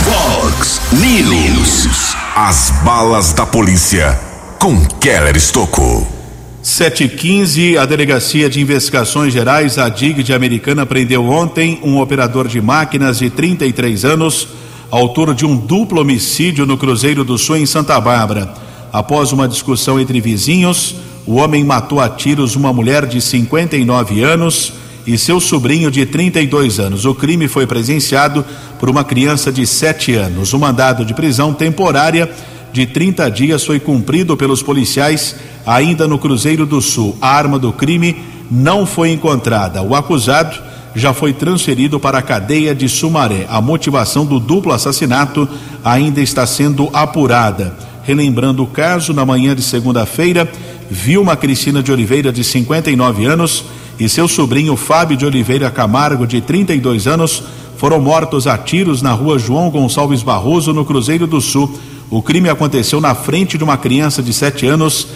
Vox 0.04 0.82
News. 0.92 2.16
As 2.36 2.72
balas 2.84 3.34
da 3.34 3.46
polícia 3.46 4.20
com 4.60 4.80
Keller 5.00 5.36
Estocou. 5.36 6.21
715, 6.64 7.76
a 7.76 7.88
Delegacia 7.88 8.48
de 8.48 8.62
Investigações 8.62 9.34
Gerais, 9.34 9.80
a 9.80 9.90
DIG 9.90 10.22
de 10.22 10.32
Americana, 10.32 10.86
prendeu 10.86 11.26
ontem 11.26 11.80
um 11.82 12.00
operador 12.00 12.48
de 12.48 12.62
máquinas 12.62 13.18
de 13.18 13.32
33 13.32 14.06
anos, 14.06 14.48
autor 14.92 15.34
de 15.34 15.44
um 15.44 15.58
duplo 15.58 16.02
homicídio 16.02 16.68
no 16.68 16.78
Cruzeiro 16.78 17.24
do 17.24 17.36
Sul, 17.36 17.58
em 17.58 17.66
Santa 17.66 18.00
Bárbara. 18.00 18.54
Após 18.94 19.32
uma 19.32 19.48
discussão 19.48 20.00
entre 20.00 20.22
vizinhos, 20.22 20.96
o 21.26 21.38
homem 21.38 21.64
matou 21.64 22.00
a 22.00 22.08
tiros 22.08 22.56
uma 22.56 22.72
mulher 22.72 23.08
de 23.08 23.20
59 23.20 24.22
anos 24.22 24.74
e 25.08 25.18
seu 25.18 25.40
sobrinho 25.40 25.90
de 25.90 26.06
32 26.06 26.80
anos. 26.80 27.06
O 27.06 27.16
crime 27.16 27.48
foi 27.48 27.66
presenciado 27.66 28.46
por 28.80 28.88
uma 28.88 29.04
criança 29.04 29.52
de 29.52 29.66
7 29.66 30.14
anos. 30.14 30.54
O 30.54 30.60
mandado 30.60 31.04
de 31.04 31.16
prisão 31.16 31.56
temporária 31.56 32.30
de 32.72 32.86
30 32.86 33.30
dias 33.32 33.66
foi 33.66 33.80
cumprido 33.80 34.38
pelos 34.38 34.62
policiais 34.62 35.36
ainda 35.66 36.08
no 36.08 36.18
Cruzeiro 36.18 36.66
do 36.66 36.82
Sul. 36.82 37.16
A 37.22 37.30
arma 37.30 37.58
do 37.58 37.72
crime 37.72 38.18
não 38.50 38.86
foi 38.86 39.12
encontrada. 39.12 39.82
O 39.82 39.96
acusado 39.96 40.58
já 40.96 41.14
foi 41.14 41.34
transferido 41.34 42.00
para 42.00 42.18
a 42.18 42.22
cadeia 42.22 42.76
de 42.76 42.90
Sumaré. 42.90 43.46
A 43.50 43.62
motivação 43.62 44.26
do 44.26 44.40
duplo 44.40 44.74
assassinato 44.74 45.48
ainda 45.84 46.22
está 46.22 46.46
sendo 46.46 46.90
apurada. 46.94 47.74
Relembrando 48.04 48.64
o 48.64 48.68
caso, 48.68 49.14
na 49.14 49.26
manhã 49.26 49.56
de 49.56 49.62
segunda-feira, 49.62 50.52
Vilma 50.90 51.36
Cristina 51.36 51.82
de 51.82 51.92
Oliveira, 51.92 52.32
de 52.34 52.44
59 52.44 53.26
anos, 53.26 53.64
e 54.00 54.10
seu 54.10 54.28
sobrinho 54.28 54.76
Fábio 54.76 55.16
de 55.16 55.26
Oliveira 55.26 55.70
Camargo, 55.70 56.26
de 56.26 56.42
32 56.42 57.08
anos, 57.08 57.44
foram 57.78 58.00
mortos 58.02 58.48
a 58.48 58.58
tiros 58.58 59.02
na 59.02 59.14
rua 59.14 59.40
João 59.40 59.70
Gonçalves 59.70 60.24
Barroso, 60.24 60.74
no 60.74 60.84
Cruzeiro 60.84 61.26
do 61.26 61.40
Sul. 61.40 61.80
O 62.10 62.22
crime 62.22 62.50
aconteceu 62.50 63.00
na 63.00 63.16
frente 63.16 63.58
de 63.58 63.64
uma 63.64 63.78
criança 63.78 64.22
de 64.22 64.34
7 64.34 64.66
anos, 64.68 65.08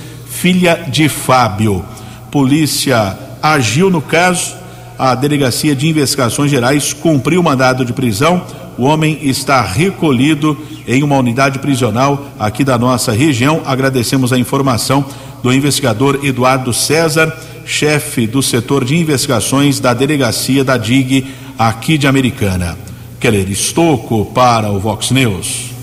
filha 0.45 0.85
de 0.87 1.09
Fábio. 1.09 1.83
Polícia 2.29 3.17
agiu 3.41 3.89
no 3.89 3.99
caso. 3.99 4.53
A 4.95 5.15
Delegacia 5.15 5.75
de 5.75 5.87
Investigações 5.87 6.51
Gerais 6.51 6.93
cumpriu 6.93 7.41
o 7.41 7.43
mandado 7.43 7.83
de 7.83 7.91
prisão. 7.91 8.45
O 8.77 8.83
homem 8.83 9.17
está 9.23 9.63
recolhido 9.63 10.55
em 10.87 11.01
uma 11.01 11.17
unidade 11.17 11.57
prisional 11.57 12.27
aqui 12.37 12.63
da 12.63 12.77
nossa 12.77 13.11
região. 13.11 13.63
Agradecemos 13.65 14.31
a 14.31 14.37
informação 14.37 15.03
do 15.41 15.51
investigador 15.51 16.19
Eduardo 16.21 16.71
César, 16.71 17.35
chefe 17.65 18.27
do 18.27 18.43
setor 18.43 18.85
de 18.85 18.95
investigações 18.95 19.79
da 19.79 19.95
Delegacia 19.95 20.63
da 20.63 20.77
DIG 20.77 21.25
aqui 21.57 21.97
de 21.97 22.05
Americana. 22.05 22.77
Keller 23.19 23.49
Estocco 23.49 24.25
para 24.25 24.69
o 24.69 24.79
Vox 24.79 25.09
News. 25.09 25.74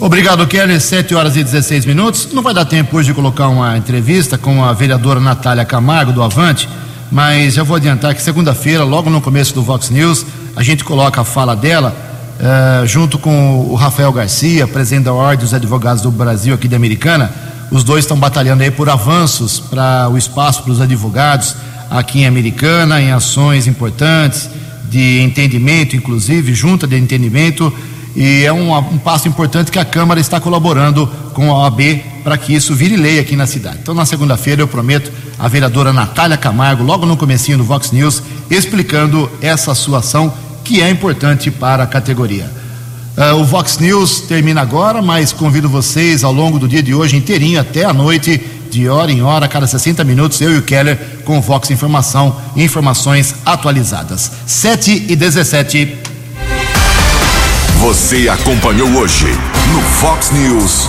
Obrigado, 0.00 0.44
Kelly. 0.48 0.80
7 0.80 1.14
horas 1.14 1.36
e 1.36 1.44
16 1.44 1.86
minutos. 1.86 2.28
Não 2.32 2.42
vai 2.42 2.52
dar 2.52 2.64
tempo 2.64 2.96
hoje 2.96 3.08
de 3.08 3.14
colocar 3.14 3.48
uma 3.48 3.78
entrevista 3.78 4.36
com 4.36 4.64
a 4.64 4.72
vereadora 4.72 5.20
Natália 5.20 5.64
Camargo, 5.64 6.12
do 6.12 6.20
Avante, 6.20 6.68
mas 7.12 7.56
eu 7.56 7.64
vou 7.64 7.76
adiantar 7.76 8.12
que 8.12 8.20
segunda-feira, 8.20 8.82
logo 8.82 9.08
no 9.08 9.20
começo 9.20 9.54
do 9.54 9.62
Vox 9.62 9.90
News, 9.90 10.26
a 10.56 10.64
gente 10.64 10.82
coloca 10.82 11.20
a 11.20 11.24
fala 11.24 11.54
dela, 11.54 11.94
uh, 12.40 12.86
junto 12.86 13.20
com 13.20 13.68
o 13.70 13.76
Rafael 13.76 14.12
Garcia, 14.12 14.66
presidente 14.66 15.04
da 15.04 15.12
Ordem 15.12 15.44
dos 15.44 15.54
Advogados 15.54 16.02
do 16.02 16.10
Brasil 16.10 16.54
aqui 16.54 16.66
de 16.66 16.74
Americana. 16.74 17.30
Os 17.70 17.84
dois 17.84 18.04
estão 18.04 18.18
batalhando 18.18 18.64
aí 18.64 18.72
por 18.72 18.90
avanços 18.90 19.60
para 19.60 20.08
o 20.10 20.18
espaço 20.18 20.64
para 20.64 20.72
os 20.72 20.80
advogados 20.80 21.54
aqui 21.88 22.22
em 22.22 22.26
Americana, 22.26 23.00
em 23.00 23.12
ações 23.12 23.68
importantes 23.68 24.50
de 24.90 25.20
entendimento, 25.20 25.94
inclusive, 25.94 26.52
junta 26.52 26.84
de 26.84 26.96
entendimento 26.96 27.72
e 28.16 28.44
é 28.44 28.52
um, 28.52 28.76
um, 28.76 28.98
passo 28.98 29.26
importante 29.26 29.72
que 29.72 29.78
a 29.78 29.84
Câmara 29.84 30.20
está 30.20 30.40
colaborando 30.40 31.06
com 31.32 31.50
a 31.50 31.64
OAB 31.64 31.80
para 32.22 32.38
que 32.38 32.54
isso 32.54 32.74
vire 32.74 32.96
lei 32.96 33.18
aqui 33.18 33.34
na 33.34 33.46
cidade. 33.46 33.78
Então, 33.82 33.94
na 33.94 34.06
segunda-feira, 34.06 34.62
eu 34.62 34.68
prometo 34.68 35.10
a 35.38 35.48
vereadora 35.48 35.92
Natália 35.92 36.36
Camargo, 36.36 36.84
logo 36.84 37.04
no 37.04 37.16
comecinho 37.16 37.58
do 37.58 37.64
Vox 37.64 37.90
News, 37.90 38.22
explicando 38.48 39.30
essa 39.42 39.74
sua 39.74 39.98
ação 39.98 40.32
que 40.62 40.80
é 40.80 40.88
importante 40.88 41.50
para 41.50 41.82
a 41.82 41.86
categoria. 41.86 42.50
Uh, 43.16 43.40
o 43.40 43.44
Vox 43.44 43.78
News 43.78 44.22
termina 44.22 44.60
agora, 44.60 45.00
mas 45.02 45.32
convido 45.32 45.68
vocês 45.68 46.24
ao 46.24 46.32
longo 46.32 46.58
do 46.58 46.66
dia 46.66 46.82
de 46.82 46.94
hoje 46.94 47.16
inteirinho 47.16 47.60
até 47.60 47.84
a 47.84 47.92
noite 47.92 48.40
de 48.70 48.88
hora 48.88 49.12
em 49.12 49.22
hora, 49.22 49.46
a 49.46 49.48
cada 49.48 49.68
60 49.68 50.02
minutos, 50.02 50.40
eu 50.40 50.52
e 50.52 50.58
o 50.58 50.62
Keller 50.62 50.98
com 51.24 51.38
o 51.38 51.40
Vox 51.40 51.70
Informação 51.70 52.36
informações 52.56 53.36
atualizadas. 53.46 54.32
7 54.46 55.06
e 55.08 55.14
17. 55.14 56.13
Você 57.84 58.30
acompanhou 58.30 58.88
hoje 58.96 59.26
no 59.70 59.82
Fox 59.82 60.30
News. 60.30 60.88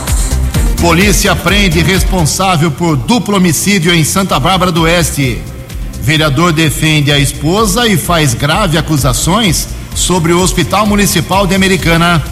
Polícia 0.79 1.35
prende 1.35 1.81
responsável 1.81 2.71
por 2.71 2.95
duplo 2.95 3.35
homicídio 3.35 3.93
em 3.93 4.05
Santa 4.05 4.39
Bárbara 4.39 4.71
do 4.71 4.83
Oeste. 4.83 5.41
Vereador 6.01 6.53
defende 6.53 7.11
a 7.11 7.19
esposa 7.19 7.85
e 7.85 7.97
faz 7.97 8.33
grave 8.33 8.77
acusações 8.77 9.67
sobre 9.93 10.31
o 10.31 10.39
Hospital 10.41 10.87
Municipal 10.87 11.45
de 11.45 11.53
Americana. 11.53 12.23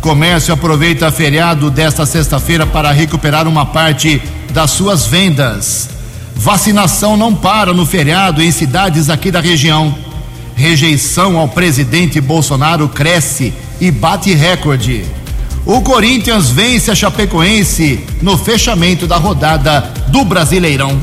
Comércio 0.00 0.52
aproveita 0.52 1.12
feriado 1.12 1.70
desta 1.70 2.04
sexta-feira 2.04 2.66
para 2.66 2.90
recuperar 2.90 3.46
uma 3.46 3.66
parte 3.66 4.20
das 4.50 4.72
suas 4.72 5.06
vendas. 5.06 5.88
Vacinação 6.34 7.16
não 7.16 7.32
para 7.32 7.72
no 7.72 7.86
feriado 7.86 8.42
em 8.42 8.50
cidades 8.50 9.08
aqui 9.08 9.30
da 9.30 9.40
região. 9.40 9.94
Rejeição 10.54 11.38
ao 11.38 11.48
presidente 11.48 12.20
Bolsonaro 12.20 12.88
cresce 12.88 13.52
e 13.80 13.90
bate 13.90 14.32
recorde. 14.34 15.04
O 15.64 15.80
Corinthians 15.80 16.50
vence 16.50 16.90
a 16.90 16.94
Chapecoense 16.94 18.04
no 18.20 18.36
fechamento 18.36 19.06
da 19.06 19.16
rodada 19.16 19.80
do 20.08 20.24
Brasileirão. 20.24 21.00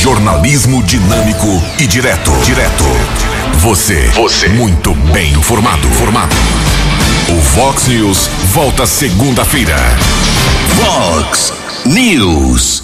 Jornalismo 0.00 0.82
dinâmico 0.82 1.62
e 1.78 1.86
direto. 1.86 2.32
Direto. 2.44 2.84
Você. 3.58 4.08
Você. 4.14 4.48
Muito 4.48 4.94
bem 5.12 5.32
informado. 5.34 5.86
Formado. 5.88 6.34
O 7.28 7.40
Vox 7.54 7.86
News 7.86 8.28
volta 8.52 8.86
segunda-feira. 8.86 9.76
Vox 10.74 11.52
News. 11.84 12.79